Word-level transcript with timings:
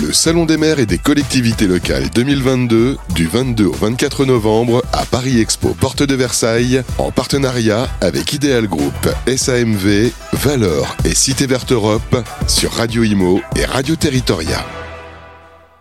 Le 0.00 0.10
Salon 0.10 0.46
des 0.46 0.56
maires 0.56 0.78
et 0.78 0.86
des 0.86 0.96
collectivités 0.96 1.66
locales 1.66 2.08
2022 2.14 2.96
du 3.14 3.26
22 3.26 3.66
au 3.66 3.72
24 3.72 4.24
novembre 4.24 4.82
à 4.90 5.04
Paris 5.04 5.38
Expo 5.38 5.74
Porte 5.74 6.02
de 6.02 6.14
Versailles 6.14 6.82
en 6.96 7.10
partenariat 7.10 7.88
avec 8.00 8.32
Ideal 8.32 8.68
Group, 8.68 8.94
SAMV, 9.26 10.10
Valor 10.32 10.96
et 11.04 11.14
Cité 11.14 11.46
Verte 11.46 11.72
Europe 11.72 12.16
sur 12.48 12.72
Radio 12.72 13.02
Imo 13.02 13.42
et 13.54 13.66
Radio 13.66 13.94
Territoria. 13.94 14.64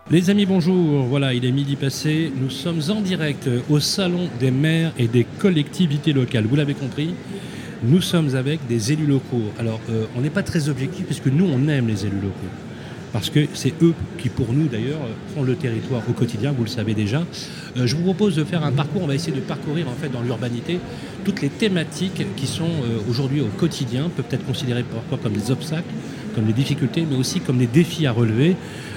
Les 0.09 0.29
amis, 0.29 0.45
bonjour. 0.45 1.05
Voilà, 1.05 1.33
il 1.33 1.45
est 1.45 1.53
midi 1.53 1.77
passé. 1.77 2.33
Nous 2.35 2.49
sommes 2.49 2.81
en 2.89 2.99
direct 2.99 3.49
au 3.69 3.79
Salon 3.79 4.27
des 4.41 4.51
maires 4.51 4.91
et 4.97 5.07
des 5.07 5.25
collectivités 5.39 6.11
locales. 6.11 6.47
Vous 6.47 6.57
l'avez 6.57 6.73
compris, 6.73 7.15
nous 7.83 8.01
sommes 8.01 8.35
avec 8.35 8.67
des 8.67 8.91
élus 8.91 9.07
locaux. 9.07 9.53
Alors, 9.57 9.79
euh, 9.89 10.03
on 10.17 10.21
n'est 10.21 10.29
pas 10.29 10.43
très 10.43 10.67
objectif 10.67 11.05
puisque 11.05 11.27
nous, 11.27 11.45
on 11.45 11.69
aime 11.69 11.87
les 11.87 12.05
élus 12.05 12.19
locaux. 12.21 12.70
Parce 13.13 13.29
que 13.29 13.47
c'est 13.53 13.73
eux 13.81 13.93
qui, 14.17 14.29
pour 14.29 14.53
nous 14.53 14.67
d'ailleurs, 14.67 15.01
font 15.35 15.43
le 15.43 15.55
territoire 15.55 16.01
au 16.09 16.13
quotidien, 16.13 16.53
vous 16.53 16.63
le 16.63 16.69
savez 16.69 16.93
déjà. 16.93 17.23
Euh, 17.77 17.85
je 17.85 17.95
vous 17.95 18.03
propose 18.03 18.35
de 18.35 18.43
faire 18.43 18.63
un 18.63 18.71
parcours, 18.71 19.03
on 19.03 19.07
va 19.07 19.15
essayer 19.15 19.35
de 19.35 19.41
parcourir 19.41 19.87
en 19.89 19.93
fait 19.93 20.09
dans 20.09 20.21
l'urbanité 20.21 20.79
toutes 21.25 21.41
les 21.41 21.49
thématiques 21.49 22.25
qui 22.35 22.47
sont 22.47 22.63
euh, 22.63 23.09
aujourd'hui 23.09 23.41
au 23.41 23.47
quotidien, 23.57 24.09
peuvent 24.15 24.25
être 24.31 24.45
considérées 24.45 24.83
parfois 24.83 25.17
comme 25.21 25.33
des 25.33 25.51
obstacles, 25.51 25.89
comme 26.35 26.45
des 26.45 26.53
difficultés, 26.53 27.05
mais 27.09 27.17
aussi 27.17 27.41
comme 27.41 27.57
des 27.57 27.67
défis 27.67 28.07
à 28.07 28.11
relever 28.11 28.55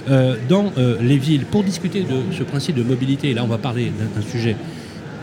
euh, 0.09 0.37
dans 0.49 0.73
les 1.01 1.19
villes. 1.19 1.45
Pour 1.47 1.65
discuter 1.65 2.03
de 2.03 2.33
ce 2.37 2.43
principe 2.45 2.77
de 2.77 2.83
mobilité, 2.83 3.35
là 3.35 3.43
on 3.45 3.49
va 3.49 3.59
parler 3.59 3.91
d'un 4.15 4.23
sujet 4.23 4.57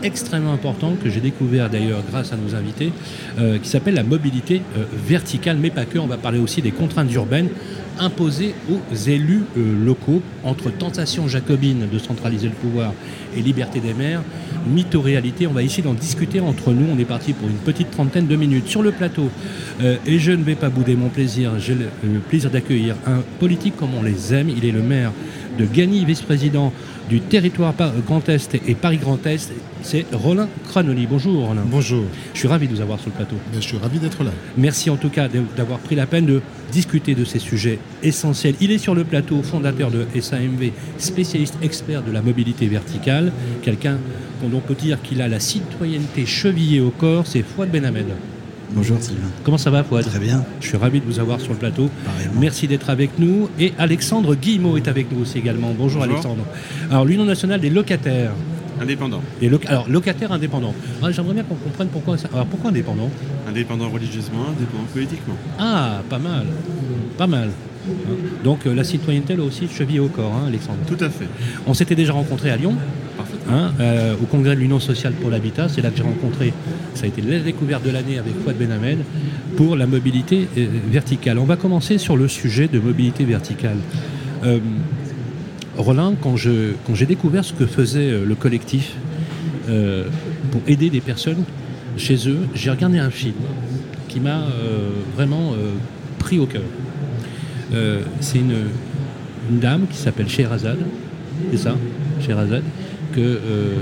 extrêmement 0.02 0.52
important 0.52 0.94
que 1.02 1.10
j'ai 1.10 1.20
découvert 1.20 1.70
d'ailleurs 1.70 2.02
grâce 2.10 2.32
à 2.32 2.36
nos 2.36 2.54
invités, 2.54 2.92
euh, 3.38 3.58
qui 3.58 3.68
s'appelle 3.68 3.94
la 3.94 4.02
mobilité 4.02 4.62
verticale, 5.06 5.58
mais 5.60 5.70
pas 5.70 5.84
que. 5.84 5.98
On 5.98 6.06
va 6.06 6.16
parler 6.16 6.38
aussi 6.38 6.62
des 6.62 6.70
contraintes 6.70 7.12
urbaines 7.12 7.48
imposées 7.98 8.54
aux 8.70 8.94
élus 8.94 9.42
locaux 9.54 10.22
entre 10.44 10.70
tentation 10.70 11.28
jacobine 11.28 11.86
de 11.92 11.98
centraliser 11.98 12.48
le 12.48 12.54
pouvoir 12.54 12.94
et 13.36 13.42
liberté 13.42 13.80
des 13.80 13.92
maires, 13.92 14.22
mythe 14.66 14.94
ou 14.94 15.02
réalité. 15.02 15.46
On 15.46 15.52
va 15.52 15.62
essayer 15.62 15.82
d'en 15.82 15.92
discuter 15.92 16.40
entre 16.40 16.72
nous. 16.72 16.86
On 16.90 16.98
est 16.98 17.04
parti 17.04 17.34
pour 17.34 17.48
une 17.48 17.56
petite 17.56 17.90
trentaine 17.90 18.26
de 18.26 18.36
minutes 18.36 18.66
sur 18.66 18.82
le 18.82 18.92
plateau. 18.92 19.28
et 20.06 20.18
je 20.18 20.32
ne 20.32 20.42
vais 20.42 20.54
pas 20.54 20.70
bouder 20.70 20.96
mon 20.96 21.08
plaisir. 21.08 21.52
J'ai 21.58 21.74
le 21.74 22.18
plaisir 22.18 22.50
d'accueillir 22.50 22.96
un 23.06 23.20
politique 23.38 23.76
comme 23.76 23.94
on 23.94 24.02
les 24.02 24.32
aime. 24.32 24.48
Il 24.48 24.64
est 24.64 24.72
le 24.72 24.82
maire 24.82 25.12
de 25.58 25.66
Gagny, 25.66 26.04
vice-président 26.04 26.72
du 27.12 27.20
territoire 27.20 27.74
Grand 28.06 28.26
Est 28.30 28.54
et 28.66 28.74
Paris 28.74 28.96
Grand 28.96 29.26
Est, 29.26 29.52
c'est 29.82 30.06
Roland 30.14 30.48
Cranoli. 30.70 31.06
Bonjour 31.06 31.46
Roland. 31.46 31.60
Bonjour. 31.66 32.04
Je 32.32 32.38
suis 32.38 32.48
ravi 32.48 32.66
de 32.68 32.74
vous 32.74 32.80
avoir 32.80 32.98
sur 32.98 33.10
le 33.10 33.16
plateau. 33.16 33.36
Je 33.54 33.60
suis 33.60 33.76
ravi 33.76 33.98
d'être 33.98 34.24
là. 34.24 34.30
Merci 34.56 34.88
en 34.88 34.96
tout 34.96 35.10
cas 35.10 35.28
d'avoir 35.28 35.78
pris 35.80 35.94
la 35.94 36.06
peine 36.06 36.24
de 36.24 36.40
discuter 36.72 37.14
de 37.14 37.26
ces 37.26 37.38
sujets 37.38 37.78
essentiels. 38.02 38.54
Il 38.62 38.70
est 38.70 38.78
sur 38.78 38.94
le 38.94 39.04
plateau, 39.04 39.42
fondateur 39.42 39.90
de 39.90 40.06
SAMV, 40.18 40.72
spécialiste 40.96 41.58
expert 41.60 42.02
de 42.02 42.12
la 42.12 42.22
mobilité 42.22 42.66
verticale, 42.66 43.30
quelqu'un 43.60 43.98
dont 44.42 44.56
on 44.56 44.60
peut 44.60 44.74
dire 44.74 45.02
qu'il 45.02 45.20
a 45.20 45.28
la 45.28 45.38
citoyenneté 45.38 46.24
chevillée 46.24 46.80
au 46.80 46.90
corps, 46.90 47.26
c'est 47.26 47.42
Fouad 47.42 47.70
Benhamed. 47.70 48.06
Bonjour 48.74 48.96
Sylvain. 49.00 49.28
Comment 49.44 49.58
ça 49.58 49.70
va 49.70 49.84
Fouad 49.84 50.04
Très 50.04 50.18
bien. 50.18 50.44
Je 50.60 50.68
suis 50.68 50.76
ravi 50.76 51.00
de 51.00 51.04
vous 51.04 51.18
avoir 51.20 51.40
sur 51.40 51.52
le 51.52 51.58
plateau. 51.58 51.90
Pareillement. 52.04 52.40
Merci 52.40 52.66
d'être 52.68 52.88
avec 52.90 53.18
nous. 53.18 53.48
Et 53.58 53.72
Alexandre 53.78 54.34
Guillemot 54.34 54.76
est 54.76 54.88
avec 54.88 55.12
nous 55.12 55.20
aussi 55.22 55.38
également. 55.38 55.68
Bonjour, 55.76 56.00
Bonjour. 56.00 56.02
Alexandre. 56.04 56.44
Alors 56.90 57.04
l'Union 57.04 57.24
nationale 57.24 57.60
des 57.60 57.70
locataires. 57.70 58.32
Indépendant. 58.80 59.20
Alors 59.66 59.88
locataires 59.88 60.32
indépendants. 60.32 60.74
Ah, 61.02 61.10
J'aimerais 61.12 61.34
bien 61.34 61.42
qu'on 61.44 61.54
comprenne 61.54 61.88
pourquoi 61.88 62.16
ça. 62.16 62.28
Alors 62.32 62.46
pourquoi 62.46 62.70
indépendant 62.70 63.10
Indépendant 63.48 63.90
religieusement, 63.90 64.46
indépendant 64.48 64.84
politiquement. 64.92 65.34
Ah, 65.58 66.00
pas 66.08 66.18
mal. 66.18 66.46
Pas 67.18 67.26
mal. 67.26 67.50
Donc 68.44 68.66
euh, 68.66 68.74
la 68.74 68.84
citoyenneté 68.84 69.36
là 69.36 69.42
aussi 69.42 69.68
chevillée 69.68 70.00
au 70.00 70.08
corps, 70.08 70.32
hein, 70.32 70.44
Alexandre. 70.48 70.78
Tout 70.86 71.04
à 71.04 71.10
fait. 71.10 71.26
On 71.66 71.74
s'était 71.74 71.94
déjà 71.96 72.12
rencontrés 72.12 72.50
à 72.50 72.56
Lyon. 72.56 72.74
Hein, 73.50 73.72
euh, 73.80 74.14
au 74.22 74.26
congrès 74.26 74.54
de 74.54 74.60
l'Union 74.60 74.80
sociale 74.80 75.12
pour 75.14 75.30
l'habitat. 75.30 75.68
C'est 75.68 75.80
là 75.82 75.90
que 75.90 75.96
j'ai 75.96 76.02
rencontré, 76.02 76.52
ça 76.94 77.04
a 77.04 77.06
été 77.08 77.22
la 77.22 77.38
découverte 77.40 77.84
de 77.84 77.90
l'année 77.90 78.18
avec 78.18 78.34
Fouad 78.42 78.56
Benhamed 78.56 78.98
pour 79.56 79.76
la 79.76 79.86
mobilité 79.86 80.48
euh, 80.58 80.66
verticale. 80.90 81.38
On 81.38 81.44
va 81.44 81.56
commencer 81.56 81.98
sur 81.98 82.16
le 82.16 82.28
sujet 82.28 82.68
de 82.68 82.78
mobilité 82.78 83.24
verticale. 83.24 83.76
Euh, 84.44 84.58
Roland, 85.76 86.14
quand 86.20 86.36
je- 86.36 86.72
quand 86.86 86.94
j'ai 86.94 87.06
découvert 87.06 87.44
ce 87.44 87.52
que 87.54 87.66
faisait 87.66 88.10
euh, 88.10 88.24
le 88.26 88.34
collectif 88.34 88.92
euh, 89.68 90.04
pour 90.50 90.60
aider 90.66 90.90
des 90.90 91.00
personnes 91.00 91.44
chez 91.96 92.28
eux, 92.28 92.40
j'ai 92.54 92.70
regardé 92.70 92.98
un 92.98 93.10
film 93.10 93.34
qui 94.08 94.20
m'a 94.20 94.40
euh, 94.42 94.90
vraiment 95.16 95.52
euh, 95.52 95.72
pris 96.18 96.38
au 96.38 96.46
cœur. 96.46 96.62
Euh, 97.72 98.00
c'est 98.20 98.38
une, 98.38 98.54
une 99.50 99.58
dame 99.60 99.86
qui 99.90 99.96
s'appelle 99.96 100.28
Sherazade, 100.28 100.78
c'est 101.50 101.56
ça, 101.58 101.74
Sherazade, 102.20 102.64
que 103.12 103.20
euh, 103.20 103.74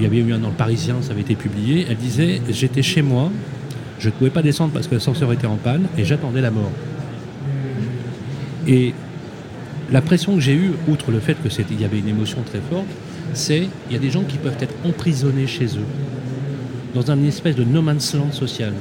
y 0.00 0.06
avait 0.06 0.18
eu 0.18 0.32
un 0.32 0.38
dans 0.38 0.48
le 0.48 0.54
Parisien, 0.54 0.96
ça 1.02 1.12
avait 1.12 1.20
été 1.22 1.34
publié. 1.34 1.86
Elle 1.88 1.96
disait 1.96 2.40
J'étais 2.50 2.82
chez 2.82 3.02
moi, 3.02 3.30
je 3.98 4.08
ne 4.08 4.12
pouvais 4.12 4.30
pas 4.30 4.42
descendre 4.42 4.72
parce 4.72 4.86
que 4.86 4.94
l'ascenseur 4.94 5.32
était 5.32 5.46
en 5.46 5.56
panne 5.56 5.86
et 5.96 6.04
j'attendais 6.04 6.40
la 6.40 6.50
mort. 6.50 6.72
Et 8.66 8.94
la 9.90 10.00
pression 10.00 10.34
que 10.34 10.40
j'ai 10.40 10.54
eue, 10.54 10.72
outre 10.88 11.10
le 11.10 11.20
fait 11.20 11.36
que 11.42 11.48
c'était- 11.48 11.74
il 11.74 11.80
y 11.80 11.84
avait 11.84 11.98
une 11.98 12.08
émotion 12.08 12.38
très 12.42 12.60
forte, 12.70 12.86
c'est 13.34 13.66
il 13.88 13.92
y 13.92 13.96
a 13.96 13.98
des 13.98 14.10
gens 14.10 14.22
qui 14.22 14.36
peuvent 14.38 14.56
être 14.60 14.74
emprisonnés 14.84 15.46
chez 15.46 15.66
eux, 15.66 15.88
dans 16.94 17.10
un 17.10 17.22
espèce 17.24 17.56
de 17.56 17.64
no 17.64 17.82
man's 17.82 18.14
land 18.14 18.32
social, 18.32 18.72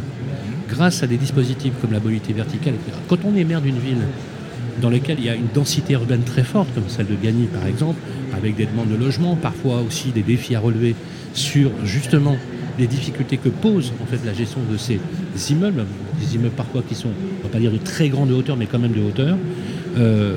grâce 0.70 1.04
à 1.04 1.08
des 1.08 1.18
dispositifs 1.18 1.74
comme 1.82 1.94
la 1.94 2.00
mobilité 2.00 2.34
verticale, 2.34 2.74
etc. 2.76 2.98
Quand 3.08 3.20
on 3.26 3.36
est 3.36 3.44
maire 3.46 3.62
d'une 3.62 3.80
ville 3.80 3.98
dans 4.82 4.90
laquelle 4.90 5.18
il 5.20 5.26
y 5.26 5.30
a 5.30 5.36
une 5.36 5.48
densité 5.54 5.94
urbaine 5.94 6.24
très 6.24 6.44
forte, 6.44 6.74
comme 6.74 6.88
celle 6.88 7.08
de 7.08 7.16
Gagny 7.16 7.46
par 7.46 7.66
exemple, 7.66 8.00
avec 8.34 8.56
des 8.56 8.66
demandes 8.66 8.90
de 8.90 8.96
logement, 8.96 9.36
parfois 9.36 9.82
aussi 9.82 10.10
des 10.10 10.22
défis 10.22 10.56
à 10.56 10.60
relever 10.60 10.96
sur 11.34 11.72
justement 11.84 12.38
les 12.78 12.88
difficultés 12.88 13.38
que 13.38 13.50
pose 13.50 13.92
en 14.02 14.06
fait 14.06 14.20
la 14.26 14.34
gestion 14.34 14.60
de 14.72 14.78
ces 14.78 15.00
immeubles, 15.52 15.86
des 16.20 16.36
immeubles 16.36 16.56
parfois 16.56 16.84
qui 16.88 16.96
sont, 16.96 17.10
on 17.40 17.44
va 17.44 17.50
pas 17.50 17.60
dire 17.60 17.72
de 17.72 17.78
très 17.78 18.10
grande 18.10 18.32
hauteur, 18.32 18.56
mais 18.56 18.68
quand 18.68 18.80
même 18.80 18.94
de 18.94 19.02
hauteur. 19.02 19.38
Euh, 19.98 20.36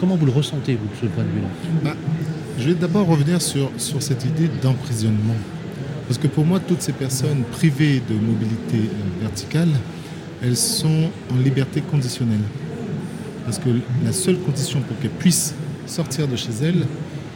comment 0.00 0.16
vous 0.16 0.26
le 0.26 0.32
ressentez, 0.32 0.74
vous, 0.76 0.86
de 0.86 1.00
ce 1.00 1.06
point 1.06 1.24
de 1.24 1.28
vue-là? 1.28 1.48
Bah, 1.84 1.96
je 2.58 2.68
vais 2.70 2.74
d'abord 2.74 3.06
revenir 3.06 3.40
sur, 3.40 3.70
sur 3.76 4.02
cette 4.02 4.24
idée 4.24 4.50
d'emprisonnement. 4.62 5.36
Parce 6.08 6.18
que 6.18 6.26
pour 6.26 6.44
moi, 6.46 6.58
toutes 6.58 6.80
ces 6.80 6.92
personnes 6.92 7.42
privées 7.52 8.02
de 8.08 8.14
mobilité 8.14 8.90
verticale, 9.20 9.68
elles 10.42 10.56
sont 10.56 11.10
en 11.30 11.38
liberté 11.42 11.82
conditionnelle. 11.82 12.40
Parce 13.48 13.60
que 13.60 13.70
la 14.04 14.12
seule 14.12 14.36
condition 14.36 14.78
pour 14.82 14.98
qu'elles 14.98 15.08
puissent 15.08 15.54
sortir 15.86 16.28
de 16.28 16.36
chez 16.36 16.50
elles, 16.62 16.84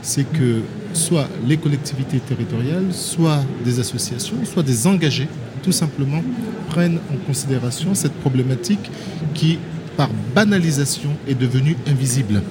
c'est 0.03 0.31
que 0.31 0.61
soit 0.93 1.27
les 1.49 1.57
collectivités 1.57 2.19
territoriales, 2.19 2.93
soit 2.93 3.43
des 3.65 3.81
associations, 3.81 4.37
soit 4.45 4.63
des 4.63 4.87
engagés, 4.87 5.27
tout 5.63 5.73
simplement, 5.73 6.23
prennent 6.69 6.99
en 7.11 7.17
considération 7.27 7.95
cette 7.95 8.13
problématique 8.13 8.91
qui, 9.33 9.59
par 9.97 10.11
banalisation, 10.35 11.09
est 11.27 11.35
devenue 11.35 11.79
invisible. 11.87 12.43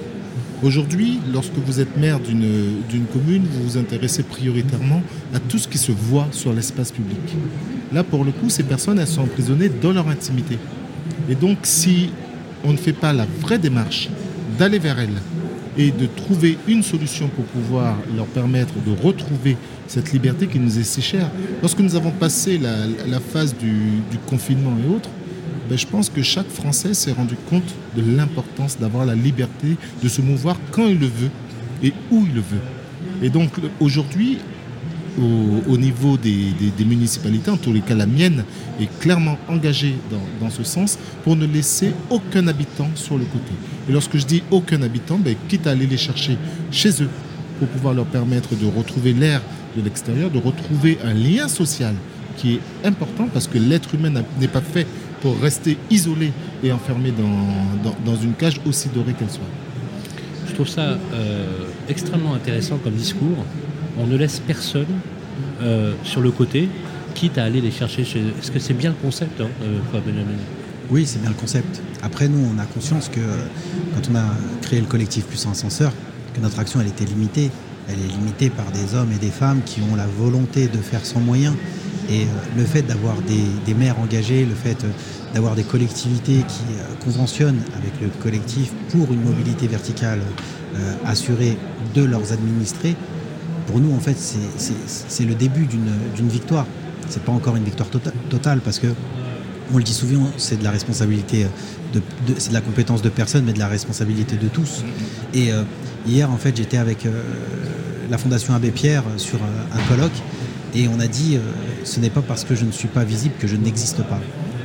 Aujourd'hui, 0.64 1.20
lorsque 1.32 1.54
vous 1.64 1.78
êtes 1.78 1.96
maire 1.96 2.18
d'une 2.18 3.06
commune, 3.12 3.44
vous 3.48 3.62
vous 3.62 3.78
intéressez 3.78 4.24
prioritairement 4.24 5.04
à 5.32 5.38
tout 5.38 5.58
ce 5.58 5.68
qui 5.68 5.78
se 5.78 5.92
voit 5.92 6.26
sur 6.32 6.52
l'espace 6.52 6.90
public. 6.90 7.36
Là, 7.92 8.02
pour 8.02 8.24
le 8.24 8.32
coup, 8.32 8.50
ces 8.50 8.64
personnes, 8.64 8.98
elles 8.98 9.06
sont 9.06 9.22
emprisonnées 9.22 9.68
dans 9.68 9.92
leur 9.92 10.08
intimité. 10.08 10.58
Et 11.28 11.36
donc, 11.36 11.58
si 11.62 12.10
on 12.64 12.72
ne 12.72 12.76
fait 12.76 12.92
pas 12.92 13.12
la 13.12 13.26
vraie 13.40 13.58
démarche 13.58 14.08
d'aller 14.58 14.78
vers 14.78 14.98
elles 14.98 15.20
et 15.78 15.90
de 15.90 16.06
trouver 16.06 16.58
une 16.68 16.82
solution 16.82 17.28
pour 17.28 17.44
pouvoir 17.46 17.96
leur 18.16 18.26
permettre 18.26 18.74
de 18.86 18.92
retrouver 19.02 19.56
cette 19.86 20.12
liberté 20.12 20.46
qui 20.46 20.58
nous 20.58 20.78
est 20.78 20.84
si 20.84 21.00
chère, 21.00 21.30
lorsque 21.60 21.80
nous 21.80 21.96
avons 21.96 22.10
passé 22.10 22.58
la, 22.58 23.20
phase 23.20 23.54
du, 23.56 24.02
confinement 24.26 24.76
et 24.84 24.94
autres, 24.94 25.08
ben, 25.68 25.78
je 25.78 25.86
pense 25.86 26.10
que 26.10 26.22
chaque 26.22 26.48
Français 26.48 26.92
s'est 26.92 27.12
rendu 27.12 27.36
compte 27.48 27.74
de 27.96 28.02
l'importance 28.16 28.78
d'avoir 28.78 29.06
la 29.06 29.14
liberté 29.14 29.76
de 30.02 30.08
se 30.08 30.20
mouvoir 30.20 30.56
quand 30.70 30.86
il 30.86 30.98
le 30.98 31.06
veut 31.06 31.30
et 31.82 31.92
où 32.10 32.24
il 32.26 32.34
le 32.34 32.40
veut. 32.40 32.60
Et 33.22 33.30
donc 33.30 33.50
aujourd'hui, 33.80 34.38
au, 35.18 35.72
au 35.72 35.76
niveau 35.76 36.16
des, 36.16 36.54
municipalités, 36.84 37.50
en 37.50 37.56
tous 37.56 37.72
les 37.72 37.80
cas 37.80 37.94
la 37.94 38.06
mienne, 38.06 38.44
est 38.80 38.88
clairement 39.00 39.38
engagée 39.48 39.94
dans, 40.40 40.50
ce 40.50 40.64
sens 40.64 40.98
pour 41.24 41.36
ne 41.36 41.46
laisser 41.46 41.92
aucun 42.10 42.46
habitant 42.48 42.88
sur 42.94 43.16
le 43.16 43.24
côté. 43.24 43.52
Et 43.88 43.92
lorsque 43.92 44.16
je 44.16 44.26
dis 44.26 44.42
aucun 44.50 44.82
habitant, 44.82 45.18
ben, 45.18 45.34
quitte 45.48 45.66
à 45.66 45.70
aller 45.70 45.86
les 45.86 45.96
chercher 45.96 46.36
chez 46.70 46.90
eux 47.02 47.08
pour 47.58 47.68
pouvoir 47.68 47.94
leur 47.94 48.06
permettre 48.06 48.54
de 48.56 48.66
retrouver 48.66 49.12
l'air 49.12 49.40
de 49.76 49.82
l'extérieur, 49.82 50.30
de 50.30 50.38
retrouver 50.38 50.98
un 51.04 51.14
lien 51.14 51.48
social 51.48 51.94
qui 52.36 52.54
est 52.54 52.86
important 52.86 53.28
parce 53.32 53.46
que 53.46 53.58
l'être 53.58 53.94
humain 53.94 54.22
n'est 54.40 54.48
pas 54.48 54.60
fait 54.60 54.86
pour 55.20 55.38
rester 55.40 55.78
isolé 55.90 56.32
et 56.64 56.72
enfermé 56.72 57.12
dans 57.12 58.16
une 58.16 58.34
cage 58.34 58.60
aussi 58.66 58.88
dorée 58.88 59.12
qu'elle 59.12 59.30
soit. 59.30 59.44
Je 60.52 60.56
trouve 60.56 60.68
ça 60.68 60.98
euh, 61.14 61.46
extrêmement 61.88 62.34
intéressant 62.34 62.76
comme 62.76 62.92
discours. 62.92 63.42
On 63.98 64.06
ne 64.06 64.16
laisse 64.16 64.40
personne 64.40 64.86
euh, 65.62 65.94
sur 66.02 66.20
le 66.20 66.30
côté, 66.30 66.68
quitte 67.14 67.38
à 67.38 67.44
aller 67.44 67.60
les 67.60 67.70
chercher 67.70 68.04
chez 68.04 68.20
eux. 68.20 68.32
Est-ce 68.40 68.50
que 68.50 68.58
c'est 68.58 68.74
bien 68.74 68.90
le 68.90 68.96
concept, 68.96 69.40
hein, 69.40 69.48
euh, 69.62 69.78
Oui, 70.90 71.06
c'est 71.06 71.20
bien 71.20 71.30
le 71.30 71.36
concept. 71.36 71.82
Après, 72.02 72.28
nous, 72.28 72.44
on 72.54 72.58
a 72.58 72.64
conscience 72.64 73.08
que 73.08 73.20
euh, 73.20 73.36
quand 73.94 74.10
on 74.10 74.16
a 74.16 74.24
créé 74.62 74.80
le 74.80 74.86
collectif 74.86 75.26
Plus 75.26 75.46
Ascenseur, 75.46 75.92
que 76.34 76.40
notre 76.40 76.58
action 76.58 76.80
elle 76.80 76.88
était 76.88 77.04
limitée. 77.04 77.50
Elle 77.88 77.98
est 77.98 78.16
limitée 78.16 78.48
par 78.48 78.70
des 78.70 78.94
hommes 78.94 79.12
et 79.12 79.18
des 79.18 79.30
femmes 79.30 79.60
qui 79.66 79.80
ont 79.82 79.96
la 79.96 80.06
volonté 80.06 80.68
de 80.68 80.78
faire 80.78 81.04
sans 81.04 81.20
moyens. 81.20 81.54
Et 82.10 82.26
le 82.56 82.64
fait 82.64 82.82
d'avoir 82.82 83.16
des, 83.22 83.74
maires 83.74 83.98
engagés, 83.98 84.44
le 84.44 84.54
fait 84.54 84.86
d'avoir 85.34 85.54
des 85.54 85.62
collectivités 85.62 86.44
qui 86.48 87.04
conventionnent 87.04 87.60
avec 87.76 87.92
le 88.00 88.08
collectif 88.22 88.72
pour 88.90 89.12
une 89.12 89.22
mobilité 89.22 89.66
verticale 89.66 90.20
assurée 91.04 91.56
de 91.94 92.02
leurs 92.02 92.32
administrés, 92.32 92.96
pour 93.66 93.80
nous 93.80 93.94
en 93.94 94.00
fait 94.00 94.16
c'est 94.16 95.24
le 95.24 95.34
début 95.34 95.66
d'une 95.66 96.28
victoire. 96.28 96.66
C'est 97.08 97.22
pas 97.22 97.32
encore 97.32 97.56
une 97.56 97.64
victoire 97.64 97.90
tota-, 97.90 98.12
totale 98.30 98.60
parce 98.60 98.78
que 98.78 98.86
on 99.72 99.78
le 99.78 99.84
dit 99.84 99.94
souvent, 99.94 100.28
c'est 100.36 100.58
de 100.58 100.64
la 100.64 100.70
responsabilité, 100.70 101.46
c'est 102.36 102.50
de 102.50 102.54
la 102.54 102.60
compétence 102.60 103.02
de 103.02 103.08
personne, 103.08 103.44
mais 103.44 103.52
de 103.52 103.58
la 103.58 103.68
responsabilité 103.68 104.36
de 104.36 104.48
tous. 104.48 104.84
Et 105.34 105.52
euh, 105.52 105.62
hier, 106.06 106.30
en 106.30 106.36
fait, 106.36 106.56
j'étais 106.56 106.76
avec 106.76 107.06
euh, 107.06 107.22
la 108.10 108.18
Fondation 108.18 108.54
Abbé 108.54 108.70
Pierre 108.70 109.04
sur 109.16 109.38
un 109.38 109.88
colloque, 109.88 110.22
et 110.74 110.88
on 110.88 111.00
a 111.00 111.06
dit, 111.06 111.36
euh, 111.36 111.40
ce 111.84 112.00
n'est 112.00 112.10
pas 112.10 112.22
parce 112.22 112.44
que 112.44 112.54
je 112.54 112.64
ne 112.64 112.72
suis 112.72 112.88
pas 112.88 113.04
visible 113.04 113.34
que 113.38 113.46
je 113.46 113.56
n'existe 113.56 114.02
pas. 114.02 114.20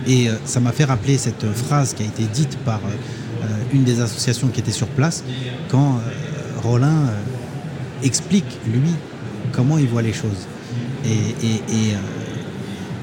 Et 0.08 0.30
ça 0.46 0.62
m'a 0.62 0.72
fait 0.72 0.86
rappeler 0.86 1.18
cette 1.18 1.52
phrase 1.52 1.94
qui 1.94 2.02
a 2.04 2.06
été 2.06 2.24
dite 2.24 2.58
par 2.60 2.80
une 3.74 3.84
des 3.84 4.00
associations 4.00 4.48
qui 4.48 4.62
était 4.62 4.72
sur 4.72 4.88
place, 4.88 5.26
quand 5.68 6.00
Rollin 6.64 7.10
explique, 8.04 8.60
lui, 8.68 8.94
comment 9.52 9.78
il 9.78 9.88
voit 9.88 10.02
les 10.02 10.14
choses. 10.14 10.48
Et, 11.06 11.56
et 11.70 11.94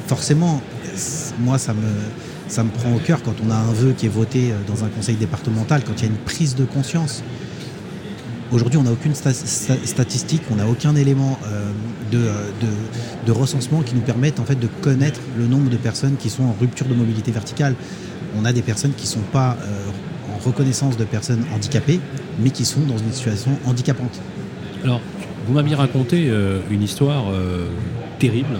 forcément, 0.06 0.61
moi, 1.41 1.58
ça 1.58 1.75
me, 1.75 2.70
prend 2.70 2.94
au 2.94 2.99
cœur 2.99 3.23
quand 3.23 3.35
on 3.44 3.50
a 3.50 3.56
un 3.56 3.73
vœu 3.73 3.94
qui 3.96 4.06
est 4.06 4.11
voté 4.11 4.52
dans 4.67 4.85
un 4.85 4.88
conseil 4.88 5.17
départemental, 5.17 5.82
quand 5.85 5.94
il 5.99 6.02
y 6.02 6.05
a 6.05 6.11
une 6.11 6.19
prise 6.19 6.55
de 6.55 6.64
conscience. 6.64 7.23
Aujourd'hui, 8.52 8.79
on 8.79 8.85
n'a 8.85 8.93
aucune 8.93 9.14
sta 9.14 9.32
statistique, 9.32 10.43
on 10.50 10.56
n'a 10.56 10.69
aucun 10.69 10.94
élément 10.94 11.38
euh, 11.47 11.73
de, 13.26 13.32
recensement 13.32 13.82
qui 13.82 13.94
nous 13.94 14.02
permette 14.02 14.38
en 14.38 14.44
fait, 14.44 14.55
de 14.55 14.69
connaître 14.81 15.20
le 15.37 15.47
nombre 15.47 15.70
de 15.70 15.76
personnes 15.76 16.17
qui 16.17 16.31
sont 16.31 16.44
en 16.44 16.55
rupture 16.61 16.87
de 16.87 16.94
mobilité 16.94 17.32
verticale. 17.32 17.75
On 18.37 18.44
a 18.44 18.52
des 18.52 18.62
personnes 18.62 18.93
qui 18.93 19.06
ne 19.06 19.11
sont 19.11 19.26
pas 19.32 19.56
euh, 19.62 20.35
en 20.35 20.38
reconnaissance 20.38 20.97
de 20.97 21.05
personnes 21.05 21.44
handicapées, 21.52 22.00
mais 22.38 22.50
qui 22.50 22.64
sont 22.64 22.81
dans 22.81 22.99
une 22.99 23.12
situation 23.12 23.58
handicapante. 23.64 24.20
Alors, 24.84 25.00
vous 25.46 25.54
m'aviez 25.54 25.75
raconté 25.75 26.28
euh, 26.28 26.60
une 26.70 26.82
histoire 26.82 27.25
terrible 28.19 28.56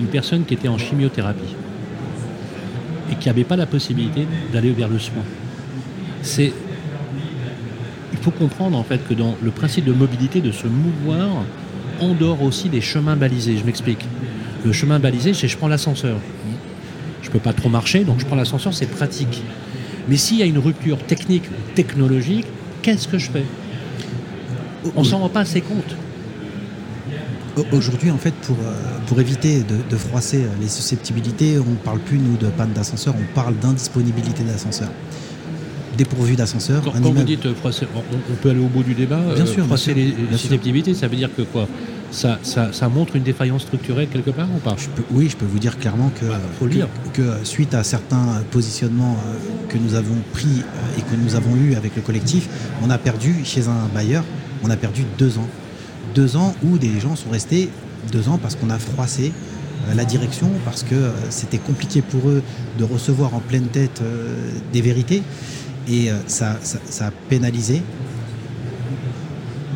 une 0.00 0.06
personne 0.06 0.44
qui 0.44 0.54
était 0.54 0.68
en 0.68 0.78
chimiothérapie 0.78 1.54
et 3.12 3.14
qui 3.16 3.28
n'avait 3.28 3.44
pas 3.44 3.56
la 3.56 3.66
possibilité 3.66 4.26
d'aller 4.52 4.72
vers 4.72 4.88
le 4.88 4.98
soin. 4.98 5.22
C'est 6.22 6.52
il 8.12 8.18
faut 8.18 8.30
comprendre 8.30 8.76
en 8.76 8.82
fait 8.82 9.06
que 9.08 9.14
dans 9.14 9.36
le 9.42 9.50
principe 9.50 9.84
de 9.84 9.92
mobilité, 9.92 10.40
de 10.40 10.52
se 10.52 10.66
mouvoir, 10.66 11.44
on 12.00 12.14
dort 12.14 12.42
aussi 12.42 12.68
des 12.68 12.80
chemins 12.80 13.16
balisés. 13.16 13.56
Je 13.56 13.64
m'explique. 13.64 14.04
Le 14.64 14.72
chemin 14.72 14.98
balisé, 14.98 15.32
c'est 15.32 15.48
je 15.48 15.56
prends 15.56 15.68
l'ascenseur. 15.68 16.18
Je 17.22 17.28
ne 17.28 17.32
peux 17.32 17.38
pas 17.38 17.52
trop 17.52 17.68
marcher, 17.68 18.04
donc 18.04 18.20
je 18.20 18.26
prends 18.26 18.36
l'ascenseur, 18.36 18.74
c'est 18.74 18.90
pratique. 18.90 19.42
Mais 20.08 20.16
s'il 20.16 20.38
y 20.38 20.42
a 20.42 20.46
une 20.46 20.58
rupture 20.58 20.98
technique 20.98 21.44
ou 21.44 21.74
technologique, 21.74 22.46
qu'est-ce 22.82 23.08
que 23.08 23.18
je 23.18 23.30
fais? 23.30 23.44
On 24.96 25.04
s'en 25.04 25.18
rend 25.18 25.28
pas 25.28 25.40
assez 25.40 25.60
compte. 25.60 25.96
Aujourd'hui, 27.72 28.10
en 28.10 28.16
fait, 28.16 28.32
pour, 28.34 28.56
pour 29.06 29.20
éviter 29.20 29.60
de, 29.60 29.76
de, 29.90 29.96
froisser 29.96 30.44
les 30.60 30.68
susceptibilités, 30.68 31.58
on 31.58 31.70
ne 31.70 31.76
parle 31.76 31.98
plus, 31.98 32.18
nous, 32.18 32.36
de 32.36 32.46
panne 32.46 32.72
d'ascenseur, 32.72 33.14
on 33.18 33.34
parle 33.34 33.56
d'indisponibilité 33.58 34.44
d'ascenseur. 34.44 34.88
Dépourvu 35.98 36.36
d'ascenseur. 36.36 36.82
Quand, 36.82 36.92
quand 36.92 36.98
immeuble... 36.98 37.18
vous 37.18 37.24
dites 37.24 37.52
froisser, 37.54 37.86
on, 37.94 37.98
on, 37.98 38.36
peut 38.36 38.50
aller 38.50 38.60
au 38.60 38.68
bout 38.68 38.82
du 38.82 38.94
débat. 38.94 39.20
Bien 39.34 39.44
sûr. 39.44 39.66
Froisser 39.66 39.92
bien 39.92 40.04
les, 40.04 40.10
sûr, 40.10 40.18
les 40.30 40.38
susceptibilités, 40.38 40.94
ça 40.94 41.08
veut 41.08 41.16
dire 41.16 41.28
que 41.36 41.42
quoi? 41.42 41.68
Ça, 42.12 42.38
ça, 42.42 42.72
ça, 42.72 42.88
montre 42.88 43.16
une 43.16 43.22
défaillance 43.22 43.62
structurelle 43.62 44.08
quelque 44.08 44.30
part 44.30 44.48
ou 44.54 44.58
pas? 44.58 44.74
Je 44.78 44.88
peux, 44.88 45.02
Oui, 45.10 45.28
je 45.28 45.36
peux 45.36 45.46
vous 45.46 45.58
dire 45.58 45.78
clairement 45.78 46.10
que, 46.20 46.26
bah, 46.26 46.40
que, 47.12 47.20
que, 47.20 47.44
suite 47.44 47.74
à 47.74 47.84
certains 47.84 48.42
positionnements 48.50 49.16
que 49.68 49.76
nous 49.76 49.94
avons 49.94 50.16
pris 50.32 50.62
et 50.98 51.02
que 51.02 51.16
nous 51.22 51.34
avons 51.36 51.54
eu 51.56 51.74
avec 51.74 51.94
le 51.94 52.02
collectif, 52.02 52.48
on 52.82 52.90
a 52.90 52.98
perdu 52.98 53.44
chez 53.44 53.68
un 53.68 53.88
bailleur, 53.94 54.24
on 54.62 54.70
a 54.70 54.76
perdu 54.76 55.04
deux 55.18 55.38
ans 55.38 55.48
deux 56.14 56.36
ans 56.36 56.54
où 56.64 56.78
des 56.78 57.00
gens 57.00 57.16
sont 57.16 57.30
restés 57.30 57.68
deux 58.12 58.28
ans 58.28 58.38
parce 58.38 58.56
qu'on 58.56 58.70
a 58.70 58.78
froissé 58.78 59.32
euh, 59.88 59.94
la 59.94 60.04
direction, 60.04 60.50
parce 60.64 60.82
que 60.82 60.94
euh, 60.94 61.10
c'était 61.30 61.58
compliqué 61.58 62.02
pour 62.02 62.28
eux 62.28 62.42
de 62.78 62.84
recevoir 62.84 63.34
en 63.34 63.40
pleine 63.40 63.66
tête 63.66 64.00
euh, 64.02 64.50
des 64.72 64.80
vérités. 64.80 65.22
Et 65.88 66.10
euh, 66.10 66.14
ça, 66.26 66.58
ça, 66.62 66.78
ça, 66.88 67.06
a 67.08 67.10
pénalisé 67.10 67.82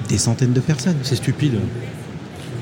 des 0.09 0.19
centaines 0.19 0.53
de 0.53 0.61
personnes. 0.61 0.97
C'est 1.03 1.17
stupide. 1.17 1.55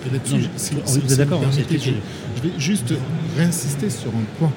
Vous 0.04 0.96
êtes 0.98 1.16
d'accord 1.16 1.42
je, 1.50 1.76
je 1.76 2.48
vais 2.48 2.58
juste 2.58 2.92
réinsister 3.36 3.88
sur 3.88 4.10
un 4.10 4.38
point. 4.38 4.52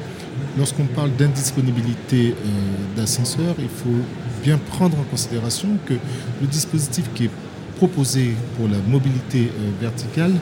Lorsqu'on 0.57 0.85
parle 0.85 1.11
d'indisponibilité 1.15 2.33
euh, 2.33 2.95
d'ascenseur, 2.95 3.55
il 3.59 3.67
faut 3.67 4.03
bien 4.43 4.57
prendre 4.57 4.97
en 4.99 5.03
considération 5.03 5.69
que 5.85 5.93
le 5.93 6.47
dispositif 6.47 7.09
qui 7.13 7.25
est 7.25 7.29
proposé 7.75 8.33
pour 8.57 8.67
la 8.67 8.77
mobilité 8.87 9.49
euh, 9.49 9.71
verticale 9.81 10.33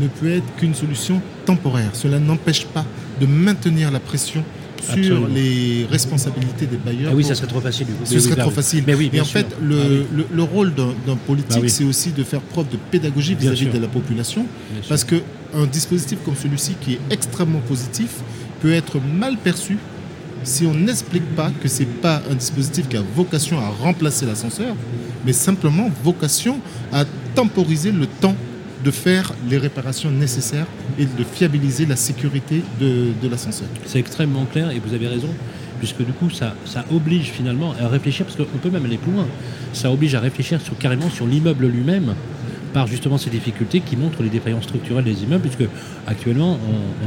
ne 0.00 0.06
peut 0.06 0.30
être 0.30 0.54
qu'une 0.56 0.74
solution 0.74 1.20
temporaire. 1.44 1.90
Cela 1.94 2.18
n'empêche 2.18 2.64
pas 2.66 2.84
de 3.20 3.26
maintenir 3.26 3.90
la 3.90 4.00
pression 4.00 4.44
sur 4.82 4.92
Absolument. 4.94 5.26
les 5.34 5.86
responsabilités 5.90 6.66
des 6.66 6.76
bailleurs. 6.76 7.10
Ah 7.12 7.16
oui, 7.16 7.24
ça 7.24 7.34
serait 7.34 7.46
trop 7.48 7.60
facile. 7.60 7.86
Ce 8.04 8.18
serait 8.18 8.34
oui, 8.34 8.40
trop 8.40 8.50
facile. 8.50 8.84
Mais 8.86 8.94
oui, 8.94 9.10
Et 9.12 9.20
en 9.20 9.24
sûr. 9.24 9.40
fait, 9.40 9.56
le, 9.62 9.76
ah, 9.78 10.14
le, 10.16 10.26
le, 10.32 10.42
rôle 10.42 10.72
d'un 10.74 11.16
politique, 11.26 11.60
bah, 11.62 11.68
c'est 11.68 11.84
aussi 11.84 12.12
de 12.12 12.24
faire 12.24 12.40
preuve 12.40 12.68
de 12.70 12.78
pédagogie 12.90 13.34
vis-à-vis 13.34 13.66
-vis 13.66 13.72
de 13.72 13.78
la 13.78 13.88
population. 13.88 14.46
Bien 14.72 14.80
parce 14.88 15.04
qu'un 15.04 15.66
dispositif 15.70 16.18
comme 16.24 16.36
celui-ci, 16.36 16.74
qui 16.80 16.94
est 16.94 17.00
extrêmement 17.10 17.60
positif, 17.68 18.10
peut 18.62 18.72
être 18.72 18.98
mal 19.18 19.36
perçu 19.36 19.76
si 20.44 20.66
on 20.66 20.74
n'explique 20.74 21.34
pas 21.34 21.50
que 21.62 21.68
ce 21.68 21.80
n'est 21.80 21.86
pas 21.86 22.22
un 22.30 22.34
dispositif 22.34 22.88
qui 22.88 22.96
a 22.96 23.02
vocation 23.14 23.58
à 23.58 23.68
remplacer 23.68 24.26
l'ascenseur, 24.26 24.74
mais 25.24 25.32
simplement 25.32 25.90
vocation 26.02 26.58
à 26.92 27.04
temporiser 27.34 27.92
le 27.92 28.06
temps 28.06 28.34
de 28.84 28.90
faire 28.90 29.32
les 29.48 29.58
réparations 29.58 30.10
nécessaires 30.10 30.66
et 30.98 31.04
de 31.04 31.24
fiabiliser 31.24 31.86
la 31.86 31.96
sécurité 31.96 32.62
de, 32.80 33.28
l'ascenseur. 33.28 33.68
C'est 33.86 33.98
extrêmement 33.98 34.46
clair 34.46 34.70
et 34.70 34.78
vous 34.78 34.94
avez 34.94 35.06
raison, 35.06 35.28
puisque 35.78 36.04
du 36.04 36.12
coup 36.12 36.30
ça, 36.30 36.54
oblige 36.90 37.30
finalement 37.30 37.74
à 37.80 37.88
réfléchir, 37.88 38.24
parce 38.24 38.36
qu'on 38.36 38.58
peut 38.58 38.70
même 38.70 38.84
aller 38.84 38.96
plus 38.96 39.12
loin, 39.12 39.26
ça 39.72 39.90
oblige 39.90 40.14
à 40.14 40.20
réfléchir 40.20 40.60
carrément 40.78 41.10
sur 41.10 41.26
l'immeuble 41.26 41.66
lui-même, 41.66 42.14
par 42.72 42.86
justement 42.86 43.18
ces 43.18 43.30
difficultés 43.30 43.80
qui 43.80 43.96
montrent 43.96 44.22
les 44.22 44.28
défaillances 44.28 44.64
structurelles 44.64 45.04
des 45.04 45.22
immeubles, 45.22 45.48
puisque 45.48 45.68
actuellement, 46.06 46.58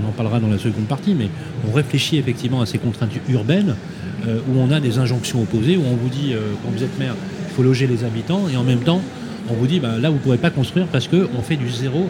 on, 0.01 0.07
en 0.07 0.11
parlera 0.11 0.39
dans 0.39 0.47
la 0.47 0.57
seconde 0.57 0.85
partie, 0.85 1.13
mais 1.13 1.29
on 1.67 1.73
réfléchit 1.73 2.17
effectivement 2.17 2.61
à 2.61 2.65
ces 2.65 2.77
contraintes 2.77 3.11
urbaines, 3.29 3.75
euh, 4.27 4.39
où 4.47 4.59
on 4.59 4.71
a 4.71 4.79
des 4.79 4.99
injonctions 4.99 5.41
opposées, 5.41 5.77
où 5.77 5.83
on 5.85 5.95
vous 5.95 6.09
dit, 6.09 6.33
euh, 6.33 6.39
quand 6.63 6.71
vous 6.71 6.83
êtes 6.83 6.97
maire, 6.99 7.15
il 7.49 7.53
faut 7.53 7.63
loger 7.63 7.87
les 7.87 8.03
habitants, 8.03 8.47
et 8.51 8.57
en 8.57 8.63
même 8.63 8.79
temps, 8.79 9.01
on 9.49 9.53
vous 9.53 9.67
dit 9.67 9.79
bah, 9.79 9.97
là 9.99 10.09
vous 10.09 10.15
ne 10.15 10.21
pourrez 10.21 10.37
pas 10.37 10.49
construire 10.49 10.87
parce 10.87 11.09
qu'on 11.09 11.41
fait 11.41 11.57
du 11.57 11.69
zéro 11.69 12.09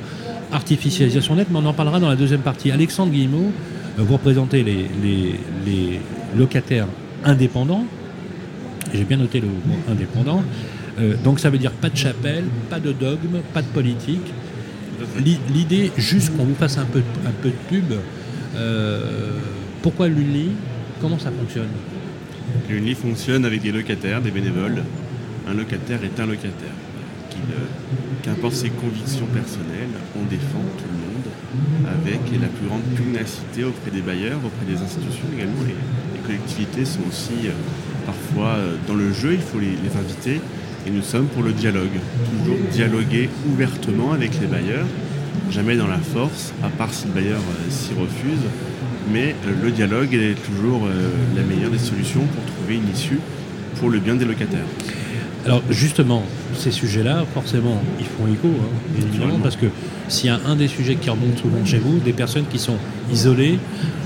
artificialisation 0.51 1.35
nette, 1.35 1.47
mais 1.49 1.57
on 1.57 1.65
en 1.65 1.73
parlera 1.73 1.99
dans 1.99 2.09
la 2.09 2.15
deuxième 2.15 2.41
partie. 2.41 2.71
Alexandre 2.71 3.11
Guillemot, 3.11 3.51
euh, 3.99 4.03
vous 4.03 4.13
représentez 4.13 4.63
les, 4.63 4.87
les, 5.01 5.39
les 5.65 5.99
locataires 6.37 6.87
indépendants, 7.23 7.85
j'ai 8.93 9.03
bien 9.03 9.17
noté 9.17 9.39
le 9.39 9.47
mot 9.47 9.77
indépendant, 9.89 10.43
euh, 10.99 11.15
donc 11.23 11.39
ça 11.39 11.49
veut 11.49 11.57
dire 11.57 11.71
pas 11.71 11.89
de 11.89 11.97
chapelle, 11.97 12.45
pas 12.69 12.79
de 12.79 12.91
dogme, 12.91 13.39
pas 13.53 13.61
de 13.61 13.67
politique. 13.67 14.33
L'idée, 15.53 15.91
juste 15.97 16.35
qu'on 16.35 16.45
vous 16.45 16.55
fasse 16.55 16.77
un 16.77 16.85
peu, 16.85 16.99
de 16.99 17.53
pub, 17.67 17.93
euh, 18.55 19.39
pourquoi 19.81 20.07
l'UNLI 20.07 20.51
Comment 21.01 21.19
ça 21.19 21.31
fonctionne? 21.31 21.67
L'UNLI 22.69 22.95
fonctionne 22.95 23.43
avec 23.43 23.61
des 23.61 23.71
locataires, 23.71 24.21
des 24.21 24.31
bénévoles. 24.31 24.83
Un 25.49 25.53
locataire 25.53 25.99
est 26.03 26.19
un 26.21 26.25
locataire 26.25 26.71
qu'importe 28.23 28.53
ses 28.53 28.69
convictions 28.69 29.25
personnelles, 29.27 29.93
on 30.15 30.23
défend 30.25 30.63
tout 30.77 30.87
le 30.87 30.97
monde 30.97 31.93
avec 32.01 32.19
la 32.41 32.47
plus 32.47 32.67
grande 32.67 32.83
pugnacité 32.95 33.63
auprès 33.63 33.91
des 33.91 34.01
bailleurs, 34.01 34.39
auprès 34.43 34.65
des 34.65 34.81
institutions 34.81 35.27
également. 35.35 35.61
Les, 35.67 35.75
collectivités 36.23 36.85
sont 36.85 37.01
aussi 37.05 37.47
euh, 37.47 37.51
parfois 38.05 38.55
euh, 38.55 38.75
dans 38.87 38.93
le 38.93 39.11
jeu, 39.11 39.33
il 39.33 39.41
faut 39.41 39.59
les, 39.59 39.75
inviter. 39.99 40.39
Et 40.85 40.91
nous 40.91 41.01
sommes 41.01 41.27
pour 41.27 41.43
le 41.43 41.53
dialogue, 41.53 41.99
toujours 42.37 42.57
dialoguer 42.71 43.29
ouvertement 43.51 44.11
avec 44.11 44.39
les 44.41 44.47
bailleurs, 44.47 44.85
jamais 45.49 45.75
dans 45.75 45.87
la 45.87 45.99
force, 45.99 46.53
à 46.63 46.69
part 46.69 46.93
si 46.93 47.07
le 47.07 47.13
bailleur 47.13 47.39
euh, 47.39 47.69
s'y 47.69 47.93
refuse. 47.93 48.43
Mais 49.11 49.35
le 49.61 49.69
dialogue 49.71 50.13
est 50.13 50.35
toujours 50.45 50.87
la 51.35 51.43
meilleure 51.43 51.71
des 51.71 51.77
solutions 51.77 52.21
pour 52.21 52.55
trouver 52.55 52.75
une 52.75 52.89
issue 52.89 53.19
pour 53.75 53.89
le 53.89 53.99
bien 53.99 54.15
des 54.15 54.23
locataires. 54.23 54.65
Alors 55.45 55.61
justement, 55.69 56.23
ces 56.55 56.71
sujets-là, 56.71 57.25
forcément, 57.33 57.81
ils 57.99 58.05
font 58.05 58.31
écho, 58.31 58.47
hein, 58.47 58.97
évidemment, 58.97 59.39
parce 59.39 59.57
que 59.57 59.65
s'il 60.07 60.27
y 60.27 60.29
a 60.29 60.39
un 60.45 60.55
des 60.55 60.69
sujets 60.69 60.95
qui 60.95 61.09
remonte 61.09 61.37
souvent 61.37 61.65
chez 61.65 61.79
vous, 61.79 61.99
des 61.99 62.13
personnes 62.13 62.45
qui 62.49 62.59
sont 62.59 62.77
isolées, 63.11 63.59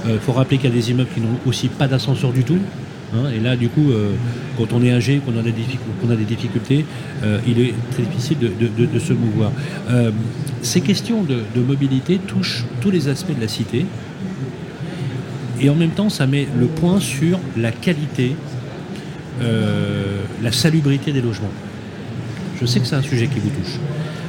il 0.05 0.11
euh, 0.11 0.19
faut 0.19 0.31
rappeler 0.31 0.57
qu'il 0.57 0.69
y 0.69 0.73
a 0.73 0.75
des 0.75 0.89
immeubles 0.89 1.09
qui 1.13 1.21
n'ont 1.21 1.37
aussi 1.45 1.67
pas 1.67 1.87
d'ascenseur 1.87 2.31
du 2.31 2.43
tout. 2.43 2.57
Hein, 3.13 3.29
et 3.33 3.39
là, 3.39 3.55
du 3.55 3.69
coup, 3.69 3.91
euh, 3.91 4.13
quand 4.57 4.73
on 4.73 4.83
est 4.83 4.91
âgé, 4.91 5.21
qu'on 5.25 5.37
a 5.37 5.41
des, 5.41 5.51
a 5.51 6.15
des 6.15 6.25
difficultés, 6.25 6.85
euh, 7.23 7.39
il 7.47 7.59
est 7.61 7.73
très 7.91 8.03
difficile 8.03 8.37
de, 8.39 8.99
se 8.99 9.13
mouvoir. 9.13 9.51
Euh, 9.89 10.11
ces 10.61 10.81
questions 10.81 11.23
de, 11.23 11.61
mobilité 11.61 12.17
touchent 12.17 12.65
tous 12.81 12.91
les 12.91 13.07
aspects 13.07 13.35
de 13.35 13.41
la 13.41 13.47
cité. 13.47 13.85
Et 15.59 15.69
en 15.69 15.75
même 15.75 15.91
temps, 15.91 16.09
ça 16.09 16.27
met 16.27 16.47
le 16.59 16.67
point 16.67 16.99
sur 16.99 17.39
la 17.57 17.71
qualité, 17.71 18.35
la 19.39 20.51
salubrité 20.51 21.11
des 21.11 21.21
logements. 21.21 21.51
Je 22.59 22.65
sais 22.67 22.79
que 22.79 22.85
c'est 22.85 22.95
un 22.95 23.01
sujet 23.01 23.27
qui 23.27 23.39
vous 23.39 23.49
touche. 23.49 23.79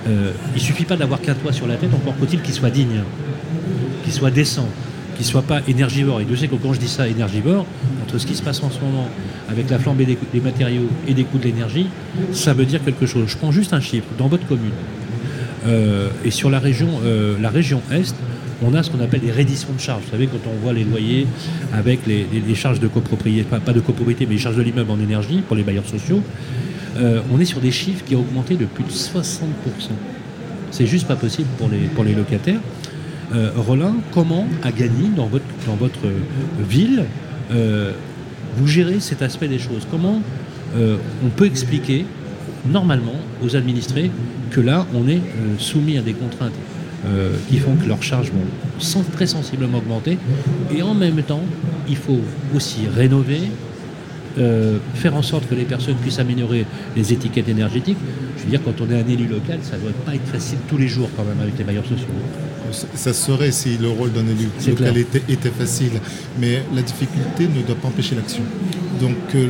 il 0.07 0.55
ne 0.55 0.59
suffit 0.59 0.85
pas 0.85 0.97
d'avoir 0.97 1.21
qu'un 1.21 1.35
toit 1.35 1.53
sur 1.53 1.67
la 1.67 1.77
tête, 1.77 1.93
encore 1.93 2.15
faut-il 2.15 2.41
qu'il 2.41 2.55
soit 2.55 2.71
digne, 2.71 3.03
qu'il 4.05 4.13
soit 4.13 4.31
décent, 4.31 4.69
qu'il 5.19 5.27
ne 5.27 5.31
soit 5.33 5.43
pas 5.43 5.61
énergivore. 5.67 6.21
Et 6.21 6.27
je 6.31 6.37
sais 6.37 6.47
que 6.47 6.55
quand 6.55 6.73
je 6.73 6.79
dis 6.79 6.89
ça, 6.89 7.09
énergivore, 7.09 7.67
entre 8.05 8.19
ce 8.19 8.27
qui 8.27 8.37
se 8.37 8.43
passe 8.43 8.63
en 8.63 8.71
ce 8.71 8.79
moment 8.81 9.09
avec 9.49 9.69
la 9.69 9.81
flambée 9.81 10.07
des, 10.07 10.41
matériaux 10.41 10.89
et 11.09 11.15
des 11.15 11.25
coûts 11.25 11.39
de 11.39 11.45
l'énergie, 11.45 11.89
ça 12.33 12.55
veut 12.55 12.65
dire 12.65 12.85
quelque 12.85 13.05
chose. 13.05 13.25
Je 13.27 13.37
prends 13.37 13.51
juste 13.51 13.73
un 13.73 13.81
chiffre. 13.81 14.07
Dans 14.17 14.29
votre 14.29 14.47
commune 14.47 14.71
euh, 15.67 16.09
et 16.25 16.31
sur 16.31 16.51
la 16.51 16.61
région, 16.61 16.89
euh, 17.05 17.37
la 17.41 17.51
région 17.51 17.83
Est, 17.91 18.15
on 18.63 18.75
a 18.75 18.83
ce 18.85 18.91
qu'on 18.91 19.01
appelle 19.01 19.21
des 19.21 19.33
redditions 19.33 19.73
de 19.73 19.81
charges. 19.81 20.03
Vous 20.05 20.11
savez, 20.13 20.29
quand 20.29 20.39
on 20.49 20.57
voit 20.63 20.73
les 20.73 20.85
loyers 20.85 21.27
avec 21.73 22.01
les, 22.07 22.55
charges 22.55 22.79
de 22.79 22.87
copropriété, 22.87 23.49
pas, 23.49 23.73
de 23.73 23.81
copropriété, 23.81 24.25
mais 24.25 24.35
les 24.35 24.41
charges 24.41 24.57
de 24.57 24.63
l'immeuble 24.63 24.93
en 24.93 25.01
énergie 25.01 25.43
pour 25.47 25.57
les 25.57 25.65
bailleurs 25.65 25.87
sociaux, 25.87 26.23
euh, 26.97 27.21
on 27.33 27.41
est 27.41 27.45
sur 27.45 27.61
des 27.61 27.73
chiffres 27.73 28.05
qui 28.05 28.15
ont 28.15 28.21
augmenté 28.21 28.55
de 28.55 28.67
plus 28.67 28.85
de 28.85 28.91
60%. 28.91 29.23
C'est 30.71 30.87
juste 30.87 31.09
pas 31.09 31.17
possible 31.17 31.49
pour 31.59 31.69
les, 31.69 31.79
pour 31.89 32.05
les 32.05 32.15
locataires. 32.15 32.61
Roland, 33.57 33.97
comment 34.13 34.47
à 34.63 34.73
Gagny, 34.73 35.11
dans 35.15 35.27
votre, 35.27 35.45
votre 35.79 36.09
ville, 36.69 37.05
euh, 37.51 37.93
vous 38.57 38.67
gérez 38.67 39.01
cet 39.01 39.23
aspect 39.23 39.49
des 39.49 39.59
choses? 39.59 39.87
Comment 39.91 40.21
euh, 40.77 40.97
on 41.25 41.29
peut 41.29 41.47
expliquer 41.47 42.05
normalement 42.71 43.15
aux 43.43 43.57
administrés 43.57 44.11
que 44.51 44.61
là, 44.61 44.87
on 44.95 45.09
est 45.09 45.17
euh, 45.17 45.59
soumis 45.59 45.99
à 45.99 46.03
des 46.03 46.15
contraintes 46.15 46.55
qui 47.49 47.59
font 47.59 47.77
que 47.77 47.89
leurs 47.89 48.03
charges 48.03 48.33
vont 48.33 49.05
très 49.13 49.29
sensiblement 49.29 49.79
augmenter 49.79 50.19
et 50.77 50.83
en 50.83 50.95
même 50.95 51.23
temps, 51.23 51.45
il 51.89 51.97
faut 51.97 52.21
aussi 52.55 52.81
rénover, 52.95 53.41
faire 54.95 55.15
en 55.15 55.23
sorte 55.23 55.49
que 55.49 55.55
les 55.55 55.63
personnes 55.63 55.95
puissent 55.95 56.19
améliorer 56.19 56.67
les 56.97 57.13
étiquettes 57.13 57.49
énergétiques. 57.49 57.97
Je 58.37 58.43
veux 58.43 58.51
dire, 58.51 58.61
quand 58.63 58.75
on 58.81 58.91
est 58.91 59.01
un 59.01 59.09
élu 59.09 59.27
local, 59.27 59.61
ça 59.63 59.77
ne 59.77 59.83
doit 59.83 59.93
pas 60.05 60.17
être 60.17 60.27
facile 60.27 60.59
tous 60.69 60.77
les 60.77 60.89
jours 60.89 61.09
quand 61.17 61.25
même 61.25 61.41
avec 61.41 61.57
les 61.57 61.65
bailleurs 61.65 61.87
sociaux 61.87 62.09
ça 62.73 63.13
serait 63.13 63.53
si 63.53 63.77
le 63.79 63.89
rôle 63.89 64.13
d'un 64.13 64.27
élu 64.27 64.49
local 64.67 64.97
était, 64.97 65.51
facile, 65.51 66.01
mais 66.39 66.63
la 66.75 66.83
difficulté 66.83 67.47
ne 67.47 67.63
doit 67.63 67.77
pas 67.77 67.89
empêcher 67.89 68.15
l'action. 68.15 68.43
Donc 69.01 69.17
euh, 69.35 69.49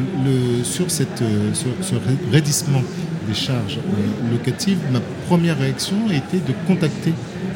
sur, 0.65 0.91
cette, 0.91 1.23
euh, 1.23 1.51
ce 1.55 1.95
raidissement 2.33 2.83
des 3.27 3.35
charges 3.35 3.79
euh, 3.79 4.33
locatives, 4.33 4.79
ma 4.93 5.01
première 5.27 5.59
réaction 5.59 5.97
a 6.09 6.15
été 6.15 6.39
de 6.39 6.53
contacter 6.67 7.13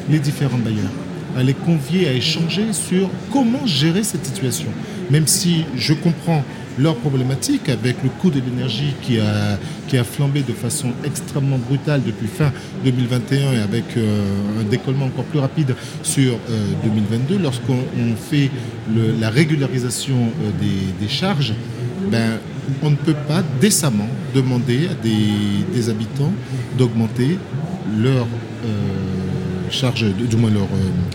les 0.09 0.19
différents 0.19 0.57
bailleurs, 0.57 0.91
à 1.37 1.43
les 1.43 1.53
convier 1.53 2.07
à 2.07 2.13
échanger 2.13 2.73
sur 2.73 3.09
comment 3.31 3.65
gérer 3.65 4.03
cette 4.03 4.25
situation. 4.25 4.69
Même 5.09 5.27
si 5.27 5.65
je 5.75 5.93
comprends 5.93 6.43
leur 6.77 6.95
problématique 6.95 7.69
avec 7.69 7.97
le 8.03 8.09
coût 8.09 8.29
de 8.29 8.39
l'énergie 8.39 8.93
qui 9.01 9.19
a, 9.19 9.57
qui 9.87 9.97
a 9.97 10.03
flambé 10.03 10.41
de 10.41 10.53
façon 10.53 10.89
extrêmement 11.03 11.57
brutale 11.57 12.01
depuis 12.05 12.27
fin 12.27 12.51
2021 12.83 13.53
et 13.53 13.59
avec 13.59 13.85
euh, 13.97 14.61
un 14.61 14.63
décollement 14.63 15.05
encore 15.05 15.25
plus 15.25 15.39
rapide 15.39 15.75
sur 16.01 16.37
2022. 16.83 17.35
Euh, 17.35 17.39
Lorsqu'on 17.43 17.83
fait 18.29 18.49
la 19.19 19.29
régularisation 19.29 20.15
euh, 20.15 20.99
des, 20.99 21.07
charges, 21.07 21.53
ben, 22.09 22.39
on 22.81 22.89
ne 22.91 22.95
peut 22.95 23.15
pas 23.27 23.43
décemment 23.59 24.07
demander 24.33 24.87
à 24.87 24.93
des, 24.95 25.89
habitants 25.89 26.33
d'augmenter 26.77 27.37
leur 27.97 28.25
charge, 29.69 30.05
du 30.05 30.37
moins 30.37 30.49
leur, 30.49 30.67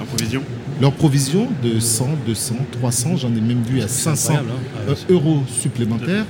provision 0.07 0.43
leur 0.81 0.93
provision 0.93 1.49
de 1.63 1.81
100, 1.81 2.09
200, 2.27 2.55
300, 2.73 3.17
j'en 3.17 3.29
ai 3.29 3.41
même 3.41 3.63
vu 3.63 3.81
à 3.81 3.89
500 3.89 4.35
hein. 4.35 4.43
ah, 4.89 4.93
euros 5.09 5.43
supplémentaires, 5.49 6.25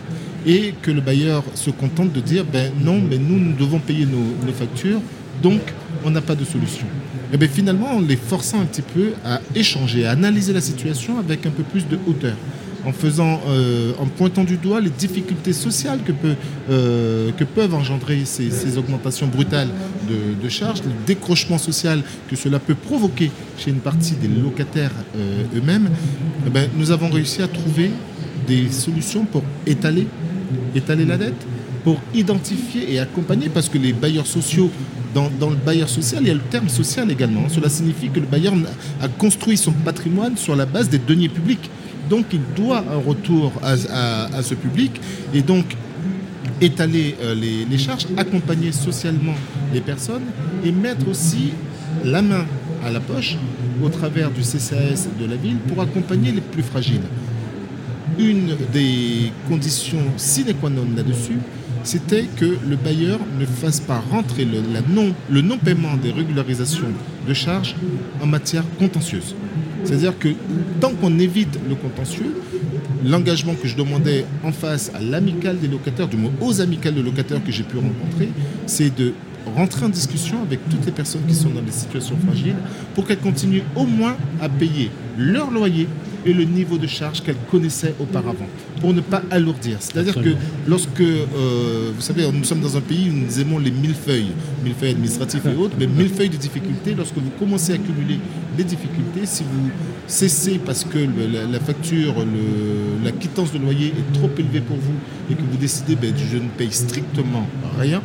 et 0.46 0.72
que 0.82 0.90
le 0.90 1.00
bailleur 1.00 1.44
se 1.54 1.70
contente 1.70 2.12
de 2.12 2.20
dire 2.20 2.44
ben 2.50 2.72
non, 2.82 3.00
mais 3.00 3.18
nous, 3.18 3.38
nous 3.38 3.54
devons 3.54 3.78
payer 3.78 4.06
nos, 4.06 4.52
factures, 4.52 5.00
donc 5.42 5.60
on 6.04 6.10
n'a 6.10 6.20
pas 6.20 6.34
de 6.34 6.44
solution. 6.44 6.86
Et 7.32 7.36
bien 7.36 7.48
finalement, 7.48 7.96
en 7.96 8.00
les 8.00 8.16
forçant 8.16 8.60
un 8.60 8.64
petit 8.64 8.82
peu 8.82 9.12
à 9.24 9.40
échanger, 9.54 10.06
à 10.06 10.12
analyser 10.12 10.52
la 10.52 10.62
situation 10.62 11.18
avec 11.18 11.44
un 11.44 11.50
peu 11.50 11.62
plus 11.62 11.86
de 11.86 11.98
hauteur 12.06 12.36
euh, 12.86 13.92
en 13.98 14.06
pointant 14.06 14.44
du 14.44 14.56
doigt 14.56 14.80
les 14.80 14.90
difficultés 14.90 15.52
sociales 15.52 15.98
que, 16.04 16.12
euh, 16.70 17.30
peuvent 17.54 17.74
engendrer 17.74 18.24
ces, 18.24 18.78
augmentations 18.78 19.26
brutales 19.26 19.68
de, 20.08 20.48
charges, 20.48 20.82
le 20.82 20.90
décrochement 21.06 21.58
social 21.58 22.02
que 22.28 22.36
cela 22.36 22.58
peut 22.58 22.74
provoquer 22.74 23.30
chez 23.58 23.70
une 23.70 23.80
partie 23.80 24.14
des 24.14 24.28
locataires 24.28 24.92
euh, 25.16 25.44
eux-mêmes, 25.56 25.90
eh 26.46 26.50
ben, 26.50 26.70
nous 26.76 26.90
avons 26.90 27.10
réussi 27.10 27.42
à 27.42 27.48
trouver 27.48 27.90
des 28.46 28.70
solutions 28.70 29.24
pour 29.24 29.42
étaler, 29.66 30.06
la 30.74 31.16
dette, 31.16 31.46
pour 31.84 32.00
identifier 32.14 32.92
et 32.92 32.98
accompagner, 32.98 33.48
parce 33.48 33.68
que 33.68 33.78
les 33.78 33.92
bailleurs 33.92 34.26
sociaux 34.26 34.70
dans, 35.14 35.30
dans, 35.40 35.50
le 35.50 35.56
bailleur 35.56 35.88
social, 35.88 36.22
il 36.22 36.28
y 36.28 36.30
a 36.30 36.34
le 36.34 36.40
terme 36.40 36.68
social 36.68 37.10
également. 37.10 37.48
Cela 37.48 37.68
signifie 37.68 38.08
que 38.08 38.20
le 38.20 38.26
bailleur 38.26 38.54
a 39.00 39.08
construit 39.08 39.56
son 39.56 39.72
patrimoine 39.72 40.36
sur 40.36 40.54
la 40.54 40.66
base 40.66 40.88
des 40.88 40.98
deniers 40.98 41.28
publics. 41.28 41.70
Donc 42.08 42.26
il 42.32 42.40
doit 42.56 42.78
un 42.90 42.96
retour 42.96 43.52
à, 43.62 44.42
ce 44.42 44.54
public 44.54 45.00
et 45.34 45.42
donc 45.42 45.64
étaler 46.60 47.16
euh, 47.22 47.34
les, 47.34 47.78
charges, 47.78 48.06
accompagner 48.16 48.72
socialement 48.72 49.34
les 49.72 49.80
personnes 49.80 50.24
et 50.64 50.72
mettre 50.72 51.08
aussi 51.08 51.52
la 52.04 52.22
main 52.22 52.44
à 52.84 52.90
la 52.90 53.00
poche 53.00 53.36
au 53.82 53.88
travers 53.88 54.30
du 54.30 54.40
CCAS 54.40 55.08
de 55.20 55.26
la 55.26 55.36
ville 55.36 55.58
pour 55.68 55.80
accompagner 55.82 56.32
les 56.32 56.40
plus 56.40 56.62
fragiles. 56.62 57.02
Une 58.18 58.56
des 58.72 59.32
conditions 59.48 60.02
sine 60.16 60.52
qua 60.60 60.70
non 60.70 60.86
là-dessus, 60.96 61.38
c'était 61.84 62.24
que 62.36 62.56
le 62.68 62.76
bailleur 62.76 63.20
ne 63.38 63.46
fasse 63.46 63.80
pas 63.80 64.02
rentrer 64.10 64.44
le, 64.44 64.60
non, 64.92 65.14
le 65.30 65.40
non-paiement 65.40 65.96
des 65.96 66.10
régularisations 66.10 66.88
de 67.26 67.34
charges 67.34 67.76
en 68.20 68.26
matière 68.26 68.64
contentieuse. 68.78 69.34
C'est-à-dire 69.84 70.18
que 70.18 70.28
tant 70.80 70.90
qu'on 70.90 71.18
évite 71.18 71.58
le 71.68 71.74
contentieux, 71.74 72.34
l'engagement 73.04 73.54
que 73.54 73.68
je 73.68 73.76
demandais 73.76 74.24
en 74.44 74.52
face 74.52 74.90
à 74.94 75.00
l'amicale 75.00 75.58
des 75.58 75.68
locataires, 75.68 76.08
du 76.08 76.16
moins 76.16 76.32
aux 76.40 76.60
amicales 76.60 76.94
de 76.94 77.00
locataires 77.00 77.42
que 77.44 77.52
j'ai 77.52 77.62
pu 77.62 77.76
rencontrer, 77.76 78.28
c'est 78.66 78.94
de 78.96 79.14
rentrer 79.56 79.86
en 79.86 79.88
discussion 79.88 80.42
avec 80.42 80.60
toutes 80.68 80.84
les 80.84 80.92
personnes 80.92 81.22
qui 81.26 81.34
sont 81.34 81.50
dans 81.50 81.62
des 81.62 81.72
situations 81.72 82.16
fragiles 82.26 82.56
pour 82.94 83.06
qu'elles 83.06 83.18
continuent 83.18 83.62
au 83.76 83.84
moins 83.84 84.16
à 84.40 84.48
payer 84.48 84.90
leur 85.16 85.50
loyer 85.50 85.88
et 86.28 86.34
le 86.34 86.44
niveau 86.44 86.76
de 86.76 86.86
charge 86.86 87.22
qu'elles 87.22 87.42
connaissaient 87.50 87.94
auparavant, 87.98 88.46
pour 88.80 88.92
ne 88.92 89.00
pas 89.00 89.22
alourdir. 89.30 89.78
C'est-à-dire 89.80 90.14
que 90.14 90.34
lorsque, 90.66 91.00
euh, 91.00 91.90
vous 91.94 92.02
savez, 92.02 92.30
nous 92.30 92.44
sommes 92.44 92.60
dans 92.60 92.76
un 92.76 92.82
pays 92.82 93.08
où 93.10 93.14
nous 93.14 93.40
aimons 93.40 93.58
les 93.58 93.70
millefeuilles, 93.70 94.32
millefeuilles 94.62 94.90
administratifs 94.90 95.46
et 95.46 95.56
autres, 95.56 95.74
mais 95.78 95.86
millefeuilles 95.86 96.28
de 96.28 96.36
difficultés, 96.36 96.94
lorsque 96.94 97.16
vous 97.16 97.30
commencez 97.38 97.72
à 97.72 97.78
cumuler 97.78 98.18
les 98.58 98.64
difficultés, 98.64 99.24
si 99.24 99.42
vous 99.42 99.70
cessez 100.06 100.58
parce 100.58 100.84
que 100.84 100.98
la, 100.98 101.60
facture, 101.60 102.14
la 103.02 103.12
quittance 103.12 103.52
de 103.52 103.58
loyer 103.58 103.86
est 103.86 104.12
trop 104.12 104.30
élevée 104.38 104.60
pour 104.60 104.76
vous 104.76 104.94
et 105.30 105.34
que 105.34 105.40
vous 105.40 105.56
décidez, 105.56 105.96
ben, 105.96 106.12
je 106.14 106.36
ne 106.36 106.48
paye 106.48 106.72
strictement 106.72 107.46
rien, 107.78 108.02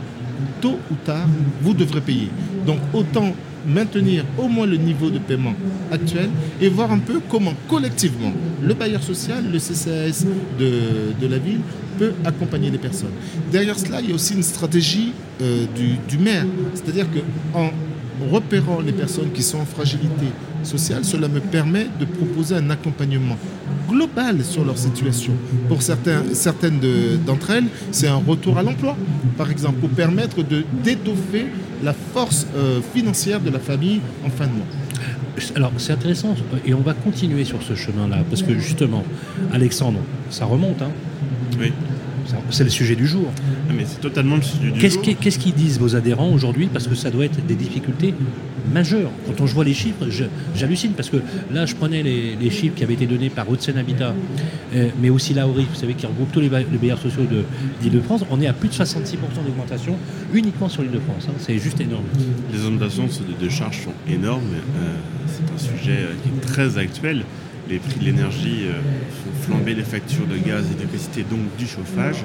tôt 0.61 0.79
ou 0.91 0.95
tard, 1.05 1.27
vous 1.61 1.73
devrez 1.73 1.99
payer. 1.99 2.29
Donc 2.65 2.79
autant 2.93 3.33
maintenir 3.65 4.25
au 4.37 4.47
moins 4.47 4.65
le 4.65 4.77
niveau 4.77 5.09
de 5.09 5.19
paiement 5.19 5.53
actuel 5.91 6.29
et 6.61 6.69
voir 6.69 6.91
un 6.91 6.99
peu 6.99 7.19
comment 7.29 7.53
collectivement 7.69 8.33
le 8.61 8.73
bailleur 8.73 9.03
social, 9.03 9.43
le 9.51 9.59
CCAS 9.59 10.25
de, 10.59 11.27
la 11.27 11.37
ville 11.37 11.61
peut 11.97 12.13
accompagner 12.25 12.69
les 12.69 12.77
personnes. 12.77 13.11
Derrière 13.51 13.77
cela, 13.77 14.01
il 14.01 14.09
y 14.09 14.11
a 14.11 14.15
aussi 14.15 14.33
une 14.33 14.43
stratégie 14.43 15.13
euh, 15.41 15.65
du, 15.75 15.97
du, 16.07 16.17
maire, 16.17 16.45
c'est-à-dire 16.73 17.05
qu'en 17.53 17.71
repérant 18.31 18.79
les 18.81 18.91
personnes 18.93 19.31
qui 19.31 19.43
sont 19.43 19.59
en 19.59 19.65
fragilité 19.65 20.27
sociale, 20.63 21.03
cela 21.03 21.27
me 21.27 21.39
permet 21.39 21.87
de 21.99 22.05
proposer 22.05 22.55
un 22.55 22.69
accompagnement 22.69 23.37
global 23.89 24.43
sur 24.43 24.63
leur 24.65 24.77
situation. 24.77 25.33
Pour 25.67 25.81
certains, 25.81 26.23
certaines 26.33 26.79
d'entre 27.25 27.51
elles, 27.51 27.65
c'est 27.91 28.07
un 28.07 28.21
retour 28.25 28.57
à 28.57 28.63
l'emploi, 28.63 28.95
par 29.37 29.51
exemple, 29.51 29.79
pour 29.79 29.89
permettre 29.89 30.43
de 30.43 30.63
d'étoffer 30.83 31.47
la 31.83 31.93
force 31.93 32.47
euh, 32.55 32.79
financière 32.93 33.41
de 33.41 33.49
la 33.49 33.59
famille 33.59 33.99
en 34.25 34.29
fin 34.29 34.47
de 34.47 34.53
mois. 34.53 34.65
Alors 35.55 35.71
c'est 35.77 35.93
intéressant 35.93 36.35
et 36.65 36.73
on 36.73 36.81
va 36.81 36.93
continuer 36.93 37.43
sur 37.43 37.61
ce 37.63 37.73
chemin-là 37.75 38.23
parce 38.29 38.43
que 38.43 38.57
justement, 38.57 39.03
Alexandre, 39.51 39.99
ça 40.29 40.45
remonte. 40.45 40.81
Hein 40.81 40.91
oui. 41.59 41.73
C'est 42.49 42.63
le 42.63 42.69
sujet 42.69 42.95
du 42.95 43.07
jour. 43.07 43.31
Ah, 43.69 43.73
mais 43.75 43.83
c'est 43.85 43.99
totalement 44.01 44.35
le 44.35 44.41
sujet 44.41 44.71
du 44.71 44.79
Qu'est-ce 44.79 44.95
jour. 45.03 45.15
qu'est-ce 45.19 45.39
qu'ils 45.39 45.53
disent 45.53 45.79
vos 45.79 45.95
adhérents 45.95 46.29
aujourd'hui 46.31 46.67
Parce 46.71 46.87
que 46.87 46.95
ça 46.95 47.09
doit 47.09 47.25
être 47.25 47.45
des 47.45 47.55
difficultés 47.55 48.13
majeures. 48.73 49.11
Quand 49.25 49.41
on 49.41 49.45
voit 49.45 49.65
les 49.65 49.73
chiffres, 49.73 50.05
je- 50.09 50.23
j'hallucine 50.55 50.91
parce 50.93 51.09
que 51.09 51.17
là, 51.51 51.65
je 51.65 51.75
prenais 51.75 52.01
les, 52.03 52.35
les 52.35 52.49
chiffres 52.49 52.75
qui 52.75 52.83
avaient 52.83 52.93
été 52.93 53.05
donnés 53.07 53.29
par 53.29 53.49
Haute-Seine 53.49 53.77
Habitat, 53.77 54.13
euh, 54.75 54.89
mais 55.01 55.09
aussi 55.09 55.33
l'AORI, 55.33 55.65
vous 55.69 55.75
savez, 55.79 55.93
qui 55.95 56.05
regroupe 56.05 56.31
tous 56.31 56.39
les, 56.39 56.49
ba- 56.49 56.59
les 56.59 56.77
bailleurs 56.77 56.99
sociaux 56.99 57.23
de 57.29 57.43
l'Île-de-France. 57.83 58.21
On 58.31 58.39
est 58.41 58.47
à 58.47 58.53
plus 58.53 58.69
de 58.69 58.73
66% 58.73 59.43
d'augmentation 59.45 59.95
uniquement 60.33 60.69
sur 60.69 60.81
l'Île-de-France. 60.83 61.27
hein. 61.29 61.33
C'est 61.39 61.57
juste 61.57 61.79
énorme. 61.81 62.05
Les 62.53 62.65
augmentations 62.65 63.05
de, 63.05 63.45
de 63.45 63.49
charges 63.49 63.81
sont 63.83 63.93
énormes. 64.11 64.41
euh, 64.77 64.93
c'est 65.27 65.53
un 65.53 65.77
sujet 65.77 65.97
euh, 65.99 66.13
qui 66.23 66.29
est 66.29 66.41
très 66.53 66.77
actuel. 66.77 67.23
Les 67.73 67.79
prix 67.79 67.99
de 67.99 68.05
l'énergie 68.05 68.65
euh, 68.67 68.73
font 69.23 69.45
flamber 69.45 69.73
les 69.73 69.81
factures 69.81 70.27
de 70.27 70.37
gaz 70.37 70.63
et 70.69 70.75
d'électricité, 70.75 71.25
donc 71.27 71.39
du 71.57 71.65
chauffage, 71.65 72.17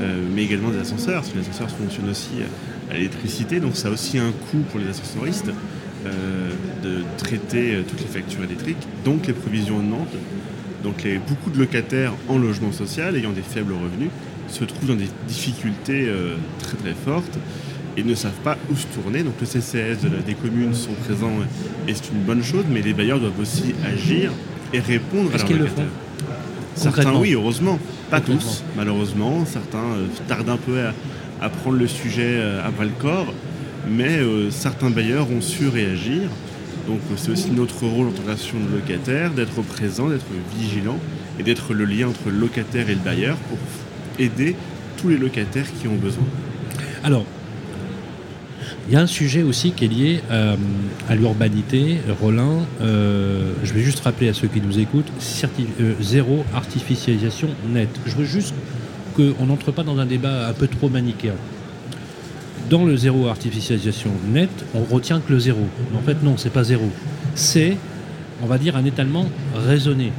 euh, 0.00 0.22
mais 0.34 0.44
également 0.44 0.70
des 0.70 0.78
ascenseurs. 0.78 1.20
Parce 1.20 1.28
que 1.28 1.38
les 1.38 1.42
ascenseurs 1.42 1.68
fonctionnent 1.68 2.08
aussi 2.08 2.30
euh, 2.40 2.90
à 2.90 2.94
l'électricité, 2.94 3.60
donc 3.60 3.76
ça 3.76 3.88
a 3.88 3.90
aussi 3.90 4.18
un 4.18 4.30
coût 4.30 4.60
pour 4.70 4.80
les 4.80 4.88
ascensoristes 4.88 5.50
euh, 6.06 6.50
de 6.82 7.02
traiter 7.18 7.82
toutes 7.86 8.00
les 8.00 8.06
factures 8.06 8.42
électriques, 8.44 8.88
donc 9.04 9.26
les 9.26 9.34
provisions 9.34 9.76
augmentent. 9.76 10.16
Donc 10.82 11.02
les, 11.02 11.18
beaucoup 11.18 11.50
de 11.50 11.58
locataires 11.58 12.14
en 12.30 12.38
logement 12.38 12.72
social, 12.72 13.16
ayant 13.16 13.32
des 13.32 13.42
faibles 13.42 13.74
revenus, 13.74 14.08
se 14.48 14.64
trouvent 14.64 14.88
dans 14.88 14.94
des 14.94 15.10
difficultés 15.28 16.10
très 16.58 16.76
très 16.78 16.94
fortes 16.94 17.38
et 17.98 18.02
ne 18.02 18.14
savent 18.14 18.40
pas 18.42 18.56
où 18.70 18.76
se 18.76 18.86
tourner. 18.86 19.24
Donc 19.24 19.34
le 19.40 19.46
CCS 19.46 20.06
des 20.24 20.34
communes 20.34 20.72
sont 20.72 20.94
présents 21.04 21.34
et 21.86 21.92
c'est 21.92 22.12
une 22.12 22.22
bonne 22.22 22.42
chose, 22.42 22.64
mais 22.70 22.80
les 22.80 22.94
bailleurs 22.94 23.20
doivent 23.20 23.40
aussi 23.40 23.74
agir 23.84 24.30
et 24.72 24.80
répondre 24.80 25.30
à 25.34 25.38
leurs 25.38 25.46
qu'ils 25.46 25.56
le 25.56 25.64
locataires. 25.64 25.84
font 25.86 26.32
Certains 26.74 27.14
oui, 27.14 27.32
heureusement. 27.32 27.78
Pas 28.10 28.20
tous, 28.20 28.62
malheureusement. 28.76 29.44
Certains 29.46 29.78
euh, 29.78 30.06
tardent 30.28 30.50
un 30.50 30.56
peu 30.58 30.80
à, 30.80 30.92
à 31.40 31.48
prendre 31.48 31.78
le 31.78 31.88
sujet 31.88 32.36
euh, 32.36 32.66
à 32.66 32.70
bras 32.70 32.84
le 32.84 32.90
corps, 32.90 33.32
mais 33.88 34.18
euh, 34.18 34.50
certains 34.50 34.90
bailleurs 34.90 35.30
ont 35.30 35.40
su 35.40 35.68
réagir. 35.68 36.22
Donc 36.86 37.00
c'est 37.16 37.30
aussi 37.30 37.50
notre 37.50 37.84
rôle 37.84 38.08
en 38.08 38.12
tant 38.12 38.22
qu'association 38.22 38.58
de 38.60 38.76
locataires 38.76 39.30
d'être 39.32 39.60
présent, 39.62 40.08
d'être 40.08 40.26
vigilant 40.56 40.98
et 41.38 41.42
d'être 41.42 41.74
le 41.74 41.84
lien 41.84 42.08
entre 42.08 42.30
le 42.30 42.38
locataire 42.38 42.88
et 42.88 42.94
le 42.94 43.00
bailleur 43.00 43.36
pour 43.36 43.58
aider 44.18 44.54
tous 44.96 45.08
les 45.08 45.16
locataires 45.18 45.66
qui 45.80 45.88
ont 45.88 45.96
besoin. 45.96 46.24
Alors, 47.02 47.24
il 48.88 48.94
y 48.94 48.96
a 48.96 49.00
un 49.00 49.06
sujet 49.06 49.42
aussi 49.42 49.72
qui 49.72 49.84
est 49.84 49.88
lié 49.88 50.20
euh, 50.30 50.56
à 51.08 51.16
l'urbanité. 51.16 51.98
Rollin, 52.20 52.64
euh, 52.80 53.52
je 53.64 53.72
vais 53.72 53.80
juste 53.80 54.00
rappeler 54.00 54.28
à 54.28 54.34
ceux 54.34 54.46
qui 54.48 54.60
nous 54.60 54.78
écoutent, 54.78 55.10
euh, 55.80 55.94
zéro 56.00 56.44
artificialisation 56.54 57.48
nette. 57.68 57.98
Je 58.06 58.14
veux 58.14 58.24
juste 58.24 58.54
qu'on 59.16 59.46
n'entre 59.46 59.72
pas 59.72 59.82
dans 59.82 59.98
un 59.98 60.06
débat 60.06 60.48
un 60.48 60.52
peu 60.52 60.68
trop 60.68 60.88
manichéen. 60.88 61.34
Dans 62.70 62.84
le 62.84 62.96
zéro 62.96 63.28
artificialisation 63.28 64.10
nette, 64.32 64.64
on 64.74 64.82
retient 64.82 65.20
que 65.20 65.32
le 65.32 65.38
zéro. 65.38 65.66
En 65.96 66.02
fait, 66.02 66.22
non, 66.22 66.36
c'est 66.36 66.50
pas 66.50 66.64
zéro. 66.64 66.88
C'est, 67.34 67.76
on 68.42 68.46
va 68.46 68.58
dire, 68.58 68.76
un 68.76 68.84
étalement 68.84 69.26
raisonné, 69.54 70.12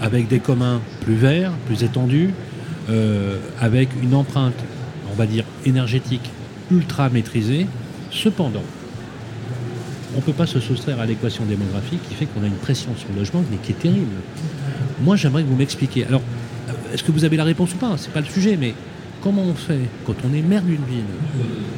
avec 0.00 0.28
des 0.28 0.38
communs 0.38 0.80
plus 1.00 1.14
verts, 1.14 1.52
plus 1.66 1.82
étendus, 1.82 2.30
euh, 2.90 3.38
avec 3.60 3.88
une 4.02 4.14
empreinte, 4.14 4.58
on 5.10 5.14
va 5.14 5.26
dire, 5.26 5.44
énergétique 5.64 6.30
ultra 6.70 7.08
maîtrisée. 7.08 7.66
Cependant, 8.14 8.62
on 10.14 10.18
ne 10.18 10.22
peut 10.22 10.32
pas 10.32 10.46
se 10.46 10.60
soustraire 10.60 11.00
à 11.00 11.06
l'équation 11.06 11.44
démographique 11.44 12.00
qui 12.08 12.14
fait 12.14 12.26
qu'on 12.26 12.44
a 12.44 12.46
une 12.46 12.52
pression 12.52 12.94
sur 12.96 13.08
le 13.12 13.18
logement 13.18 13.42
mais 13.50 13.56
qui 13.56 13.72
est 13.72 13.80
terrible. 13.80 14.14
Moi, 15.02 15.16
j'aimerais 15.16 15.42
que 15.42 15.48
vous 15.48 15.56
m'expliquiez. 15.56 16.06
Alors, 16.06 16.22
est-ce 16.92 17.02
que 17.02 17.10
vous 17.10 17.24
avez 17.24 17.36
la 17.36 17.44
réponse 17.44 17.74
ou 17.74 17.76
pas? 17.76 17.96
C'est 17.98 18.12
pas 18.12 18.20
le 18.20 18.26
sujet, 18.26 18.56
mais 18.56 18.74
comment 19.20 19.42
on 19.42 19.54
fait 19.54 19.80
quand 20.06 20.14
on 20.24 20.32
est 20.32 20.42
maire 20.42 20.62
d'une 20.62 20.84
ville, 20.84 21.04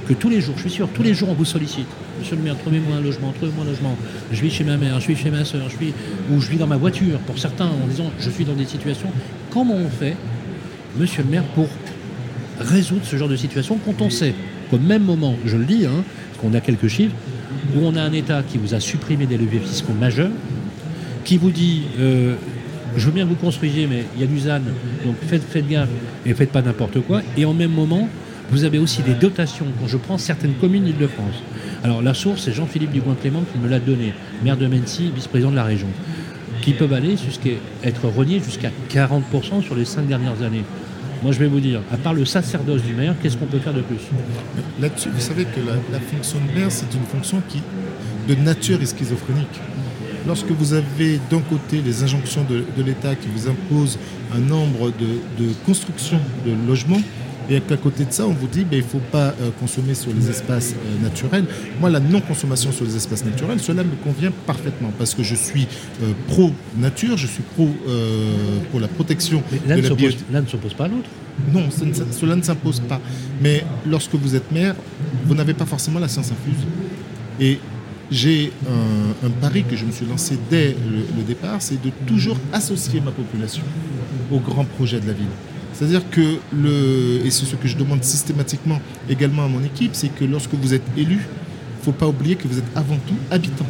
que 0.06 0.12
tous 0.12 0.28
les 0.28 0.42
jours, 0.42 0.54
je 0.56 0.62
suis 0.62 0.70
sûr, 0.70 0.88
tous 0.92 1.02
les 1.02 1.14
jours 1.14 1.30
on 1.30 1.34
vous 1.34 1.46
sollicite. 1.46 1.88
Monsieur 2.18 2.36
le 2.36 2.42
maire, 2.42 2.58
trouvez-moi 2.58 2.96
un 2.96 3.00
logement, 3.00 3.32
trouvez-moi 3.32 3.64
un 3.64 3.68
logement. 3.68 3.96
Je 4.30 4.42
vis 4.42 4.50
chez 4.50 4.64
ma 4.64 4.76
mère, 4.76 5.00
je 5.00 5.06
vis 5.06 5.16
chez 5.16 5.30
ma 5.30 5.44
soeur, 5.44 5.70
je 5.70 5.78
vis, 5.78 5.94
ou 6.30 6.40
je 6.40 6.50
vis 6.50 6.58
dans 6.58 6.66
ma 6.66 6.76
voiture, 6.76 7.18
pour 7.20 7.38
certains, 7.38 7.66
en 7.66 7.86
disant 7.88 8.10
je 8.20 8.28
suis 8.28 8.44
dans 8.44 8.54
des 8.54 8.66
situations. 8.66 9.08
Comment 9.50 9.76
on 9.76 9.88
fait, 9.88 10.16
monsieur 10.98 11.22
le 11.22 11.30
maire, 11.30 11.44
pour 11.54 11.68
résoudre 12.60 13.04
ce 13.04 13.16
genre 13.16 13.28
de 13.28 13.36
situation 13.36 13.78
quand 13.84 14.02
on 14.02 14.10
sait 14.10 14.34
qu'au 14.70 14.78
même 14.78 15.04
moment, 15.04 15.36
je 15.46 15.56
le 15.56 15.64
dis, 15.64 15.86
hein, 15.86 16.04
qu'on 16.36 16.54
a 16.54 16.60
quelques 16.60 16.88
chiffres, 16.88 17.14
où 17.74 17.80
on 17.84 17.96
a 17.96 18.02
un 18.02 18.12
État 18.12 18.42
qui 18.42 18.58
vous 18.58 18.74
a 18.74 18.80
supprimé 18.80 19.26
des 19.26 19.38
leviers 19.38 19.60
fiscaux 19.60 19.92
majeurs, 19.92 20.30
qui 21.24 21.38
vous 21.38 21.50
dit 21.50 21.82
euh, 21.98 22.34
je 22.96 23.06
veux 23.06 23.12
bien 23.12 23.24
que 23.24 23.30
vous 23.30 23.34
construisiez, 23.36 23.86
mais 23.86 24.04
il 24.16 24.22
y 24.22 24.24
a 24.24 24.40
ZAN, 24.40 24.60
donc 25.04 25.16
faites, 25.26 25.42
faites 25.42 25.68
gaffe 25.68 25.88
et 26.24 26.34
faites 26.34 26.50
pas 26.50 26.62
n'importe 26.62 27.00
quoi. 27.00 27.20
Et 27.36 27.44
en 27.44 27.52
même 27.52 27.72
moment, 27.72 28.08
vous 28.50 28.64
avez 28.64 28.78
aussi 28.78 29.02
des 29.02 29.14
dotations. 29.14 29.66
Quand 29.80 29.88
je 29.88 29.96
prends 29.96 30.18
certaines 30.18 30.54
communes 30.54 30.84
d'Île-de-France, 30.84 31.42
alors 31.84 32.00
la 32.00 32.14
source, 32.14 32.42
c'est 32.42 32.52
Jean-Philippe 32.52 32.92
Dugoin-Clément 32.92 33.42
qui 33.52 33.58
me 33.58 33.68
l'a 33.68 33.80
donné, 33.80 34.14
maire 34.44 34.56
de 34.56 34.66
Mency, 34.66 35.10
vice-président 35.14 35.50
de 35.50 35.56
la 35.56 35.64
région, 35.64 35.88
qui 36.62 36.72
peuvent 36.72 36.92
aller 36.92 37.16
jusqu'à 37.16 37.50
être 37.84 38.08
reniés 38.08 38.40
jusqu'à 38.40 38.70
40% 38.90 39.62
sur 39.62 39.74
les 39.74 39.84
cinq 39.84 40.06
dernières 40.06 40.42
années. 40.42 40.64
Moi, 41.22 41.32
je 41.32 41.38
vais 41.38 41.46
vous 41.46 41.60
dire, 41.60 41.80
à 41.90 41.96
part 41.96 42.14
le 42.14 42.24
sacerdoce 42.24 42.82
du 42.82 42.92
maire, 42.94 43.14
qu'est-ce 43.22 43.36
qu'on 43.36 43.46
peut 43.46 43.58
faire 43.58 43.74
de 43.74 43.80
plus 43.80 43.98
Là-dessus, 44.80 45.08
vous 45.10 45.20
savez 45.20 45.44
que 45.44 45.60
la, 45.92 46.00
fonction 46.00 46.38
de 46.38 46.58
maire, 46.58 46.70
c'est 46.70 46.92
une 46.94 47.04
fonction 47.04 47.42
qui, 47.48 47.62
de 48.28 48.34
nature, 48.34 48.80
est 48.82 48.86
schizophrénique. 48.86 49.60
Lorsque 50.26 50.50
vous 50.50 50.74
avez 50.74 51.20
d'un 51.30 51.40
côté 51.40 51.80
les 51.84 52.02
injonctions 52.02 52.44
de, 52.44 52.64
l'État 52.82 53.14
qui 53.14 53.28
vous 53.28 53.48
imposent 53.48 53.98
un 54.34 54.40
nombre 54.40 54.90
de 54.90 55.46
constructions 55.64 56.20
de 56.44 56.52
logements, 56.68 57.02
et 57.50 57.60
qu'à 57.60 57.76
côté 57.76 58.04
de 58.04 58.12
ça, 58.12 58.26
on 58.26 58.32
vous 58.32 58.46
dit 58.46 58.64
ben, 58.64 58.78
il 58.78 58.84
ne 58.84 58.88
faut 58.88 59.00
pas 59.12 59.28
euh, 59.40 59.50
consommer 59.60 59.94
sur 59.94 60.12
les 60.12 60.30
espaces 60.30 60.74
euh, 60.74 61.02
naturels. 61.02 61.44
Moi, 61.80 61.90
la 61.90 62.00
non-consommation 62.00 62.72
sur 62.72 62.84
les 62.84 62.96
espaces 62.96 63.24
naturels, 63.24 63.60
cela 63.60 63.84
me 63.84 63.94
convient 64.02 64.32
parfaitement 64.46 64.92
parce 64.98 65.14
que 65.14 65.22
je 65.22 65.34
suis 65.34 65.66
euh, 66.02 66.12
pro-nature, 66.28 67.16
je 67.16 67.26
suis 67.26 67.42
pro, 67.42 67.68
pour 68.70 68.80
la 68.80 68.88
protection 68.88 69.42
de 69.50 69.68
la 69.68 69.76
biodiversité. 69.76 70.24
l'un 70.32 70.42
ne 70.42 70.46
s'oppose 70.46 70.74
pas 70.74 70.84
à 70.84 70.88
l'autre? 70.88 71.08
Non, 71.52 71.68
cela 71.70 72.36
ne 72.36 72.42
s'impose 72.42 72.80
pas. 72.80 73.00
Mais 73.42 73.64
lorsque 73.86 74.14
vous 74.14 74.34
êtes 74.34 74.50
maire, 74.52 74.74
vous 75.26 75.34
n'avez 75.34 75.54
pas 75.54 75.66
forcément 75.66 75.98
la 75.98 76.08
science 76.08 76.30
infuse. 76.30 76.64
Et 77.40 77.58
j'ai 78.10 78.52
un, 78.68 79.26
un 79.26 79.30
pari 79.30 79.64
que 79.64 79.76
je 79.76 79.84
me 79.84 79.92
suis 79.92 80.06
lancé 80.06 80.38
dès 80.50 80.68
le, 80.68 80.98
le 81.16 81.22
départ, 81.26 81.60
c'est 81.60 81.80
de 81.82 81.90
toujours 82.06 82.38
associer 82.52 83.00
ma 83.00 83.10
population 83.10 83.62
aux 84.30 84.38
grands 84.40 84.64
projets 84.64 85.00
de 85.00 85.06
la 85.06 85.12
ville. 85.12 85.26
C'est-à-dire 85.76 86.08
que, 86.10 86.38
le, 86.54 87.20
et 87.24 87.30
c'est 87.30 87.44
ce 87.44 87.54
que 87.54 87.68
je 87.68 87.76
demande 87.76 88.02
systématiquement 88.02 88.80
également 89.10 89.44
à 89.44 89.48
mon 89.48 89.62
équipe, 89.62 89.90
c'est 89.92 90.08
que 90.08 90.24
lorsque 90.24 90.54
vous 90.54 90.72
êtes 90.72 90.86
élu, 90.96 91.18
il 91.18 91.80
ne 91.80 91.84
faut 91.84 91.92
pas 91.92 92.06
oublier 92.06 92.36
que 92.36 92.48
vous 92.48 92.58
êtes 92.58 92.64
avant 92.74 92.96
tout 93.06 93.14
habitant 93.30 93.66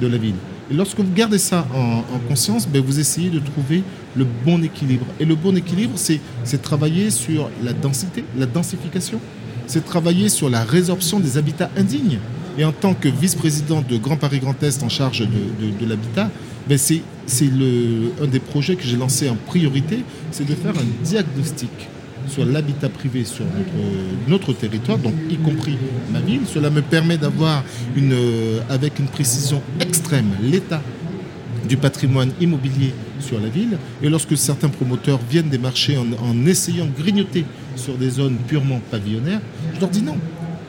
de 0.00 0.06
la 0.06 0.16
ville. 0.16 0.34
Et 0.70 0.74
lorsque 0.74 0.98
vous 0.98 1.12
gardez 1.14 1.38
ça 1.38 1.66
en, 1.74 1.98
en 1.98 2.18
conscience, 2.26 2.66
ben, 2.66 2.80
vous 2.80 2.98
essayez 2.98 3.28
de 3.28 3.38
trouver 3.38 3.82
le 4.16 4.26
bon 4.44 4.62
équilibre. 4.62 5.04
Et 5.20 5.26
le 5.26 5.34
bon 5.34 5.54
équilibre, 5.54 5.94
c'est 5.96 6.62
travailler 6.62 7.10
sur 7.10 7.50
la 7.62 7.74
densité, 7.74 8.24
la 8.36 8.46
densification, 8.46 9.20
c'est 9.66 9.84
travailler 9.84 10.30
sur 10.30 10.48
la 10.48 10.64
résorption 10.64 11.20
des 11.20 11.36
habitats 11.36 11.70
indignes. 11.76 12.18
Et 12.56 12.64
en 12.64 12.72
tant 12.72 12.94
que 12.94 13.08
vice-président 13.08 13.82
de 13.86 13.96
Grand 13.98 14.16
Paris 14.16 14.38
Grand 14.38 14.60
Est 14.62 14.82
en 14.82 14.88
charge 14.88 15.20
de 15.20 15.86
l'habitat, 15.86 16.30
ben 16.68 16.78
c'est 16.78 17.02
c'est 17.26 17.50
un 18.22 18.26
des 18.26 18.40
projets 18.40 18.76
que 18.76 18.84
j'ai 18.84 18.96
lancé 18.96 19.28
en 19.28 19.36
priorité, 19.36 20.00
c'est 20.30 20.46
de 20.46 20.54
faire 20.54 20.74
un 20.76 21.04
diagnostic 21.04 21.70
sur 22.28 22.44
l'habitat 22.44 22.88
privé 22.88 23.24
sur 23.24 23.44
notre, 24.28 24.52
territoire, 24.52 24.98
donc 24.98 25.14
y 25.30 25.36
compris 25.36 25.76
ma 26.12 26.20
ville. 26.20 26.42
Cela 26.46 26.70
me 26.70 26.82
permet 26.82 27.18
d'avoir 27.18 27.64
euh, 27.98 28.60
avec 28.70 28.98
une 28.98 29.06
précision 29.06 29.60
extrême 29.80 30.30
l'état 30.42 30.82
du 31.68 31.76
patrimoine 31.76 32.32
immobilier 32.40 32.92
sur 33.20 33.40
la 33.40 33.48
ville. 33.48 33.78
Et 34.02 34.08
lorsque 34.08 34.36
certains 34.36 34.68
promoteurs 34.68 35.20
viennent 35.30 35.48
des 35.48 35.58
marchés 35.58 35.96
en, 35.96 36.06
en 36.24 36.46
essayant 36.46 36.86
de 36.86 37.02
grignoter 37.02 37.44
sur 37.76 37.94
des 37.94 38.10
zones 38.10 38.36
purement 38.46 38.80
pavillonnaires, 38.90 39.40
je 39.74 39.80
leur 39.80 39.90
dis 39.90 40.02
non. 40.02 40.16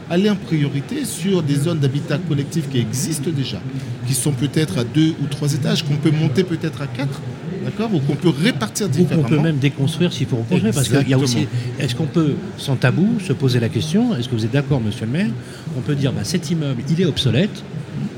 Allez 0.10 0.30
en 0.30 0.36
priorité 0.36 1.06
sur 1.06 1.42
des 1.42 1.56
zones 1.56 1.80
d'habitat 1.80 2.18
collectif 2.18 2.70
qui 2.70 2.80
existent 2.80 3.32
déjà, 3.36 3.60
qui 4.08 4.14
sont 4.14 4.32
peut-être 4.32 4.80
à 4.80 4.84
deux 4.84 5.14
ou 5.22 5.26
trois 5.30 5.54
étages, 5.54 5.84
qu'on 5.84 5.96
peut 5.96 6.12
monter 6.12 6.44
peut-être 6.44 6.82
à 6.82 6.88
quatre, 6.88 7.22
d'accord, 7.64 7.90
ou 7.94 8.00
qu'on 8.00 8.16
peut 8.16 8.30
répartir 8.30 8.88
Ou 8.88 8.90
qu'on 8.90 8.98
différemment. 8.98 9.28
peut 9.30 9.40
même 9.40 9.58
déconstruire 9.58 10.12
s'il 10.12 10.28
faut 10.28 10.38
reconstruire. 10.38 10.74
Parce 10.74 10.90
qu'il 10.90 11.10
y 11.10 11.14
a 11.14 11.18
aussi. 11.18 11.48
Est-ce 11.80 11.96
qu'on 11.96 12.06
peut, 12.06 12.34
sans 12.58 12.76
tabou, 12.76 13.18
se 13.26 13.34
poser 13.34 13.60
la 13.60 13.70
question 13.70 14.16
Est-ce 14.16 14.28
que 14.28 14.36
vous 14.36 14.46
êtes 14.46 14.52
d'accord, 14.52 14.82
monsieur 14.82 15.06
le 15.06 15.12
maire 15.12 15.30
On 15.78 15.82
peut 15.82 15.96
dire 15.96 16.12
bah, 16.12 16.24
cet 16.24 16.52
immeuble, 16.52 16.84
il 16.90 17.02
est 17.02 17.06
obsolète, 17.06 17.64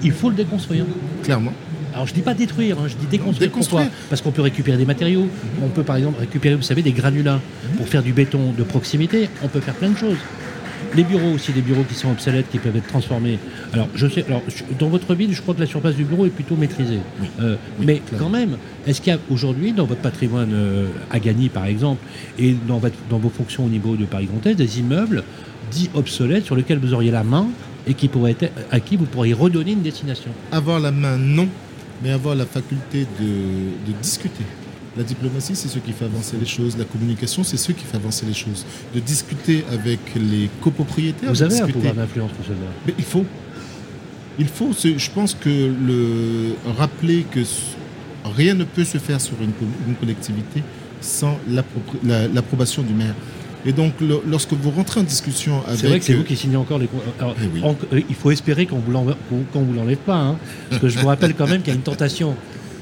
il 0.03 0.11
faut 0.11 0.29
le 0.29 0.35
déconstruire. 0.35 0.85
Clairement. 1.23 1.53
Alors 1.93 2.07
je 2.07 2.13
dis 2.13 2.21
pas 2.21 2.33
détruire, 2.33 2.77
hein, 2.79 2.87
je 2.89 2.95
dis 2.95 3.05
déconstruire. 3.09 3.49
Déconstruire. 3.49 3.83
Pourquoi 3.85 4.05
Parce 4.09 4.21
qu'on 4.21 4.31
peut 4.31 4.41
récupérer 4.41 4.77
des 4.77 4.85
matériaux. 4.85 5.29
On 5.63 5.69
peut 5.69 5.83
par 5.83 5.95
exemple 5.95 6.19
récupérer, 6.19 6.55
vous 6.55 6.61
savez, 6.61 6.81
des 6.81 6.91
granulats 6.91 7.39
pour 7.77 7.87
faire 7.87 8.03
du 8.03 8.11
béton 8.11 8.51
de 8.57 8.63
proximité. 8.63 9.29
On 9.43 9.47
peut 9.47 9.61
faire 9.61 9.75
plein 9.75 9.91
de 9.91 9.97
choses. 9.97 10.17
Les 10.95 11.03
bureaux 11.03 11.31
aussi, 11.33 11.51
des 11.51 11.61
bureaux 11.61 11.83
qui 11.83 11.95
sont 11.95 12.09
obsolètes, 12.11 12.49
qui 12.49 12.57
peuvent 12.57 12.75
être 12.75 12.87
transformés. 12.87 13.37
Alors, 13.73 13.89
je 13.95 14.07
sais, 14.07 14.23
alors, 14.27 14.41
dans 14.79 14.87
votre 14.87 15.13
ville, 15.13 15.33
je 15.33 15.41
crois 15.41 15.53
que 15.53 15.59
la 15.59 15.65
surface 15.65 15.95
du 15.95 16.05
bureau 16.05 16.25
est 16.25 16.29
plutôt 16.29 16.55
maîtrisée. 16.55 16.99
Euh, 17.41 17.55
mais 17.81 18.01
quand 18.17 18.29
même, 18.29 18.57
est-ce 18.87 19.01
qu'il 19.01 19.11
y 19.11 19.15
a 19.15 19.19
aujourd'hui, 19.29 19.73
dans 19.73 19.85
votre 19.85 20.01
patrimoine 20.01 20.51
euh, 20.53 20.87
à 21.11 21.19
Gagny, 21.19 21.49
par 21.49 21.65
exemple, 21.65 22.01
et 22.39 22.55
dans, 22.67 22.81
dans 23.09 23.17
vos 23.17 23.29
fonctions 23.29 23.65
au 23.65 23.69
niveau 23.69 23.95
de 23.95 24.05
Paris-Comté, 24.05 24.55
des 24.55 24.79
immeubles 24.79 25.23
dits 25.71 25.89
obsolètes 25.93 26.45
sur 26.45 26.55
lesquels 26.55 26.79
vous 26.79 26.93
auriez 26.93 27.11
la 27.11 27.23
main 27.23 27.47
et 27.87 27.93
qui 27.93 28.07
pourraient 28.07 28.35
être, 28.39 28.51
à 28.71 28.79
qui 28.79 28.95
vous 28.95 29.05
pourriez 29.05 29.33
redonner 29.33 29.73
une 29.73 29.81
destination? 29.81 30.31
Avoir 30.51 30.79
la 30.79 30.91
main, 30.91 31.17
non, 31.17 31.47
mais 32.03 32.11
avoir 32.11 32.35
la 32.35 32.45
faculté 32.45 33.05
de 33.19 33.91
discuter. 34.01 34.45
La 34.97 35.03
diplomatie, 35.03 35.55
c'est 35.55 35.67
ce 35.67 35.79
qui 35.79 35.91
fait 35.91 36.05
avancer 36.05 36.37
les 36.39 36.45
choses. 36.45 36.77
La 36.77 36.85
communication, 36.85 37.43
c'est 37.43 37.57
ce 37.57 37.73
qui 37.73 37.83
fait 37.83 37.97
avancer 37.97 38.25
les 38.25 38.33
choses. 38.33 38.65
De 38.93 39.01
discuter 39.01 39.65
avec 39.71 39.99
les 40.15 40.49
copropriétaires. 40.61 41.29
Vous 41.29 41.43
avez 41.43 41.59
un 41.59 41.67
pouvoir 41.67 41.93
d'influence, 41.93 42.31
M. 42.49 42.55
Mais 42.87 42.93
il 42.97 43.03
faut. 43.03 43.25
Il 44.39 44.47
faut. 44.47 44.71
Je 44.73 45.09
pense 45.11 45.33
que 45.33 45.49
le 45.49 46.55
rappeler 46.77 47.25
que 47.29 47.41
rien 48.23 48.53
ne 48.53 48.63
peut 48.63 48.85
se 48.85 48.97
faire 48.97 49.19
sur 49.19 49.35
une, 49.41 49.95
collectivité 49.95 50.63
sans 51.01 51.37
l'approbation 52.07 52.81
du 52.81 52.93
maire. 52.93 53.15
Et 53.65 53.73
donc, 53.73 53.93
lorsque 54.27 54.53
vous 54.53 54.71
rentrez 54.71 55.01
en 55.01 55.03
discussion 55.03 55.61
avec. 55.67 55.79
C'est 55.79 55.87
vrai 55.87 55.99
que 55.99 56.05
c'est 56.05 56.13
vous 56.13 56.23
qui 56.23 56.37
signez 56.37 56.55
encore 56.55 56.79
les. 56.79 56.87
Eh 57.19 57.95
euh, 57.95 58.01
il 58.07 58.15
faut 58.15 58.31
espérer 58.31 58.65
qu'on 58.65 58.77
ne 58.77 58.81
vous 58.81 59.73
l'enlève 59.73 59.97
pas. 59.97 60.15
Hein. 60.15 60.37
parce 60.69 60.81
que 60.81 60.87
je 60.87 60.99
vous 60.99 61.07
rappelle 61.07 61.33
quand 61.33 61.47
même 61.47 61.61
qu'il 61.61 61.73
y 61.73 61.75
a 61.75 61.75
une 61.75 61.83
tentation 61.83 62.35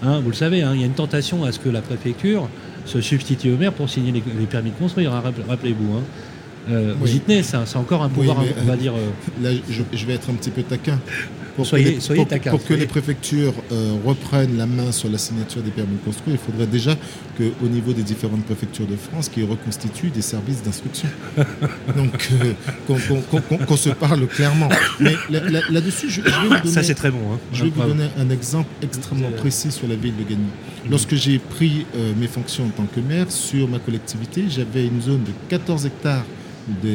Hein, 0.06 0.20
vous 0.20 0.30
le 0.30 0.36
savez, 0.36 0.62
hein, 0.62 0.72
il 0.74 0.82
y 0.82 0.84
a 0.84 0.88
une 0.88 0.94
tentation 0.94 1.46
à 1.46 1.52
ce 1.54 1.60
que 1.60 1.70
la 1.70 1.82
préfecture 1.82 2.50
se 2.86 3.00
substitue 3.00 3.54
au 3.54 3.58
maire 3.58 3.72
pour 3.72 3.89
signer 3.89 4.12
les, 4.12 4.46
permis 4.46 4.72
de 4.72 4.76
construire, 4.76 5.13
hein, 5.13 5.24
rappelez-vous. 5.48 6.02
Euh, 6.69 6.93
vous 6.97 7.13
y 7.13 7.19
tenez, 7.19 7.43
c'est 7.43 7.76
encore 7.76 8.04
un 8.04 8.10
pouvoir, 8.10 8.38
on 8.62 8.65
va 8.65 8.76
dire. 8.78 8.93
Euh, 8.93 9.10
là, 9.41 9.49
je, 9.69 10.06
vais 10.06 10.13
être 10.13 10.30
un 10.30 10.34
petit 10.34 10.52
peu 10.52 10.63
taquin 10.63 10.99
pour 11.56 11.65
soyez, 11.65 11.95
que 11.95 12.13
les, 12.13 12.39
pour, 12.49 12.63
que 12.63 12.73
les 12.73 12.88
préfectures 12.88 13.54
euh, 13.71 13.93
reprennent 14.06 14.58
la 14.58 14.65
main 14.65 14.91
sur 14.91 15.10
la 15.10 15.17
signature 15.17 15.62
des 15.62 15.71
permis 15.71 15.97
de 15.97 16.04
construire, 16.04 16.36
il 16.36 16.52
faudrait 16.52 16.67
déjà 16.67 16.95
qu'au 17.38 17.67
niveau 17.67 17.93
des 17.93 18.02
différentes 18.02 18.43
préfectures 18.45 18.88
de 18.88 18.95
France, 18.95 19.30
qu'ils 19.30 19.45
reconstituent 19.45 20.10
des 20.10 20.21
services 20.21 20.63
d'instruction. 20.63 21.10
Donc, 21.95 22.30
euh, 22.32 22.54
qu'on 23.67 23.78
se 23.78 23.89
parle 23.89 24.26
clairement. 24.28 24.69
Mais 24.99 25.13
là-dessus, 25.30 26.10
je, 26.10 26.21
vais 26.21 26.32
vous 26.32 26.49
donner, 26.49 26.71
Ça, 26.71 26.84
c'est 26.84 26.95
très 26.95 27.12
bon. 27.12 27.34
Hein. 27.34 27.39
Je 27.54 27.65
vais 27.65 27.69
vous 27.69 27.84
donner 27.84 28.08
un 28.17 28.30
exemple 28.30 28.69
extrêmement 28.82 29.32
précis 29.32 29.71
sur 29.71 29.88
la 29.88 29.95
ville 29.95 30.15
de 30.15 30.23
Gagny. 30.23 30.41
Lorsque 30.89 31.15
j'ai 31.15 31.39
pris 31.39 31.86
euh, 31.95 32.13
mes 32.17 32.28
fonctions 32.28 32.65
en 32.65 32.69
tant 32.69 32.86
que 32.86 32.99
maire 32.99 33.32
sur 33.32 33.67
ma 33.67 33.80
collectivité, 33.80 34.45
j'avais 34.49 34.86
une 34.86 35.02
zone 35.02 35.23
de 35.23 35.32
14 35.49 35.86
hectares 35.86 36.26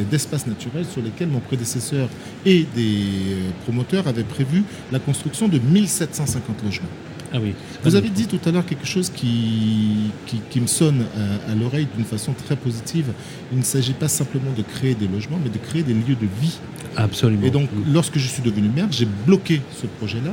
d'espaces 0.09 0.47
naturels 0.47 0.85
sur 0.85 1.01
lesquels 1.01 1.29
mon 1.29 1.39
prédécesseur 1.39 2.09
et 2.45 2.65
des 2.75 2.97
euh, 3.29 3.49
promoteurs 3.63 4.07
avaient 4.07 4.23
prévu 4.23 4.63
la 4.91 4.99
construction 4.99 5.47
de 5.47 5.59
1750 5.59 6.63
logements. 6.63 6.87
Ah 7.31 7.37
oui. 7.41 7.53
Vous 7.83 7.95
avez 7.95 8.09
dit 8.09 8.25
tout 8.25 8.39
à 8.45 8.51
l'heure 8.51 8.65
quelque 8.65 8.87
chose 8.87 9.09
qui, 9.09 10.11
qui, 10.49 10.59
me 10.59 10.67
sonne 10.67 11.05
à, 11.47 11.53
l'oreille 11.53 11.87
d'une 11.95 12.05
façon 12.05 12.33
très 12.33 12.55
positive. 12.55 13.11
Il 13.51 13.59
ne 13.59 13.63
s'agit 13.63 13.93
pas 13.93 14.07
simplement 14.07 14.51
de 14.57 14.63
créer 14.63 14.95
des 14.95 15.07
logements, 15.07 15.39
mais 15.43 15.51
de 15.51 15.59
créer 15.59 15.83
des 15.83 15.93
lieux 15.93 16.17
de 16.19 16.27
vie. 16.41 16.57
Absolument. 16.97 17.45
Et 17.45 17.51
donc, 17.51 17.69
lorsque 17.91 18.17
je 18.17 18.27
suis 18.27 18.41
devenu 18.41 18.67
maire, 18.69 18.87
j'ai 18.89 19.07
bloqué 19.27 19.61
ce 19.79 19.85
projet-là 19.85 20.31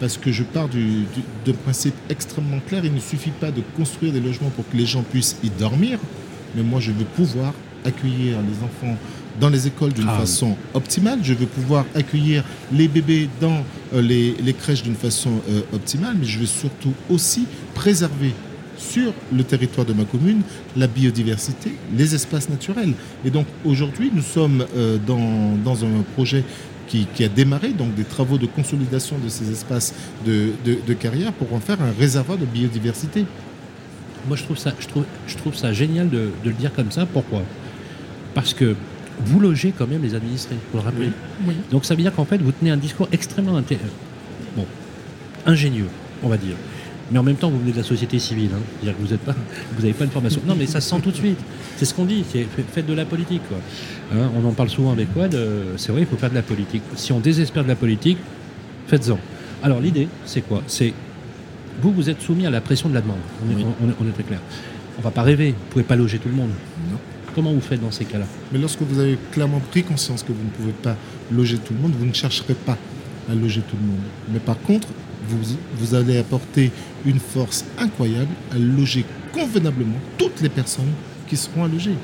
parce 0.00 0.16
que 0.16 0.32
je 0.32 0.42
pars 0.42 0.68
d'un 0.68 1.52
principe 1.64 1.94
extrêmement 2.08 2.60
clair. 2.66 2.82
Il 2.84 2.94
ne 2.94 3.00
suffit 3.00 3.30
pas 3.30 3.50
de 3.50 3.62
construire 3.76 4.12
des 4.12 4.20
logements 4.20 4.50
pour 4.50 4.68
que 4.68 4.76
les 4.76 4.86
gens 4.86 5.02
puissent 5.02 5.36
y 5.44 5.50
dormir, 5.50 5.98
mais 6.56 6.62
moi, 6.62 6.80
je 6.80 6.92
veux 6.92 7.04
pouvoir 7.04 7.52
accueillir 7.84 8.38
les 8.40 8.64
enfants 8.64 8.96
dans 9.40 9.48
les 9.48 9.66
écoles 9.66 9.92
d'une 9.92 10.08
ah 10.08 10.18
façon 10.18 10.56
optimale, 10.74 11.20
je 11.22 11.34
veux 11.34 11.46
pouvoir 11.46 11.86
accueillir 11.94 12.44
les 12.72 12.88
bébés 12.88 13.28
dans 13.40 13.64
euh, 13.94 14.02
les, 14.02 14.54
crèches 14.54 14.82
d'une 14.82 14.94
façon 14.94 15.30
euh, 15.48 15.60
optimale, 15.72 16.16
mais 16.18 16.26
je 16.26 16.38
veux 16.38 16.46
surtout 16.46 16.92
aussi 17.10 17.46
préserver 17.74 18.34
sur 18.76 19.12
le 19.32 19.44
territoire 19.44 19.86
de 19.86 19.92
ma 19.92 20.04
commune 20.04 20.42
la 20.76 20.86
biodiversité, 20.86 21.72
les 21.96 22.14
espaces 22.14 22.48
naturels. 22.48 22.94
Et 23.24 23.30
donc 23.30 23.46
aujourd'hui, 23.64 24.10
nous 24.12 24.22
sommes 24.22 24.66
euh, 24.76 24.98
dans, 24.98 25.84
un 25.84 26.02
projet 26.14 26.44
qui, 26.88 27.06
a 27.24 27.28
démarré, 27.28 27.70
donc 27.70 27.94
des 27.94 28.04
travaux 28.04 28.36
de 28.36 28.46
consolidation 28.46 29.16
de 29.18 29.30
ces 29.30 29.50
espaces 29.50 29.94
de, 30.26 30.92
carrière 30.94 31.32
pour 31.32 31.54
en 31.54 31.60
faire 31.60 31.80
un 31.80 31.92
réservoir 31.98 32.36
de 32.36 32.44
biodiversité. 32.44 33.24
Moi, 34.28 34.36
je 34.36 34.44
trouve 34.44 34.58
ça, 34.58 34.72
je 34.78 34.86
trouve, 34.86 35.04
je 35.26 35.36
trouve 35.36 35.54
ça 35.54 35.72
génial 35.72 36.10
de, 36.10 36.30
de 36.44 36.50
le 36.50 36.52
dire 36.52 36.72
comme 36.74 36.92
ça. 36.92 37.06
Pourquoi? 37.06 37.42
Parce 38.34 38.54
que 38.54 38.74
vous 39.24 39.40
logez 39.40 39.72
quand 39.76 39.86
même 39.86 40.02
les 40.02 40.14
administrés, 40.14 40.56
vous 40.72 40.78
le 40.78 40.84
rappelez 40.84 41.10
Donc 41.70 41.84
ça 41.84 41.94
veut 41.94 42.02
dire 42.02 42.14
qu'en 42.14 42.24
fait, 42.24 42.38
vous 42.38 42.52
tenez 42.52 42.70
un 42.70 42.76
discours 42.76 43.08
extrêmement 43.12 43.56
euh, 43.56 43.62
bon, 44.56 44.66
ingénieux, 45.46 45.88
on 46.22 46.28
va 46.28 46.36
dire. 46.36 46.56
Mais 47.10 47.18
en 47.18 47.22
même 47.22 47.36
temps, 47.36 47.50
vous 47.50 47.58
venez 47.58 47.72
de 47.72 47.76
la 47.76 47.82
société 47.82 48.18
civile. 48.18 48.50
Hein. 48.54 48.92
vous 48.98 49.04
n'avez 49.04 49.18
pas, 49.18 49.34
pas 49.98 50.04
une 50.04 50.10
formation. 50.10 50.40
Non, 50.46 50.54
mais 50.58 50.66
ça 50.66 50.80
se 50.80 50.88
sent 50.88 51.00
tout 51.02 51.10
de 51.10 51.16
suite. 51.16 51.38
C'est 51.76 51.84
ce 51.84 51.92
qu'on 51.92 52.06
dit. 52.06 52.24
faites 52.72 52.86
de 52.86 52.94
la 52.94 53.04
politique. 53.04 53.42
Hein, 54.14 54.30
on 54.34 54.46
en 54.48 54.52
parle 54.52 54.70
souvent 54.70 54.92
avec 54.92 55.08
Wad. 55.14 55.36
c'est 55.76 55.92
vrai, 55.92 56.02
il 56.02 56.06
faut 56.06 56.16
faire 56.16 56.30
de 56.30 56.34
la 56.34 56.42
politique. 56.42 56.82
Si 56.96 57.12
on 57.12 57.20
désespère 57.20 57.64
de 57.64 57.68
la 57.68 57.76
politique, 57.76 58.18
faites-en. 58.86 59.18
Alors 59.62 59.80
l'idée, 59.80 60.08
c'est 60.24 60.40
quoi? 60.40 60.62
C'est 60.66 60.94
vous, 61.82 61.92
vous 61.92 62.08
êtes 62.08 62.20
soumis 62.20 62.46
à 62.46 62.50
la 62.50 62.60
pression 62.60 62.88
de 62.88 62.94
la 62.94 63.00
demande. 63.00 63.18
On 63.46 63.58
est, 63.58 63.64
on 64.00 64.08
est 64.08 64.12
très 64.12 64.22
clair. 64.22 64.40
On 64.96 65.00
ne 65.00 65.04
va 65.04 65.10
pas 65.10 65.22
rêver. 65.22 65.50
Vous 65.50 65.66
ne 65.66 65.70
pouvez 65.70 65.84
pas 65.84 65.96
loger 65.96 66.18
tout 66.18 66.28
le 66.28 66.34
monde. 66.34 66.50
Non. 66.90 66.98
Comment 67.34 67.52
vous 67.52 67.60
faites 67.60 67.80
dans 67.80 67.90
ces 67.90 68.04
cas-là? 68.04 68.26
Mais 68.52 68.58
lorsque 68.58 68.82
vous 68.82 68.98
avez 68.98 69.18
clairement 69.30 69.60
pris 69.70 69.82
conscience 69.82 70.22
que 70.22 70.32
vous 70.32 70.44
ne 70.44 70.50
pouvez 70.50 70.72
pas 70.72 70.96
loger 71.30 71.58
tout 71.58 71.72
le 71.72 71.80
monde, 71.80 71.92
vous 71.98 72.06
ne 72.06 72.12
chercherez 72.12 72.54
pas 72.54 72.76
à 73.30 73.34
loger 73.34 73.62
tout 73.62 73.76
le 73.80 73.86
monde. 73.86 74.04
Mais 74.32 74.38
par 74.38 74.60
contre, 74.60 74.88
vous, 75.28 75.38
vous 75.78 75.94
allez 75.94 76.18
apporter 76.18 76.70
une 77.06 77.20
force 77.20 77.64
incroyable 77.78 78.30
à 78.50 78.58
loger 78.58 79.04
convenablement 79.32 79.98
toutes 80.18 80.40
les 80.42 80.48
personnes 80.48 80.92
qui 81.28 81.36
seront 81.36 81.64
à 81.64 81.68
loger. 81.68 81.94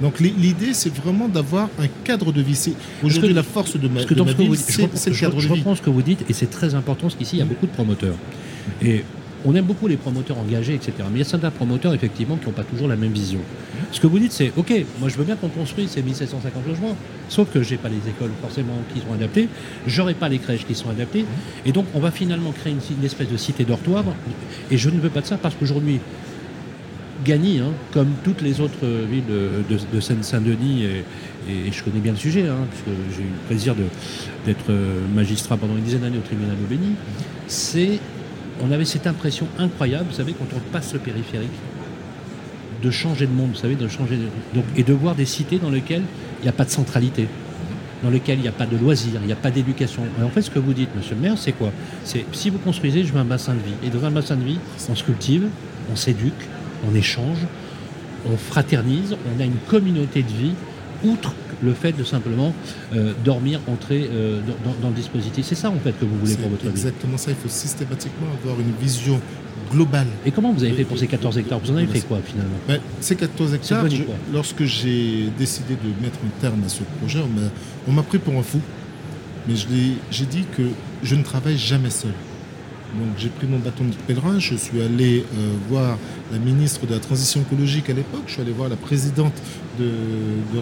Donc 0.00 0.20
l'idée, 0.20 0.74
c'est 0.74 0.94
vraiment 0.94 1.28
d'avoir 1.28 1.68
un 1.80 1.88
cadre 2.04 2.32
de 2.32 2.40
vie. 2.40 2.72
Aujourd'hui, 3.02 3.32
la 3.32 3.42
force 3.42 3.76
de 3.76 3.88
ma, 3.88 4.04
de 4.04 4.22
ma 4.22 4.30
c'est 4.54 5.10
le 5.10 5.16
cadre 5.16 5.34
de 5.34 5.40
vie. 5.40 5.48
Je 5.48 5.52
reprends 5.54 5.74
ce 5.74 5.82
que 5.82 5.90
vous 5.90 6.02
dites, 6.02 6.24
et 6.28 6.32
c'est 6.32 6.50
très 6.50 6.74
important, 6.74 7.02
parce 7.02 7.16
qu'ici, 7.16 7.36
il 7.36 7.38
y 7.40 7.42
a 7.42 7.46
beaucoup 7.46 7.66
de 7.66 7.72
promoteurs. 7.72 8.14
Et 8.80 9.04
on 9.44 9.54
aime 9.54 9.64
beaucoup 9.64 9.86
les 9.86 9.96
promoteurs 9.96 10.38
engagés, 10.38 10.74
etc. 10.74 10.92
Mais 11.10 11.16
il 11.16 11.18
y 11.18 11.22
a 11.22 11.24
certains 11.24 11.50
promoteurs, 11.50 11.94
effectivement, 11.94 12.36
qui 12.36 12.46
n'ont 12.46 12.52
pas 12.52 12.64
toujours 12.64 12.88
la 12.88 12.96
même 12.96 13.12
vision. 13.12 13.40
Ce 13.92 14.00
que 14.00 14.06
vous 14.06 14.18
dites, 14.18 14.32
c'est 14.32 14.52
OK, 14.56 14.72
moi 15.00 15.08
je 15.08 15.16
veux 15.16 15.24
bien 15.24 15.36
qu'on 15.36 15.48
construise 15.48 15.90
ces 15.90 16.02
1750 16.02 16.66
logements, 16.66 16.96
sauf 17.28 17.50
que 17.50 17.62
je 17.62 17.72
n'ai 17.72 17.76
pas 17.78 17.88
les 17.88 18.08
écoles 18.08 18.30
forcément 18.42 18.74
qui 18.92 19.00
sont 19.00 19.12
adaptées, 19.12 19.48
j'aurai 19.86 20.14
pas 20.14 20.28
les 20.28 20.38
crèches 20.38 20.66
qui 20.66 20.74
sont 20.74 20.90
adaptées, 20.90 21.24
et 21.64 21.72
donc 21.72 21.86
on 21.94 22.00
va 22.00 22.10
finalement 22.10 22.52
créer 22.52 22.72
une, 22.72 23.04
espèce 23.04 23.28
de 23.28 23.36
cité 23.36 23.64
dortoir, 23.64 24.04
et 24.70 24.76
je 24.76 24.90
ne 24.90 25.00
veux 25.00 25.08
pas 25.08 25.20
de 25.20 25.26
ça 25.26 25.38
parce 25.38 25.54
qu'aujourd'hui, 25.54 26.00
Gagny, 27.24 27.58
hein, 27.58 27.72
comme 27.92 28.10
toutes 28.22 28.42
les 28.42 28.60
autres 28.60 28.86
villes 29.10 29.24
de, 29.26 30.00
Seine-Saint-Denis, 30.00 30.84
et, 30.84 31.72
je 31.72 31.82
connais 31.82 32.00
bien 32.00 32.12
le 32.12 32.18
sujet, 32.18 32.46
hein, 32.46 32.66
puisque 32.70 32.98
j'ai 33.16 33.22
eu 33.22 33.26
le 33.26 33.48
plaisir 33.48 33.74
d'être 34.44 34.72
magistrat 35.14 35.56
pendant 35.56 35.76
une 35.76 35.82
dizaine 35.82 36.02
d'années 36.02 36.18
au 36.18 36.26
tribunal 36.26 36.56
de 36.56 36.66
Béni, 36.66 36.94
c'est 37.46 37.98
on 38.62 38.70
avait 38.72 38.84
cette 38.84 39.06
impression 39.06 39.46
incroyable, 39.58 40.06
vous 40.10 40.16
savez, 40.16 40.32
quand 40.32 40.46
on 40.56 40.60
passe 40.72 40.92
le 40.92 40.98
périphérique, 40.98 41.50
de 42.82 42.90
changer 42.90 43.26
de 43.26 43.32
monde, 43.32 43.50
vous 43.50 43.60
savez, 43.60 43.74
de 43.74 43.88
changer 43.88 44.16
de... 44.16 44.60
et 44.76 44.82
de 44.82 44.92
voir 44.92 45.14
des 45.14 45.24
cités 45.24 45.58
dans 45.58 45.70
lesquelles 45.70 46.04
il 46.40 46.44
n'y 46.44 46.48
a 46.48 46.52
pas 46.52 46.64
de 46.64 46.70
centralité, 46.70 47.28
dans 48.02 48.10
lesquelles 48.10 48.38
il 48.38 48.42
n'y 48.42 48.48
a 48.48 48.52
pas 48.52 48.66
de 48.66 48.76
loisirs, 48.76 49.20
il 49.20 49.26
n'y 49.26 49.32
a 49.32 49.36
pas 49.36 49.50
d'éducation. 49.50 50.02
En 50.22 50.28
fait, 50.28 50.42
ce 50.42 50.50
que 50.50 50.60
vous 50.60 50.72
dites, 50.72 50.94
monsieur 50.94 51.16
le 51.16 51.22
maire, 51.22 51.36
c'est 51.36 51.52
quoi? 51.52 51.72
C'est 52.04 52.24
si 52.32 52.50
vous 52.50 52.58
construisez, 52.58 53.04
je 53.04 53.12
veux 53.12 53.18
un 53.18 53.24
bassin 53.24 53.54
de 53.54 53.58
vie. 53.60 53.74
Et 53.84 53.90
dans 53.90 54.04
un 54.04 54.10
bassin 54.10 54.36
de 54.36 54.44
vie, 54.44 54.58
on 54.88 54.94
se 54.94 55.02
cultive, 55.02 55.48
on 55.92 55.96
s'éduque, 55.96 56.32
on 56.88 56.94
échange, 56.94 57.38
on 58.30 58.36
fraternise, 58.36 59.16
on 59.34 59.40
a 59.40 59.44
une 59.44 59.58
communauté 59.68 60.22
de 60.22 60.28
vie, 60.28 60.52
outre 61.04 61.34
le 61.62 61.72
fait 61.72 61.92
de 61.92 62.04
simplement 62.04 62.54
euh, 62.94 63.12
dormir, 63.24 63.60
entrer 63.68 64.08
euh, 64.12 64.40
dans, 64.82 64.88
le 64.88 64.94
dispositif. 64.94 65.44
C'est 65.46 65.54
ça 65.54 65.70
en 65.70 65.78
fait 65.78 65.92
que 65.98 66.04
vous 66.04 66.18
voulez 66.18 66.36
pour 66.36 66.50
votre 66.50 66.62
vie. 66.62 66.70
Exactement 66.70 67.16
ça, 67.16 67.30
il 67.30 67.36
faut 67.36 67.48
systématiquement 67.48 68.26
avoir 68.42 68.60
une 68.60 68.72
vision 68.80 69.20
globale. 69.72 70.06
Et 70.24 70.30
comment 70.30 70.52
vous 70.52 70.64
avez 70.64 70.72
fait 70.72 70.84
pour 70.84 70.98
ces 70.98 71.06
14 71.06 71.38
hectares? 71.38 71.58
Vous 71.58 71.70
en 71.72 71.76
avez 71.76 71.86
fait 71.86 72.00
quoi 72.00 72.18
finalement? 72.24 72.56
Ben, 72.66 72.80
Ces 73.00 73.16
14 73.16 73.54
hectares, 73.54 73.84
lorsque 74.32 74.64
j'ai 74.64 75.28
décidé 75.38 75.74
de 75.74 76.02
mettre 76.02 76.18
un 76.24 76.40
terme 76.40 76.62
à 76.64 76.68
ce 76.68 76.82
projet, 77.00 77.20
on 77.86 77.92
m'a 77.92 78.02
pris 78.02 78.18
pour 78.18 78.34
un 78.34 78.42
fou. 78.42 78.60
Mais 79.46 79.54
j'ai 79.56 80.26
dit 80.26 80.44
que 80.56 80.62
je 81.02 81.14
ne 81.14 81.22
travaille 81.22 81.56
jamais 81.56 81.90
seul. 81.90 82.12
Donc 82.94 83.08
j'ai 83.18 83.28
pris 83.28 83.46
mon 83.46 83.58
bâton 83.58 83.84
de 83.84 83.94
pèlerin, 84.06 84.38
je 84.38 84.54
suis 84.54 84.80
allé 84.80 85.24
euh, 85.36 85.52
voir 85.68 85.98
la 86.32 86.38
ministre 86.38 86.86
de 86.86 86.94
la 86.94 87.00
Transition 87.00 87.40
écologique 87.40 87.88
à 87.90 87.92
l'époque, 87.92 88.24
je 88.26 88.32
suis 88.32 88.42
allé 88.42 88.52
voir 88.52 88.68
la 88.68 88.76
présidente 88.76 89.34
de, 89.78 89.90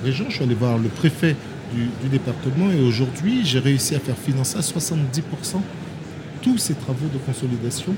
région, 0.02 0.26
je 0.28 0.36
suis 0.36 0.44
allé 0.44 0.54
voir 0.54 0.78
le 0.78 0.88
préfet 0.88 1.36
du, 1.74 2.08
département 2.08 2.70
et 2.70 2.80
aujourd'hui 2.80 3.44
j'ai 3.44 3.58
réussi 3.58 3.94
à 3.94 4.00
faire 4.00 4.16
financer 4.16 4.56
à 4.56 4.60
70% 4.60 5.22
tous 6.42 6.58
ces 6.58 6.74
travaux 6.74 7.08
de 7.12 7.18
consolidation 7.18 7.94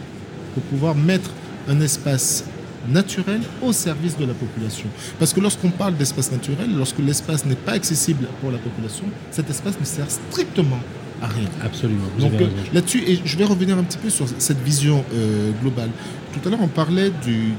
pour 0.55 0.63
pouvoir 0.65 0.95
mettre 0.95 1.31
un 1.69 1.81
espace 1.81 2.45
naturel 2.89 3.41
au 3.63 3.73
service 3.73 4.17
de 4.17 4.25
la 4.25 4.33
population. 4.33 4.89
Parce 5.19 5.35
que 5.35 5.41
lorsqu'on 5.41 5.71
parle 5.71 5.97
d'espace 5.97 6.33
naturel, 6.33 6.75
lorsque 6.75 7.01
l'espace 7.01 7.45
n'est 7.45 7.55
pas 7.55 7.73
accessible 7.73 8.27
pour 8.41 8.51
la 8.51 8.59
population, 8.59 9.05
cet 9.31 9.51
espace 9.51 9.79
ne 9.79 9.85
sert 9.85 10.11
strictement 10.11 10.81
à 11.23 11.29
rien. 11.29 11.49
Absolument. 11.65 12.05
Donc 12.19 12.33
euh, 12.41 12.49
là-dessus, 12.73 13.03
et 13.07 13.21
je 13.25 13.37
vais 13.37 13.45
revenir 13.45 13.77
un 13.79 13.83
petit 13.83 13.99
peu 13.99 14.11
sur 14.11 14.27
cette 14.39 14.63
vision 14.63 15.05
euh, 15.13 15.51
globale. 15.63 15.91
Tout 16.33 16.47
à 16.47 16.51
l'heure, 16.51 16.63
on 16.63 16.69
parlait 16.69 17.11
du, 17.25 17.55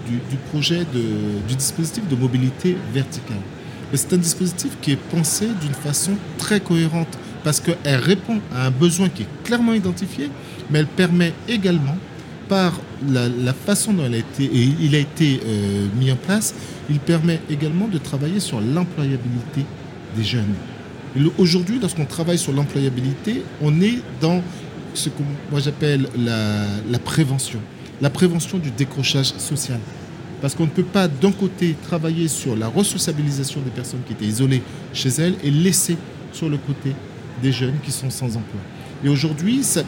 projet 0.52 0.86
du 0.94 1.56
dispositif 1.56 2.08
de 2.08 2.16
mobilité 2.16 2.78
verticale. 2.94 3.42
C'est 3.94 4.14
un 4.14 4.18
dispositif 4.18 4.78
qui 4.82 4.92
est 4.92 5.00
pensé 5.12 5.48
d'une 5.62 5.74
façon 5.74 6.12
très 6.38 6.60
cohérente 6.60 7.18
parce 7.44 7.60
qu'elle 7.60 8.00
répond 8.00 8.40
à 8.54 8.68
un 8.68 8.72
besoin 8.72 9.10
qui 9.10 9.24
est 9.24 9.44
clairement 9.44 9.74
identifié, 9.74 10.30
mais 10.70 10.80
elle 10.80 10.88
permet 10.88 11.34
également, 11.48 11.98
par 12.48 12.74
la, 13.08 13.54
façon 13.54 13.94
dont 13.94 14.06
elle 14.06 14.16
a 14.16 14.18
été, 14.18 14.50
il 14.52 14.96
a 14.96 14.98
été 14.98 15.40
euh, 15.46 15.88
mis 16.00 16.12
en 16.12 16.16
place, 16.16 16.54
il 16.90 17.00
permet 17.00 17.40
également 17.50 17.88
de 17.88 17.98
travailler 17.98 18.40
sur 18.40 18.60
l'employabilité 18.60 19.66
des 20.16 20.24
jeunes. 20.24 20.56
Aujourd'hui, 21.38 21.80
lorsqu'on 21.80 22.06
travaille 22.06 22.38
sur 22.38 22.54
l'employabilité, 22.54 23.44
on 23.62 23.82
est 23.82 24.00
dans 24.22 24.42
ce 24.94 25.10
que 25.10 25.24
moi 25.50 25.60
j'appelle 25.60 26.08
la, 26.18 27.00
prévention, 27.00 27.60
la 28.02 28.10
prévention 28.10 28.58
du 28.58 28.72
décrochage 28.72 29.34
social. 29.38 29.80
Parce 30.42 30.56
qu'on 30.56 30.66
ne 30.66 30.70
peut 30.70 30.84
pas 30.84 31.08
d'un 31.08 31.32
côté 31.32 31.76
travailler 31.84 32.28
sur 32.28 32.56
la 32.56 32.68
resociabilisation 32.68 33.60
des 33.62 33.72
personnes 33.72 34.02
qui 34.08 34.14
étaient 34.14 34.26
isolées 34.26 34.62
chez 34.94 35.10
elles 35.10 35.36
et 35.44 35.52
laisser 35.52 35.98
sur 36.32 36.48
le 36.48 36.58
côté 36.58 36.94
des 37.42 37.52
jeunes 37.52 37.76
qui 37.84 37.92
sont 37.92 38.10
sans 38.10 38.38
emploi. 38.38 38.62
Et 39.04 39.10
aujourd'hui, 39.10 39.64
ça, 39.64 39.84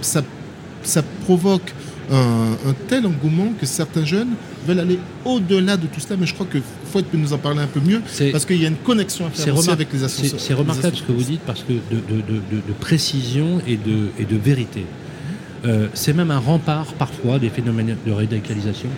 provoque 1.25 1.73
un, 2.11 2.73
tel 2.87 3.05
engouement 3.05 3.53
que 3.59 3.65
certains 3.65 4.03
jeunes 4.03 4.31
veulent 4.67 4.79
aller 4.79 4.99
au-delà 5.23 5.77
de 5.77 5.87
tout 5.87 5.99
cela. 5.99 6.17
Mais 6.19 6.25
je 6.25 6.33
crois 6.33 6.45
que 6.45 6.57
Fouette 6.91 7.05
peut 7.05 7.17
nous 7.17 7.33
en 7.33 7.37
parler 7.37 7.61
un 7.61 7.67
peu 7.67 7.79
mieux 7.79 8.01
parce 8.31 8.45
qu'il 8.45 8.61
y 8.61 8.65
a 8.65 8.67
une 8.67 8.75
connexion 8.75 9.27
à 9.27 9.29
faire 9.29 9.55
aussi 9.55 9.69
avec 9.69 9.91
les 9.93 10.03
associations. 10.03 10.37
C'est 10.39 10.53
remarquable 10.53 10.95
ce 10.95 11.03
que 11.03 11.11
vous 11.11 11.23
dites 11.23 11.41
parce 11.41 11.63
que 11.63 11.73
de, 11.73 12.73
précision 12.79 13.61
et 13.67 13.77
de, 13.77 14.09
et 14.19 14.25
de 14.25 14.37
vérité. 14.37 14.85
Euh, 15.63 15.87
c'est 15.93 16.13
même 16.13 16.31
un 16.31 16.39
rempart 16.39 16.91
parfois 16.93 17.37
des 17.37 17.49
phénomènes 17.49 17.95
de 18.05 18.11
radicalisation 18.11 18.89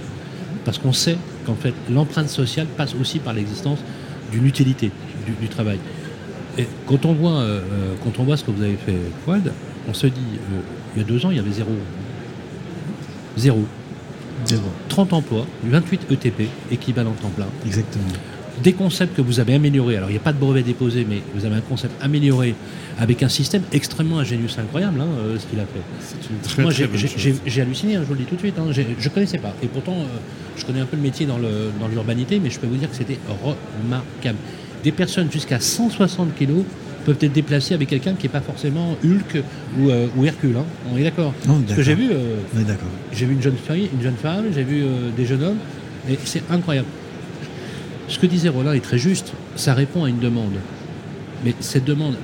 parce 0.63 0.78
qu'on 0.78 0.93
sait 0.93 1.17
qu'en 1.46 1.56
fait 1.56 1.74
l'empreinte 1.91 2.30
sociale 2.30 2.67
passe 2.78 2.96
aussi 3.00 3.19
par 3.19 3.34
l'existence 3.34 3.80
d'une 4.32 4.48
utilité 4.48 4.91
du 5.41 5.48
travail. 5.50 5.78
Et 6.58 6.67
quand 6.88 7.06
on 7.06 7.13
voit, 7.13 7.39
euh, 7.39 7.60
euh, 7.60 7.93
quand 8.04 8.19
on 8.19 8.24
voit 8.24 8.38
ce 8.38 8.43
que 8.43 8.52
vous 8.52 8.62
avez 8.62 8.78
fait, 8.78 8.98
Quad, 9.26 9.52
on 9.89 9.93
se 9.93 10.08
dit, 10.08 10.22
euh, 10.54 10.60
il 10.96 11.02
y 11.02 11.06
a 11.06 11.08
deux 11.08 11.26
ans, 11.26 11.32
il 11.32 11.38
y 11.38 11.40
avait 11.40 11.52
zéro. 11.52 11.72
Zéro. 13.38 13.66
Zéro. 14.46 14.64
30 14.90 15.14
emplois, 15.14 15.48
28 15.66 16.08
ETP, 16.12 16.50
équivalent 16.72 17.12
temps 17.14 17.30
plein. 17.30 17.48
Exactement. 17.66 18.04
Des 18.62 18.74
concepts 18.74 19.16
que 19.16 19.22
vous 19.22 19.40
avez 19.40 19.56
améliorés. 19.56 19.98
Alors, 19.98 20.10
il 20.10 20.14
n'y 20.14 20.20
a 20.20 20.22
pas 20.22 20.34
de 20.34 20.38
brevet 20.38 20.62
déposé, 20.62 21.06
mais 21.10 21.22
vous 21.34 21.46
avez 21.46 21.56
un 21.56 21.62
concept 21.62 21.94
amélioré 22.02 22.54
avec 23.00 23.24
un 23.24 23.30
système 23.30 23.64
extrêmement 23.72 24.20
ingénieux. 24.20 24.48
C'est 24.48 24.62
incroyable 24.62 25.02
hein, 25.02 25.08
ce 25.40 25.46
qu'il 25.48 25.60
a 25.60 25.64
fait. 25.64 25.82
C'est 26.00 26.30
une 26.30 26.38
très, 26.38 26.62
Moi, 26.62 26.72
j'ai 26.72 27.62
halluciné, 27.62 27.96
hein, 27.96 28.02
je 28.04 28.08
vous 28.08 28.14
le 28.14 28.20
dis 28.20 28.26
tout 28.26 28.36
de 28.36 28.40
suite. 28.40 28.60
Hein. 28.60 28.68
je 28.72 28.82
ne 28.82 29.14
connaissais 29.14 29.40
pas. 29.40 29.56
Et 29.64 29.68
pourtant, 29.68 29.96
je 30.56 30.66
connais 30.66 30.82
un 30.82 30.86
peu 30.86 30.98
le 30.98 31.02
métier 31.02 31.26
dans 31.26 31.40
l'urbanité, 31.88 32.40
mais 32.40 32.52
je 32.52 32.60
peux 32.60 32.68
vous 32.68 32.78
dire 32.78 32.90
que 32.92 32.96
c'était 32.96 33.18
remarquable 33.84 34.38
des 34.84 34.92
personnes 34.92 35.32
jusqu'à 35.32 35.60
160 35.60 36.36
kg 36.36 36.64
peuvent 37.04 37.18
être 37.22 37.34
déplacées 37.34 37.74
avec 37.74 37.89
quelqu'un 37.89 38.13
qui 38.13 38.24
n'est 38.24 38.32
pas 38.32 38.42
forcément 38.42 38.96
Hulk 39.04 39.44
ou, 39.80 39.89
euh, 39.89 40.08
Hercule. 40.24 40.56
Hein. 40.58 40.66
On 40.92 40.98
est 40.98 41.04
d'accord 41.04 41.34
Ce 41.68 41.76
que 41.76 41.82
j'ai 41.82 41.96
vu, 41.96 42.10
euh, 42.12 42.38
j'ai 43.12 43.26
vu 43.26 43.34
une 43.34 43.42
jeune, 43.42 43.56
fille, 43.56 43.89
une 43.94 44.02
jeune 44.02 44.16
femme, 44.16 44.46
j'ai 44.54 44.63
vu 44.63 44.84
euh, 44.84 45.10
des 45.16 45.26
jeunes 45.26 45.44
hommes, 45.44 45.58
et 46.10 46.18
c'est 46.24 46.44
incroyable. 46.50 46.88
Ce 48.08 48.20
que 48.20 48.26
disait 48.26 48.50
Roland 48.50 48.74
est 48.74 48.84
très 48.84 48.98
juste, 48.98 49.34
ça 49.56 49.74
répond 49.74 50.04
à 50.04 50.10
une 50.10 50.20
demande. 50.20 50.54
Mais 51.46 51.54
cette 51.60 51.86
demande, 51.86 52.16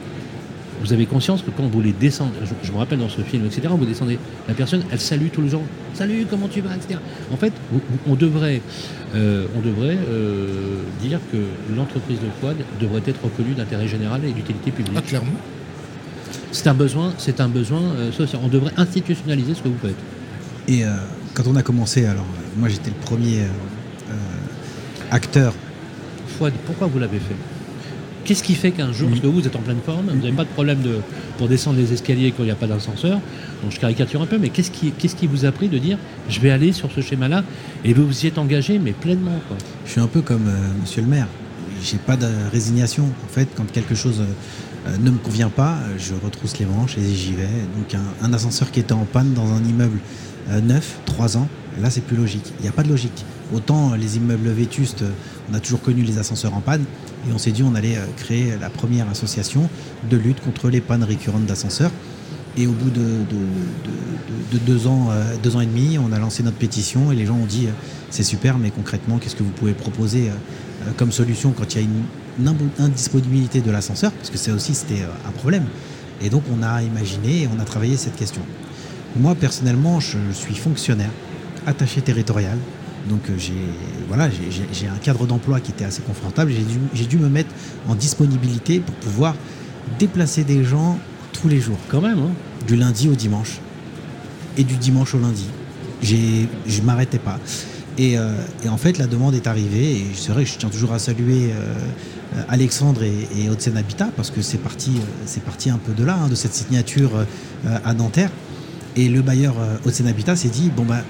vous 0.81 0.93
avez 0.93 1.05
conscience 1.05 1.41
que 1.41 1.51
quand 1.51 1.67
vous 1.67 1.81
les 1.81 1.91
descendez, 1.91 2.35
je, 2.63 2.71
me 2.71 2.77
rappelle 2.77 2.99
dans 2.99 3.09
ce 3.09 3.21
film, 3.21 3.45
etc., 3.45 3.67
vous 3.69 3.85
descendez, 3.85 4.17
la 4.47 4.53
personne, 4.53 4.83
elle 4.91 4.99
salue 4.99 5.27
tous 5.31 5.41
les 5.41 5.49
gens. 5.49 5.63
Salut, 5.93 6.25
comment 6.29 6.47
tu 6.47 6.61
vas, 6.61 6.75
etc. 6.75 6.99
En 7.31 7.37
fait, 7.37 7.51
on 8.07 8.15
devrait, 8.15 8.61
euh, 9.15 9.47
on 9.55 9.61
devrait 9.61 9.97
euh, 9.97 10.81
dire 11.01 11.19
que 11.31 11.37
l'entreprise 11.75 12.19
de 12.19 12.27
Quad 12.39 12.57
devrait 12.79 13.01
être 13.07 13.23
reconnue 13.23 13.53
d'intérêt 13.55 13.87
général 13.87 14.23
et 14.23 14.31
d'utilité 14.31 14.71
publique. 14.71 14.93
Ah, 14.97 15.01
clairement. 15.01 15.31
C'est 16.51 16.67
un 16.67 16.73
besoin, 16.73 17.13
c'est 17.17 17.41
un 17.41 17.47
besoin 17.47 17.81
euh, 17.81 18.11
social. 18.11 18.41
On 18.43 18.49
devrait 18.49 18.73
institutionnaliser 18.77 19.55
ce 19.55 19.61
que 19.61 19.69
vous 19.69 19.79
faites. 19.81 19.95
Et 20.67 20.83
quand 21.33 21.43
on 21.47 21.55
a 21.55 21.63
commencé, 21.63 22.05
alors 22.05 22.27
moi 22.55 22.69
j'étais 22.69 22.91
le 22.91 22.95
premier 22.97 23.39
acteur. 25.09 25.55
Fouad, 26.37 26.53
pourquoi 26.67 26.85
vous 26.85 26.99
l'avez 26.99 27.17
fait? 27.17 27.33
Qu'est-ce 28.29 28.43
qui 28.43 28.53
fait 28.53 28.69
qu'un 28.69 28.93
jour, 28.93 29.09
parce 29.09 29.21
que 29.21 29.25
vous 29.25 29.47
êtes 29.47 29.55
en 29.55 29.61
pleine 29.61 29.79
forme, 29.83 30.11
vous 30.11 30.17
n'avez 30.17 30.31
pas 30.33 30.43
de 30.43 30.49
problème 30.49 30.83
de, 30.83 30.97
pour 31.39 31.47
descendre 31.47 31.79
les 31.79 31.93
escaliers 31.93 32.31
quand 32.31 32.43
il 32.43 32.45
n'y 32.45 32.51
a 32.51 32.55
pas 32.55 32.67
d'ascenseur, 32.67 33.19
donc 33.63 33.71
je 33.71 33.79
caricature 33.79 34.21
un 34.21 34.27
peu, 34.27 34.37
mais 34.37 34.49
qu'est-ce 34.49 34.69
qui, 34.69 35.25
vous 35.25 35.45
a 35.45 35.51
pris 35.51 35.67
de 35.67 35.79
dire 35.79 35.97
je 36.29 36.39
vais 36.39 36.51
aller 36.51 36.71
sur 36.71 36.91
ce 36.91 37.01
schéma-là 37.01 37.43
et 37.83 37.91
vous 37.91 38.05
vous 38.05 38.25
y 38.25 38.27
êtes 38.27 38.37
engagé, 38.37 38.77
mais 38.77 38.91
pleinement. 38.91 39.39
Je 39.83 39.93
suis 39.93 39.99
un 39.99 40.05
peu 40.05 40.21
comme 40.21 40.47
euh, 40.47 40.69
monsieur 40.79 41.01
le 41.01 41.07
maire. 41.07 41.25
J'ai 41.83 41.97
pas 41.97 42.17
de 42.17 42.27
résignation. 42.51 43.05
En 43.05 43.33
fait, 43.33 43.47
quand 43.55 43.65
quelque 43.71 43.95
chose 43.95 44.21
euh, 44.21 44.97
ne 44.99 45.09
me 45.09 45.17
convient 45.17 45.49
pas, 45.49 45.79
je 45.97 46.13
retrousse 46.23 46.59
les 46.59 46.67
manches 46.67 46.99
et 46.99 47.15
j'y 47.15 47.33
vais. 47.33 47.49
Donc 47.77 47.99
un, 48.21 48.31
ascenseur 48.31 48.69
qui 48.69 48.79
était 48.79 48.93
en 48.93 49.05
panne 49.05 49.33
dans 49.33 49.51
un 49.51 49.63
immeuble 49.63 49.97
euh, 50.51 50.61
neuf, 50.61 50.99
trois 51.07 51.35
ans, 51.35 51.47
là 51.81 51.89
c'est 51.89 52.03
plus 52.03 52.15
logique. 52.15 52.53
Il 52.59 52.61
n'y 52.61 52.69
a 52.69 52.73
pas 52.73 52.83
de 52.83 52.89
logique. 52.89 53.25
Autant 53.55 53.95
les 53.95 54.17
immeubles 54.17 54.49
vétustes, 54.49 55.03
on 55.51 55.55
a 55.55 55.59
toujours 55.59 55.81
connu 55.81 56.03
les 56.03 56.19
ascenseurs 56.19 56.53
en 56.53 56.61
panne, 56.61 56.85
et 57.27 57.33
on 57.33 57.37
s'est 57.37 57.51
dit 57.51 57.63
on 57.63 57.75
allait 57.75 57.97
euh, 57.97 58.05
créer 58.17 58.53
la 58.59 58.69
première 58.69 59.09
association 59.09 59.69
de 60.09 60.17
lutte 60.17 60.41
contre 60.41 60.69
les 60.69 60.81
pannes 60.81 61.03
récurrentes 61.03 61.45
d'ascenseurs. 61.45 61.91
Et 62.57 62.67
au 62.67 62.71
bout 62.71 62.89
de, 62.89 63.01
deux, 64.65 64.87
ans, 64.87 65.09
euh, 65.11 65.35
deux 65.41 65.55
ans 65.55 65.61
et 65.61 65.65
demi, 65.65 65.97
on 65.97 66.11
a 66.11 66.19
lancé 66.19 66.43
notre 66.43 66.57
pétition 66.57 67.11
et 67.11 67.15
les 67.15 67.25
gens 67.25 67.35
ont 67.35 67.45
dit 67.45 67.67
euh, 67.67 67.71
c'est 68.09 68.23
super, 68.23 68.57
mais 68.57 68.71
concrètement, 68.71 69.17
qu'est-ce 69.17 69.35
que 69.35 69.43
vous 69.43 69.51
pouvez 69.51 69.73
proposer 69.73 70.31
comme 70.97 71.11
solution 71.11 71.51
quand 71.51 71.75
il 71.75 71.81
y 71.81 71.83
a 71.83 71.87
une, 71.87 72.55
indisponibilité 72.79 73.61
de 73.61 73.69
l'ascenseur? 73.69 74.11
Parce 74.11 74.31
que 74.31 74.37
ça 74.37 74.51
aussi, 74.51 74.73
c'était 74.73 75.03
un 75.27 75.31
problème. 75.31 75.65
Et 76.21 76.29
donc, 76.29 76.41
on 76.51 76.63
a 76.63 76.81
imaginé 76.81 77.43
et 77.43 77.49
on 77.55 77.59
a 77.59 77.65
travaillé 77.65 77.97
cette 77.97 78.15
question. 78.15 78.41
Moi, 79.15 79.35
personnellement, 79.35 79.99
je 79.99 80.17
suis 80.33 80.55
fonctionnaire, 80.55 81.11
attaché 81.67 82.01
territorial. 82.01 82.57
Donc 83.07 83.29
euh, 83.29 83.33
j'ai 83.37 83.53
voilà, 84.07 84.29
j'ai 84.29 84.87
un 84.87 84.97
cadre 84.97 85.25
d'emploi 85.25 85.59
qui 85.59 85.71
était 85.71 85.85
assez 85.85 86.01
confortable. 86.01 86.51
J'ai 86.93 87.05
dû, 87.05 87.17
me 87.17 87.29
mettre 87.29 87.51
en 87.87 87.95
disponibilité 87.95 88.79
pour 88.79 88.95
pouvoir 88.95 89.35
déplacer 89.99 90.43
des 90.43 90.63
gens 90.63 90.99
tous 91.31 91.47
les 91.47 91.59
jours. 91.59 91.77
Quand 91.89 92.01
même, 92.01 92.19
hein. 92.19 92.31
Du 92.67 92.75
lundi 92.75 93.07
au 93.07 93.15
dimanche. 93.15 93.59
Et 94.57 94.63
du 94.63 94.75
dimanche 94.75 95.13
au 95.15 95.19
lundi. 95.19 95.45
Je 96.01 96.15
ne 96.15 96.85
m'arrêtais 96.85 97.19
pas. 97.19 97.39
Euh, 97.99 98.41
et, 98.63 98.69
en 98.69 98.77
fait, 98.77 98.97
la 98.97 99.07
demande 99.07 99.35
est 99.35 99.47
arrivée. 99.47 99.97
Et 99.97 100.05
c'est 100.15 100.31
vrai 100.31 100.43
que 100.43 100.49
je 100.49 100.57
tiens 100.57 100.69
toujours 100.69 100.93
à 100.93 100.99
saluer 100.99 101.51
euh, 101.53 102.41
Alexandre 102.47 103.03
et, 103.03 103.27
et 103.37 103.49
Haute-Seine 103.49 103.77
Habitat 103.77 104.09
parce 104.15 104.31
que 104.31 104.41
c'est 104.41 104.57
parti, 104.57 104.91
c'est 105.25 105.43
parti 105.43 105.69
un 105.69 105.77
peu 105.77 105.93
de 105.93 106.03
là, 106.03 106.17
hein, 106.21 106.27
de 106.27 106.35
cette 106.35 106.53
signature 106.53 107.11
à 107.85 107.93
Nanterre. 107.93 108.31
Et 108.95 109.07
le 109.07 109.21
bailleur 109.21 109.55
Haute-Seine 109.85 110.07
Habitat 110.07 110.35
s'est 110.35 110.49
dit 110.49 110.71
bon, 110.75 110.83
bah, 110.83 111.03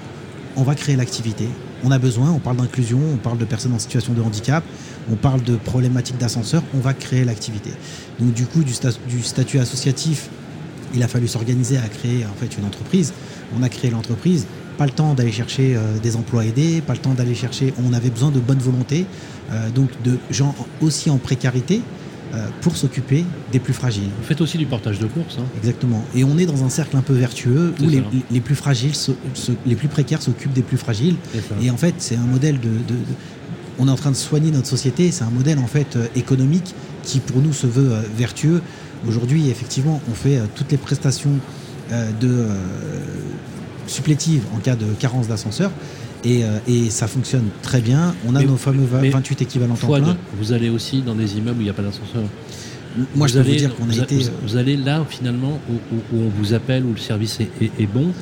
on 0.56 0.62
va 0.62 0.74
créer 0.74 0.96
l'activité 0.96 1.48
on 1.84 1.90
a 1.90 1.98
besoin, 1.98 2.30
on 2.30 2.38
parle 2.38 2.56
d'inclusion, 2.56 3.00
on 3.14 3.16
parle 3.16 3.38
de 3.38 3.44
personnes 3.44 3.72
en 3.72 3.78
situation 3.78 4.12
de 4.12 4.22
handicap, 4.22 4.64
on 5.10 5.16
parle 5.16 5.42
de 5.42 5.56
problématiques 5.56 6.18
d'ascenseur, 6.18 6.62
on 6.74 6.78
va 6.78 6.94
créer 6.94 7.24
l'activité. 7.24 7.70
Donc 8.18 8.32
du 8.32 8.46
coup, 8.46 8.62
du, 8.62 8.72
statut 9.22 9.58
associatif, 9.58 10.28
il 10.94 11.02
a 11.02 11.08
fallu 11.08 11.28
s'organiser 11.28 11.78
à 11.78 11.88
créer 11.88 12.24
en 12.24 12.34
fait 12.34 12.56
une 12.58 12.64
entreprise. 12.64 13.12
On 13.58 13.62
a 13.62 13.68
créé 13.68 13.90
l'entreprise, 13.90 14.46
pas 14.78 14.86
le 14.86 14.92
temps 14.92 15.14
d'aller 15.14 15.32
chercher 15.32 15.76
euh, 15.76 15.98
des 15.98 16.16
emplois 16.16 16.44
aidés, 16.44 16.80
pas 16.80 16.94
le 16.94 17.00
temps 17.00 17.14
d'aller 17.14 17.34
chercher, 17.34 17.74
on 17.84 17.92
avait 17.92 18.10
besoin 18.10 18.30
de 18.30 18.40
bonne 18.40 18.58
volonté, 18.58 19.06
euh, 19.52 19.70
donc 19.70 19.90
de 20.04 20.18
gens 20.30 20.54
aussi 20.80 21.10
en 21.10 21.18
précarité, 21.18 21.82
pour 22.60 22.76
s'occuper 22.76 23.24
des 23.52 23.58
plus 23.58 23.72
fragiles. 23.72 24.10
Vous 24.18 24.26
faites 24.26 24.40
aussi 24.40 24.58
du 24.58 24.66
portage 24.66 24.98
de 24.98 25.06
course. 25.06 25.36
Hein. 25.38 25.44
Exactement. 25.58 26.04
Et 26.14 26.24
on 26.24 26.38
est 26.38 26.46
dans 26.46 26.64
un 26.64 26.68
cercle 26.68 26.96
un 26.96 27.02
peu 27.02 27.12
vertueux 27.12 27.74
où 27.80 27.86
les, 27.88 28.40
plus 28.40 28.54
fragiles, 28.54 28.92
les 29.66 29.74
plus 29.74 29.88
précaires 29.88 30.22
s'occupent 30.22 30.52
des 30.52 30.62
plus 30.62 30.76
fragiles. 30.76 31.16
Et 31.60 31.70
en 31.70 31.76
fait, 31.76 31.94
c'est 31.98 32.16
un 32.16 32.26
modèle 32.26 32.60
de, 32.60 32.70
On 33.78 33.88
est 33.88 33.90
en 33.90 33.96
train 33.96 34.10
de 34.10 34.16
soigner 34.16 34.50
notre 34.50 34.68
société. 34.68 35.10
C'est 35.10 35.24
un 35.24 35.30
modèle 35.30 35.58
en 35.58 35.66
fait 35.66 35.96
euh, 35.96 36.06
économique 36.14 36.74
qui 37.02 37.20
pour 37.20 37.40
nous 37.40 37.52
se 37.52 37.66
veut 37.66 37.92
euh, 37.92 38.02
vertueux. 38.16 38.62
Aujourd'hui, 39.08 39.48
effectivement, 39.48 40.00
on 40.10 40.14
fait 40.14 40.38
toutes 40.54 40.70
les 40.70 40.76
prestations 40.76 41.32
de 42.20 42.46
supplétives 43.86 44.42
en 44.54 44.58
cas 44.58 44.76
de 44.76 44.86
carence 44.98 45.28
d'ascenseur. 45.28 45.70
Euh, 46.26 46.58
et, 46.68 46.90
ça 46.90 47.06
fonctionne 47.06 47.48
très 47.62 47.80
bien. 47.80 48.14
On 48.26 48.34
a 48.34 48.42
nos 48.42 48.56
fameux 48.56 48.84
28 48.84 49.42
équivalents 49.42 49.74
temps 49.74 49.88
plein. 49.88 50.16
Vous 50.38 50.52
allez 50.52 50.68
aussi 50.68 51.02
dans 51.02 51.14
des 51.14 51.38
immeubles 51.38 51.58
où 51.58 51.62
il 51.62 51.64
n'y 51.64 51.70
a 51.70 51.74
pas 51.74 51.82
d'ascenseur 51.82 52.22
Moi, 53.14 53.26
je 53.26 53.34
peux 53.34 53.48
vous 53.48 53.56
dire 53.56 53.74
qu'on 53.74 53.88
a 53.90 53.94
été. 53.94 54.18
Vous, 54.46 54.56
allez 54.56 54.76
là, 54.76 55.04
finalement, 55.08 55.58
où, 55.70 55.96
on 56.16 56.28
vous 56.28 56.54
appelle, 56.54 56.84
où 56.84 56.92
le 56.92 56.98
service 56.98 57.38
est, 57.40 57.86
bon. 57.86 58.12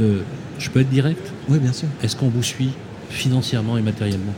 Euh, 0.00 0.20
je 0.58 0.70
peux 0.70 0.80
être 0.80 0.90
direct? 0.90 1.32
Oui, 1.48 1.58
bien 1.58 1.72
sûr. 1.72 1.88
Est-ce 2.02 2.16
qu'on 2.16 2.28
vous 2.28 2.42
suit 2.42 2.70
financièrement 3.10 3.78
et 3.78 3.82
matériellement? 3.82 4.34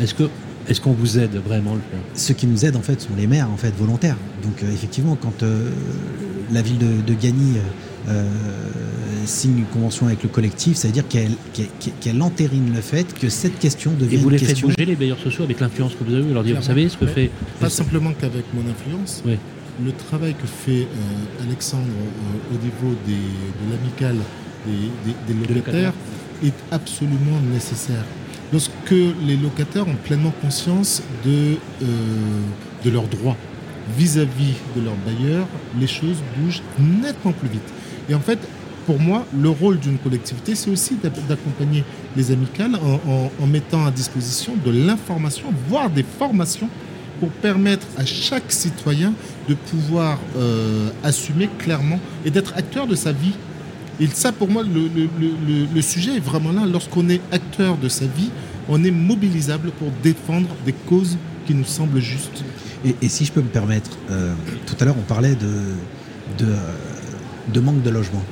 Est-ce 0.00 0.14
que 0.14 0.24
est-ce 0.68 0.82
qu'on 0.82 0.92
vous 0.92 1.18
aide 1.18 1.36
vraiment 1.36 1.74
le 1.74 1.80
faire? 1.80 2.00
Ceux 2.14 2.34
qui 2.34 2.46
nous 2.46 2.66
aident 2.66 2.76
en 2.76 2.82
fait 2.82 3.00
sont 3.00 3.14
les 3.16 3.26
maires 3.26 3.50
en 3.50 3.56
fait 3.56 3.74
volontaires. 3.74 4.16
Donc 4.42 4.62
euh, 4.62 4.70
effectivement, 4.70 5.16
quand 5.20 5.42
euh, 5.42 5.70
la 6.52 6.60
ville 6.60 6.78
de, 6.78 7.00
de 7.06 7.14
Gagny 7.14 7.56
euh, 7.56 7.62
signe 9.26 9.58
une 9.58 9.64
convention 9.66 10.06
avec 10.06 10.22
le 10.22 10.28
collectif, 10.28 10.76
ça 10.76 10.88
veut 10.88 10.94
dire 10.94 11.06
qu'elle 11.08 11.32
qu'elle- 11.52 11.68
qu'elle 12.00 12.22
entérine 12.22 12.72
le 12.74 12.80
fait 12.80 13.12
que 13.18 13.28
cette 13.28 13.58
question 13.58 13.92
Et 13.98 14.02
devient 14.02 14.16
vous 14.16 14.24
une 14.26 14.32
les 14.32 14.38
faites 14.38 14.48
question. 14.48 14.68
bouger 14.68 14.84
les 14.86 14.96
bailleurs 14.96 15.18
sociaux 15.18 15.44
avec 15.44 15.60
l'influence 15.60 15.92
que 15.94 16.04
vous 16.04 16.14
avez, 16.14 16.22
vous 16.22 16.34
leur 16.34 16.44
dites, 16.44 16.56
vous 16.56 16.62
savez 16.62 16.88
ce 16.88 16.96
que 16.96 17.04
Ouais. 17.04 17.10
fait 17.12 17.30
Pas 17.60 17.68
simplement 17.68 18.12
qu'avec 18.18 18.44
mon 18.54 18.62
influence. 18.70 19.22
Oui. 19.26 19.36
Le 19.84 19.92
travail 19.92 20.34
que 20.34 20.46
fait 20.46 20.82
euh, 20.86 21.44
Alexandre 21.46 21.84
euh, 21.84 22.54
au 22.54 22.58
niveau 22.64 22.96
des, 23.06 23.12
de 23.12 23.70
l'amicale 23.70 24.16
des, 24.66 24.72
des- 25.04 25.34
des 25.34 25.46
Des 25.46 25.54
locataires 25.54 25.92
est 26.42 26.54
absolument 26.72 27.38
nécessaire. 27.52 28.04
Lorsque 28.52 28.72
les 29.26 29.36
locataires 29.36 29.86
ont 29.86 29.94
pleinement 30.04 30.32
conscience 30.40 31.02
de, 31.24 31.56
euh, 31.82 31.86
de 32.84 32.90
leurs 32.90 33.06
droits 33.06 33.36
vis-à-vis 33.96 34.54
de 34.76 34.80
leurs 34.82 34.96
bailleurs, 35.06 35.46
les 35.80 35.86
choses 35.86 36.16
bougent 36.36 36.62
nettement 36.78 37.32
plus 37.32 37.48
vite. 37.48 37.62
Et 38.08 38.14
en 38.14 38.20
fait, 38.20 38.38
pour 38.86 38.98
moi, 38.98 39.26
le 39.38 39.50
rôle 39.50 39.78
d'une 39.78 39.98
collectivité, 39.98 40.54
c'est 40.54 40.70
aussi 40.70 40.94
d'ac- 40.94 41.26
d'accompagner 41.28 41.84
les 42.16 42.32
amicales 42.32 42.78
en, 43.06 43.46
mettant 43.46 43.84
à 43.84 43.90
disposition 43.90 44.54
de 44.64 44.70
l'information, 44.70 45.52
voire 45.68 45.90
des 45.90 46.04
formations 46.18 46.70
pour 47.20 47.28
permettre 47.28 47.86
à 47.98 48.06
chaque 48.06 48.50
citoyen 48.50 49.12
de 49.48 49.54
pouvoir 49.54 50.18
euh, 50.36 50.88
assumer 51.02 51.50
clairement 51.58 52.00
et 52.24 52.30
d'être 52.30 52.54
acteur 52.56 52.86
de 52.86 52.94
sa 52.94 53.12
vie. 53.12 53.34
Et 54.00 54.06
ça, 54.06 54.32
pour 54.32 54.48
moi, 54.48 54.62
le, 54.62 55.82
sujet 55.82 56.16
est 56.16 56.24
vraiment 56.24 56.52
là. 56.52 56.62
Lorsqu'on 56.64 57.10
est 57.10 57.20
acteur 57.30 57.76
de 57.76 57.90
sa 57.90 58.06
vie, 58.06 58.30
on 58.70 58.82
est 58.84 58.90
mobilisable 58.90 59.70
pour 59.72 59.88
défendre 60.02 60.48
des 60.64 60.72
causes 60.72 61.18
qui 61.46 61.54
nous 61.54 61.64
semblent 61.64 62.00
justes. 62.00 62.44
Et, 63.02 63.08
si 63.08 63.26
je 63.26 63.32
peux 63.32 63.42
me 63.42 63.48
permettre, 63.48 63.90
euh, 64.10 64.32
tout 64.66 64.76
à 64.80 64.84
l'heure 64.86 64.96
on 64.98 65.02
parlait 65.02 65.34
de, 65.34 66.46
de 67.52 67.60
manque 67.60 67.82
de 67.82 67.90
logement. 67.90 68.22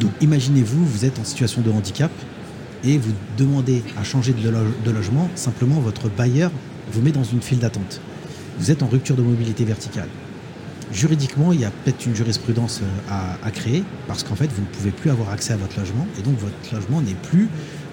Donc 0.00 0.10
imaginez-vous, 0.20 0.84
vous 0.84 1.04
êtes 1.04 1.18
en 1.18 1.24
situation 1.24 1.60
de 1.62 1.70
handicap 1.70 2.10
et 2.84 2.96
vous 2.98 3.12
demandez 3.36 3.82
à 3.98 4.04
changer 4.04 4.32
de, 4.32 4.48
lo- 4.48 4.58
de 4.84 4.90
logement, 4.90 5.28
simplement 5.34 5.80
votre 5.80 6.08
bailleur 6.08 6.50
vous 6.92 7.02
met 7.02 7.12
dans 7.12 7.24
une 7.24 7.42
file 7.42 7.58
d'attente. 7.58 8.00
Vous 8.58 8.70
êtes 8.70 8.82
en 8.82 8.88
rupture 8.88 9.16
de 9.16 9.22
mobilité 9.22 9.64
verticale. 9.64 10.08
Juridiquement, 10.92 11.52
il 11.52 11.60
y 11.60 11.64
a 11.64 11.70
peut-être 11.70 12.04
une 12.06 12.16
jurisprudence 12.16 12.80
euh, 12.82 13.12
à, 13.42 13.46
à 13.46 13.50
créer 13.52 13.84
parce 14.08 14.24
qu'en 14.24 14.34
fait, 14.34 14.50
vous 14.52 14.62
ne 14.62 14.66
pouvez 14.66 14.90
plus 14.90 15.10
avoir 15.10 15.30
accès 15.30 15.52
à 15.52 15.56
votre 15.56 15.78
logement 15.78 16.06
et 16.18 16.22
donc 16.22 16.36
votre 16.38 16.74
logement 16.74 17.00
n'est 17.00 17.14
plus 17.14 17.48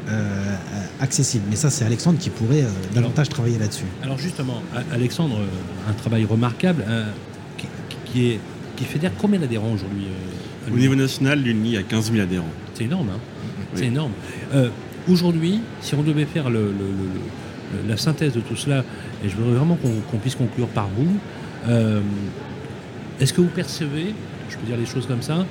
euh, 0.10 0.56
accessible. 1.00 1.44
Mais 1.50 1.56
ça, 1.58 1.70
c'est 1.70 1.86
Alexandre 1.86 2.18
qui 2.18 2.30
pourrait 2.32 2.64
euh, 2.64 2.70
davantage 2.96 3.30
travailler 3.30 3.60
là-dessus. 3.60 3.86
Alors 4.02 4.18
justement, 4.18 4.64
Alexandre, 4.92 5.42
un 5.88 5.94
travail 5.94 6.26
remarquable 6.26 6.84
euh, 6.88 7.06
qui, 7.58 7.68
qui 8.06 8.28
est, 8.32 8.40
qui 8.78 8.86
fédère 8.86 9.12
combien 9.20 9.40
d'adhérents 9.40 9.72
aujourd'hui 9.74 10.08
Au 10.72 10.76
niveau 10.78 10.96
national, 10.96 11.42
l'UNI 11.42 11.78
a 11.78 11.84
15 11.84 12.12
000 12.12 12.24
adhérents. 12.24 12.46
C'est 12.74 12.84
énorme, 12.86 13.10
hein 13.10 13.20
Oui. 13.74 13.80
C'est 13.80 13.86
énorme. 13.86 14.12
Euh, 14.54 14.70
aujourd'hui, 15.08 15.62
si 15.82 15.96
on 15.96 16.04
devait 16.04 16.26
faire 16.26 16.50
le- 16.50 16.60
le- 16.60 16.68
le- 16.72 17.82
le- 17.84 17.90
la 17.90 17.98
synthèse 17.98 18.34
de 18.34 18.40
tout 18.42 18.56
cela, 18.56 18.84
et 19.24 19.30
je 19.30 19.36
voudrais 19.36 19.56
vraiment 19.56 19.78
qu'on 20.12 20.18
puisse 20.18 20.36
conclure 20.36 20.68
par 20.68 20.88
vous, 20.98 21.08
euh, 21.70 22.02
est-ce 23.20 23.34
que 23.34 23.42
vous 23.42 23.48
percevez, 23.48 24.14
je 24.50 24.58
peux 24.58 24.66
dire 24.66 24.78
les 24.78 24.86
choses 24.86 25.06
comme 25.08 25.22
ça, 25.22 25.46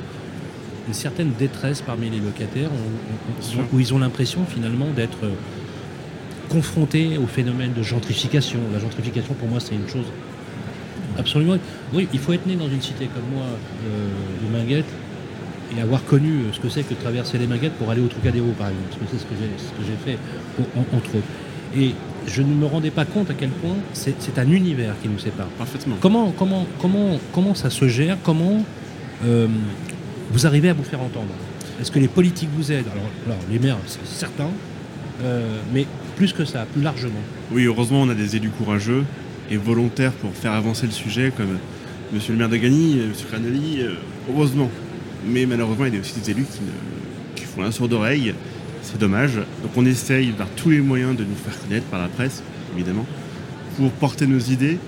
une 0.89 0.95
certaine 0.95 1.33
détresse 1.39 1.81
parmi 1.83 2.09
les 2.11 2.21
locataires 2.21 2.71
où 3.73 3.81
ils 3.81 3.93
ont 3.95 3.99
l'impression 3.99 4.45
finalement 4.47 4.87
d'être 4.95 5.19
euh, 5.25 5.31
confrontés 6.49 7.19
au 7.19 7.27
phénomène 7.27 7.73
de 7.73 7.83
gentrification? 7.83 8.61
La 8.73 8.79
gentrification, 8.79 9.35
pour 9.35 9.49
moi, 9.49 9.59
c'est 9.61 9.75
une 9.75 9.89
chose 9.89 10.07
absolument... 11.19 11.57
Oui, 11.93 12.07
il 12.13 12.19
faut 12.21 12.33
être 12.35 12.47
né 12.47 12.55
dans 12.55 12.69
une 12.69 12.81
cité 12.83 13.07
comme 13.07 13.25
moi, 13.35 13.47
euh, 13.47 14.47
de 14.47 14.53
Minguette, 14.57 14.85
et 15.77 15.81
avoir 15.81 16.05
connu 16.05 16.31
euh, 16.31 16.53
ce 16.53 16.61
que 16.61 16.69
c'est 16.69 16.83
que 16.83 16.95
de 16.95 17.01
traverser 17.01 17.39
les 17.39 17.47
Minguettes 17.47 17.73
pour 17.75 17.91
aller 17.91 18.01
au 18.03 18.07
Trocadéro, 18.09 18.47
par 18.59 18.69
exemple. 18.69 18.89
Parce 18.91 19.01
que 19.13 19.19
c'est 19.19 19.65
ce 19.65 19.71
que 19.73 19.83
j'ai 19.87 20.13
fait, 20.13 20.19
en- 20.61 20.97
entre 20.97 21.17
autres. 21.17 21.27
Et 21.77 21.93
je 22.27 22.43
ne 22.43 22.55
me 22.55 22.67
rendais 22.67 22.91
pas 22.91 23.05
compte 23.05 23.31
à 23.31 23.35
quel 23.35 23.51
point 23.51 23.75
c'est 23.93 24.39
un 24.39 24.51
univers 24.51 24.95
qui 25.03 25.09
nous 25.09 25.19
sépare. 25.19 25.47
Parfaitement. 25.59 25.97
Comment, 26.01 26.33
comment, 26.37 26.67
comment, 26.81 27.19
comment 27.33 27.55
ça 27.55 27.71
se 27.71 27.89
gère? 27.89 28.17
Comment 28.23 28.65
euh, 29.25 29.49
vous 30.31 30.47
arrivez 30.47 30.69
à 30.71 30.75
vous 30.75 30.85
faire 30.85 31.01
entendre? 31.01 31.33
Est-ce 31.81 31.91
que 31.91 31.99
les 31.99 32.09
politiques 32.09 32.49
vous 32.57 32.73
aident? 32.73 32.87
Alors, 32.93 33.11
alors, 33.27 33.39
les 33.51 33.59
maires, 33.59 33.77
c'est 33.87 34.07
certain, 34.07 34.49
euh, 35.23 35.59
mais 35.75 35.87
plus 36.17 36.33
que 36.33 36.45
ça, 36.45 36.65
plus 36.73 36.83
largement. 36.83 37.21
Oui, 37.53 37.65
heureusement, 37.65 38.03
on 38.03 38.09
a 38.09 38.15
des 38.15 38.37
élus 38.37 38.49
courageux 38.51 39.05
et 39.51 39.57
volontaires 39.57 40.13
pour 40.13 40.33
faire 40.33 40.53
avancer 40.53 40.87
le 40.87 40.93
sujet, 40.93 41.33
comme 41.37 41.59
Monsieur 42.13 42.33
le 42.33 42.39
maire 42.39 42.49
de 42.49 42.57
Gagny, 42.57 42.97
Monsieur 43.09 43.27
Cranelli, 43.29 43.81
heureusement. 44.31 44.71
Mais 45.27 45.47
malheureusement, 45.47 45.87
il 45.87 45.95
y 45.95 45.97
a 45.97 46.01
aussi 46.01 46.21
des 46.21 46.31
élus 46.31 46.47
qui, 47.35 47.45
font 47.45 47.63
un 47.63 47.71
sourd 47.71 47.89
d'oreille. 47.89 48.35
C'est 48.83 48.99
dommage. 48.99 49.37
Donc 49.63 49.73
on 49.77 49.85
essaye 49.85 50.29
par 50.33 50.49
tous 50.51 50.71
les 50.71 50.81
moyens 50.81 51.17
de 51.17 51.25
nous 51.25 51.35
faire 51.35 51.59
connaître 51.61 51.87
par 51.87 52.01
la 52.01 52.09
presse, 52.09 52.43
évidemment, 52.75 53.07
pour 53.77 53.91
porter 53.93 54.27
nos 54.27 54.39
idées. 54.39 54.79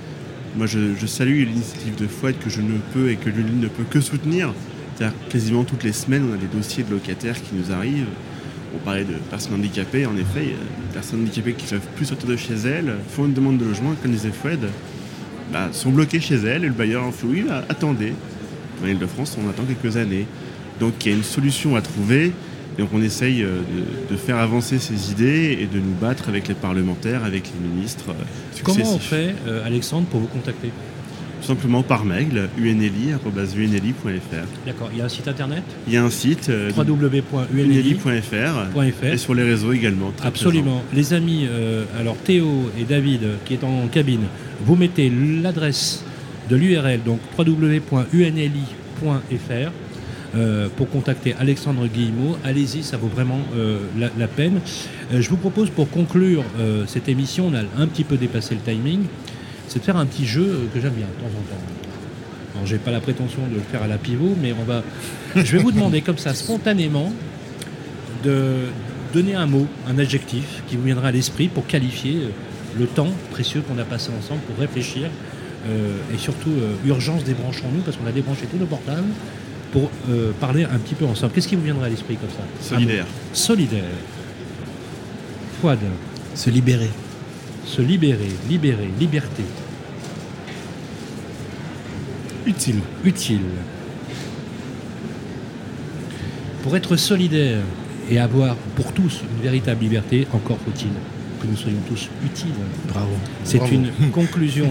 Moi, 0.57 0.67
je, 0.67 1.07
salue 1.07 1.45
l'initiative 1.45 1.97
de 1.97 2.07
Fouette 2.07 2.39
que 2.39 2.51
je 2.51 2.61
ne 2.61 2.79
peux 2.93 3.11
et 3.11 3.17
que 3.17 3.29
l'UNI 3.29 3.61
ne 3.61 3.69
peut 3.69 3.85
que 3.89 4.01
soutenir. 4.01 4.53
C'est-à-dire 4.97 5.17
quasiment 5.29 5.65
toutes 5.65 5.85
les 5.85 5.93
semaines, 5.93 6.25
on 6.31 6.35
a 6.35 6.37
des 6.37 6.47
dossiers 6.47 6.85
de 6.85 6.91
locataires 6.91 7.41
qui 7.41 7.55
nous 7.55 7.73
arrivent. 7.73 8.07
On 8.75 8.79
parlait 8.79 9.05
de 9.05 9.15
personnes 9.31 9.55
handicapées, 9.55 10.07
en 10.07 10.17
effet, 10.17 10.45
des 10.45 10.93
personnes 10.93 11.23
handicapées 11.23 11.55
qui 11.55 11.65
ne 11.67 11.79
peuvent 11.79 11.89
plus 11.97 12.07
sortir 12.07 12.29
de 12.29 12.37
chez 12.37 12.55
elles, 12.55 12.95
font 13.11 13.27
une 13.27 13.33
demande 13.33 13.59
de 13.59 13.65
logement, 13.65 13.95
comme 14.03 14.11
disait 14.11 14.31
Foued, 14.31 14.69
bah, 15.53 15.69
sont 15.73 15.91
bloquées 15.91 16.21
chez 16.21 16.35
elles, 16.35 16.65
et 16.65 16.69
le 16.69 16.75
bailleur 16.75 17.05
en 17.05 17.13
fait 17.13 17.27
oui, 17.27 17.45
bah, 17.47 17.65
attendez. 17.69 18.13
En 18.83 18.87
Ile-de-France, 18.87 19.37
on 19.45 19.49
attend 19.49 19.63
quelques 19.65 19.97
années. 19.97 20.27
Donc 20.81 20.93
il 21.05 21.11
y 21.11 21.15
a 21.15 21.17
une 21.17 21.25
solution 21.25 21.75
à 21.77 21.83
trouver, 21.83 22.33
donc 22.79 22.91
on 22.95 23.03
essaye 23.03 23.43
euh, 23.43 23.59
de, 24.09 24.15
de 24.15 24.17
faire 24.17 24.37
avancer 24.37 24.79
ces 24.79 25.11
idées 25.11 25.59
et 25.61 25.67
de 25.67 25.81
nous 25.81 25.95
battre 26.01 26.29
avec 26.29 26.47
les 26.47 26.55
parlementaires, 26.55 27.25
avec 27.25 27.45
les 27.47 27.69
ministres 27.69 28.11
euh, 28.11 28.13
Comment 28.63 28.95
on 28.95 28.99
fait, 28.99 29.35
euh, 29.49 29.67
Alexandre, 29.67 30.07
pour 30.07 30.21
vous 30.21 30.29
contacter? 30.29 30.71
Tout 31.41 31.47
simplement 31.47 31.85
par 31.85 32.05
mail, 32.05 32.49
unli.unli.fr. 32.59 34.47
D'accord, 34.67 34.91
il 34.93 34.99
y 34.99 35.01
a 35.01 35.05
un 35.05 35.09
site 35.09 35.29
internet? 35.29 35.63
Il 35.87 35.95
y 35.95 35.97
a 35.97 36.05
un 36.05 36.11
site, 36.11 36.49
euh, 36.49 36.71
www.unli.fr. 36.77 39.05
et 39.05 39.17
sur 39.17 39.35
les 39.35 39.45
réseaux 39.45 39.73
également. 39.73 40.13
très 40.17 40.27
Absolument. 40.29 40.83
Les 40.93 41.15
amis, 41.15 41.47
euh, 41.49 41.85
alors 41.99 42.17
Théo 42.17 42.71
et 42.79 42.85
David, 42.85 43.21
qui 43.45 43.55
est 43.55 43.65
en 43.65 43.87
cabine, 43.87 44.23
vous 44.65 44.75
mettez 44.75 45.11
l'adresse 45.11 46.03
de 46.49 46.57
l'URL, 46.57 47.03
donc 47.05 47.21
www.unli.fr, 47.37 48.03
euh, 50.35 50.69
pour 50.77 50.91
contacter 50.91 51.35
Alexandre 51.39 51.87
Guillemot. 51.87 52.37
Allez-y, 52.45 52.83
ça 52.83 52.97
vaut 52.97 53.09
vraiment 53.09 53.41
euh, 53.57 53.79
la, 53.97 54.29
peine. 54.29 54.61
Euh, 55.13 55.21
je 55.21 55.31
vous 55.31 55.37
propose, 55.37 55.71
pour 55.71 55.91
conclure 55.91 56.45
cette 56.87 57.09
émission, 57.09 57.49
on 57.49 57.55
a 57.55 57.61
un 57.83 57.87
petit 57.87 58.05
peu 58.05 58.17
dépassé 58.17 58.55
le 58.55 58.61
timing, 58.61 59.01
c'est 59.69 59.81
de 59.81 59.85
faire 59.85 59.97
un 59.97 60.07
petit 60.07 60.27
jeu 60.27 60.69
que 60.73 60.81
j'aime 60.81 60.95
bien 60.95 61.07
de 61.07 61.21
temps 61.21 61.29
en 61.29 61.43
temps. 61.43 61.63
Alors, 62.55 62.67
j'ai 62.67 62.79
pas 62.79 62.91
la 62.91 63.01
prétention 63.01 63.47
de 63.49 63.55
le 63.55 63.61
faire 63.61 63.83
à 63.83 63.87
la 63.87 63.99
pivot, 63.99 64.35
mais 64.41 64.53
on 64.53 64.65
va. 64.65 64.83
Je 65.37 65.57
vais 65.57 65.63
vous 65.63 65.73
demander 65.73 66.01
comme 66.01 66.19
ça, 66.19 66.35
spontanément, 66.35 67.13
de 68.25 68.67
donner 69.13 69.35
un 69.35 69.47
mot, 69.47 69.67
un 69.87 69.99
adjectif 69.99 70.63
qui 70.67 70.77
vous 70.77 70.85
viendra 70.85 71.09
à 71.09 71.13
l'esprit 71.13 71.49
pour 71.49 71.67
qualifier 71.67 72.29
le 72.79 72.87
temps 72.87 73.13
précieux 73.31 73.63
qu'on 73.63 73.79
a 73.79 73.85
passé 73.85 74.11
ensemble 74.19 74.41
pour 74.43 74.59
réfléchir 74.59 75.09
et 76.15 76.19
surtout 76.19 76.51
euh, 76.51 76.75
urgence 76.87 77.25
débranchons-nous 77.25 77.81
parce 77.83 77.97
qu'on 77.97 78.07
a 78.07 78.13
débranché 78.13 78.47
tous 78.51 78.57
nos 78.57 78.67
portables 78.67 79.09
pour 79.73 79.91
euh, 80.09 80.33
parler 80.41 80.65
un 80.65 80.79
petit 80.79 80.95
peu 80.95 81.05
ensemble. 81.05 81.33
Qu'est-ce 81.33 81.49
qui 81.49 81.57
vous 81.57 81.63
viendra 81.63 81.87
à 81.87 81.89
l'esprit 81.89 82.17
comme 82.17 82.31
ça? 82.31 82.43
Solidaire. 82.75 83.05
Mot. 83.05 83.11
Solidaire. 83.35 83.85
Fouad. 85.61 85.79
Se 86.35 86.51
libérer. 86.51 86.91
Se 87.67 87.83
libérer, 87.83 88.31
libérer, 88.49 88.89
liberté, 88.99 89.43
Utile. 92.47 92.81
utile. 93.05 93.41
Pour 96.63 96.75
être 96.77 96.97
solidaire 96.97 97.61
et 98.11 98.19
avoir 98.19 98.57
pour 98.75 98.93
tous 98.93 99.21
une 99.37 99.43
véritable 99.43 99.83
liberté, 99.83 100.27
encore 100.33 100.57
faut-il 100.65 100.89
que 101.41 101.47
nous 101.47 101.57
soyons 101.57 101.79
tous 101.89 102.09
utiles. 102.25 102.53
Bravo. 102.89 103.13
C'est 103.45 103.71
une 103.71 103.89
conclusion 104.13 104.71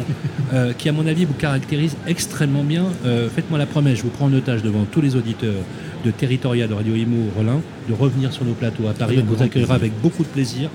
euh, 0.54 0.74
qui, 0.74 0.90
à 0.90 0.92
mon 0.92 1.08
avis, 1.08 1.26
vous 1.26 1.34
caractérise 1.34 1.96
extrêmement 2.08 2.64
bien. 2.64 2.86
Euh, 3.06 3.30
Faites-moi 3.30 3.58
la 3.58 3.66
promesse, 3.66 3.98
je 3.98 4.04
vous 4.04 4.10
prends 4.10 4.26
en 4.26 4.34
otage 4.34 4.62
devant 4.64 4.86
tous 4.86 5.02
les 5.02 5.16
auditeurs 5.16 5.64
de 6.06 6.12
Territoria 6.12 6.68
de 6.68 6.74
Radio 6.74 6.96
Imo 6.96 7.30
Relin 7.38 7.62
de 7.90 7.94
revenir 7.94 8.32
sur 8.32 8.46
nos 8.46 8.54
plateaux 8.54 8.88
à 8.88 8.94
Paris. 8.94 9.20
On 9.22 9.34
vous 9.34 9.42
accueillera 9.42 9.76
avec 9.76 9.92
beaucoup 10.02 10.24
de 10.24 10.30
plaisir 10.30 10.70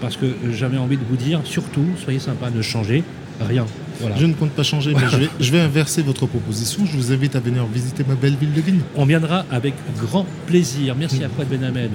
parce 0.00 0.16
que 0.16 0.26
euh, 0.26 0.52
j'avais 0.52 0.78
envie 0.78 0.96
de 0.96 1.04
vous 1.08 1.16
dire, 1.16 1.40
surtout, 1.44 1.84
soyez 2.02 2.18
sympa, 2.18 2.50
ne 2.50 2.62
changez 2.62 3.04
rien. 3.40 3.66
Voilà. 4.00 4.16
Je 4.16 4.26
ne 4.26 4.34
compte 4.34 4.50
pas 4.50 4.62
changer, 4.62 4.94
mais 4.94 5.08
je 5.08 5.16
vais, 5.16 5.28
je 5.38 5.52
vais 5.52 5.60
inverser 5.60 6.02
votre 6.02 6.26
proposition. 6.26 6.84
Je 6.86 6.96
vous 6.96 7.12
invite 7.12 7.36
à 7.36 7.40
venir 7.40 7.64
visiter 7.66 8.04
ma 8.06 8.14
belle 8.14 8.36
ville 8.36 8.52
de 8.52 8.60
Guigny. 8.60 8.80
On 8.96 9.04
viendra 9.04 9.44
avec 9.50 9.74
grand 10.00 10.26
plaisir. 10.46 10.96
Merci 10.98 11.22
à 11.22 11.28
Fouad 11.28 11.48
Ben 11.48 11.62
Ahmed 11.62 11.90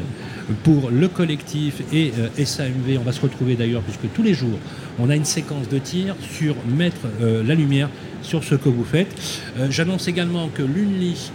pour 0.64 0.90
le 0.90 1.08
collectif 1.08 1.82
et 1.94 2.12
euh, 2.18 2.46
SAMV. 2.46 2.98
On 3.00 3.04
va 3.04 3.12
se 3.12 3.22
retrouver 3.22 3.56
d'ailleurs, 3.56 3.82
puisque 3.82 4.12
tous 4.14 4.24
les 4.24 4.34
jours, 4.34 4.60
on 5.00 5.10
a 5.10 5.16
une 5.16 5.26
séquence 5.26 5.70
de 5.70 5.78
tir 5.78 6.16
sur 6.22 6.56
mettre 6.66 7.08
euh, 7.22 7.44
la 7.44 7.56
lumière 7.56 7.90
sur 8.22 8.44
ce 8.44 8.56
que 8.56 8.70
vous 8.70 8.84
faites. 8.84 9.16
Euh, 9.58 9.68
j'annonce 9.70 10.08
également 10.08 10.50
que 10.50 10.64
l'UNLI 10.64 11.32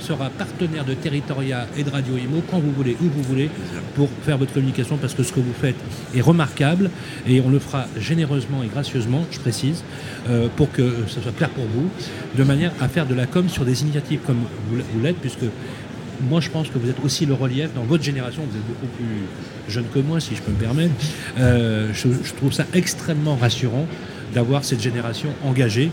sera 0.00 0.30
partenaire 0.30 0.84
de 0.84 0.94
Territoria 0.94 1.68
et 1.76 1.84
de 1.84 1.90
Radio 1.90 2.16
Imo 2.16 2.42
quand 2.50 2.58
vous 2.58 2.72
voulez, 2.72 2.96
où 3.00 3.04
vous 3.04 3.22
voulez, 3.22 3.48
pour 3.94 4.08
faire 4.24 4.36
votre 4.38 4.52
communication, 4.52 4.96
parce 4.96 5.14
que 5.14 5.22
ce 5.22 5.30
que 5.30 5.38
vous 5.38 5.52
faites 5.52 5.76
est 6.16 6.22
remarquable 6.22 6.90
et 7.28 7.40
on 7.42 7.50
le 7.50 7.60
fera 7.60 7.86
généreusement 8.00 8.64
et 8.64 8.66
gracieusement, 8.68 9.24
je 9.30 9.38
précise, 9.38 9.84
pour 10.56 10.72
que 10.72 11.04
ce 11.06 11.20
soit 11.20 11.36
clair 11.36 11.50
pour 11.50 11.66
vous, 11.66 11.88
de 12.36 12.42
manière 12.42 12.72
à 12.80 12.88
faire 12.88 13.06
de 13.06 13.14
la 13.14 13.26
com 13.26 13.48
sur 13.48 13.64
des 13.64 13.82
initiatives 13.82 14.20
comme 14.26 14.40
vous 14.70 15.00
l'êtes, 15.00 15.18
puisque 15.18 15.44
moi, 16.28 16.40
je 16.40 16.50
pense 16.50 16.68
que 16.68 16.78
vous 16.78 16.88
êtes 16.88 17.02
aussi 17.04 17.26
le 17.26 17.34
relief. 17.34 17.72
Dans 17.74 17.84
votre 17.84 18.02
génération, 18.02 18.42
vous 18.48 18.56
êtes 18.56 18.66
beaucoup 18.66 18.86
plus 18.96 19.72
jeune 19.72 19.86
que 19.92 19.98
moi, 19.98 20.20
si 20.20 20.34
je 20.34 20.42
peux 20.42 20.52
me 20.52 20.56
permettre. 20.56 20.92
Euh, 21.38 21.90
je, 21.92 22.08
trouve 22.36 22.52
ça 22.52 22.66
extrêmement 22.74 23.36
rassurant 23.36 23.86
d'avoir 24.34 24.64
cette 24.64 24.82
génération 24.82 25.28
engagée 25.44 25.90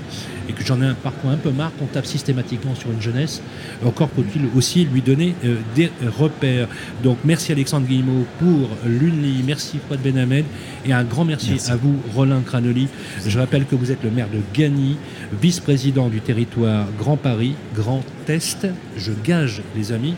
et 0.48 0.54
que 0.54 0.64
j'en 0.64 0.82
ai 0.82 0.86
un 0.86 0.94
parcours 0.94 1.30
un 1.30 1.36
peu 1.36 1.52
marre 1.52 1.72
qu'on 1.78 1.86
tape 1.86 2.06
systématiquement 2.06 2.74
sur 2.74 2.90
une 2.90 3.02
jeunesse. 3.02 3.42
Encore 3.86 4.10
faut-il 4.16 4.44
aussi 4.56 4.86
lui 4.86 5.02
donner 5.02 5.36
euh, 5.44 5.58
des 5.76 5.92
repères. 6.18 6.70
Donc 7.04 7.18
merci 7.26 7.52
Alexandre 7.52 7.86
Guillemot 7.86 8.26
pour 8.40 8.70
l'UNLI, 8.86 9.44
merci 9.46 9.78
Fouad 9.86 10.02
Benhamed 10.02 10.46
et 10.86 10.94
un 10.94 11.04
grand 11.04 11.26
merci, 11.26 11.58
à 11.70 11.76
vous 11.76 11.96
Roland 12.16 12.42
Cranoli. 12.42 12.88
Je 13.28 13.38
rappelle 13.38 13.66
que 13.66 13.76
vous 13.76 13.92
êtes 13.92 14.04
le 14.04 14.10
maire 14.10 14.30
de 14.30 14.40
Gagny, 14.58 14.96
vice-président 15.42 16.10
du 16.10 16.22
territoire 16.22 16.86
Grand 16.98 17.18
Paris, 17.18 17.56
Grand 17.76 18.04
Est. 18.28 18.68
Je 18.98 19.12
gage 19.24 19.62
les 19.76 19.92
amis 19.92 20.16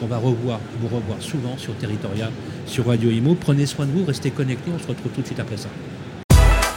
qu'on 0.00 0.06
va 0.06 0.18
revoir, 0.18 0.60
vous 0.80 0.88
revoir 0.88 1.20
souvent 1.20 1.56
sur 1.56 1.74
Territoria, 1.76 2.30
sur 2.66 2.86
Radio 2.86 3.10
Imo. 3.10 3.36
Prenez 3.38 3.66
soin 3.66 3.86
de 3.86 3.92
vous, 3.92 4.04
restez 4.04 4.30
connectés, 4.30 4.70
on 4.74 4.78
se 4.78 4.86
retrouve 4.86 5.12
tout 5.12 5.20
de 5.20 5.26
suite 5.26 5.40
après 5.40 5.56
ça. 5.56 5.68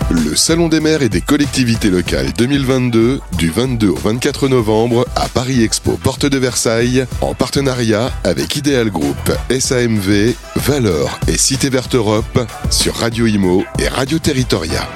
Le 0.09 0.37
Salon 0.37 0.69
des 0.69 0.79
maires 0.79 1.01
et 1.01 1.09
des 1.09 1.19
collectivités 1.19 1.89
locales 1.89 2.31
2022 2.37 3.19
du 3.37 3.49
22 3.49 3.89
au 3.89 3.95
24 3.95 4.47
novembre 4.47 5.05
à 5.17 5.27
Paris 5.27 5.63
Expo 5.63 5.97
Porte 6.01 6.25
de 6.25 6.37
Versailles 6.37 7.05
en 7.19 7.33
partenariat 7.33 8.09
avec 8.23 8.55
Ideal 8.55 8.89
Group, 8.89 9.17
SAMV, 9.49 10.33
Valeur 10.55 11.19
et 11.27 11.37
Cité 11.37 11.69
Verte 11.69 11.95
Europe 11.95 12.39
sur 12.69 12.95
Radio 12.95 13.27
Imo 13.27 13.65
et 13.79 13.89
Radio 13.89 14.17
Territoria. 14.17 14.87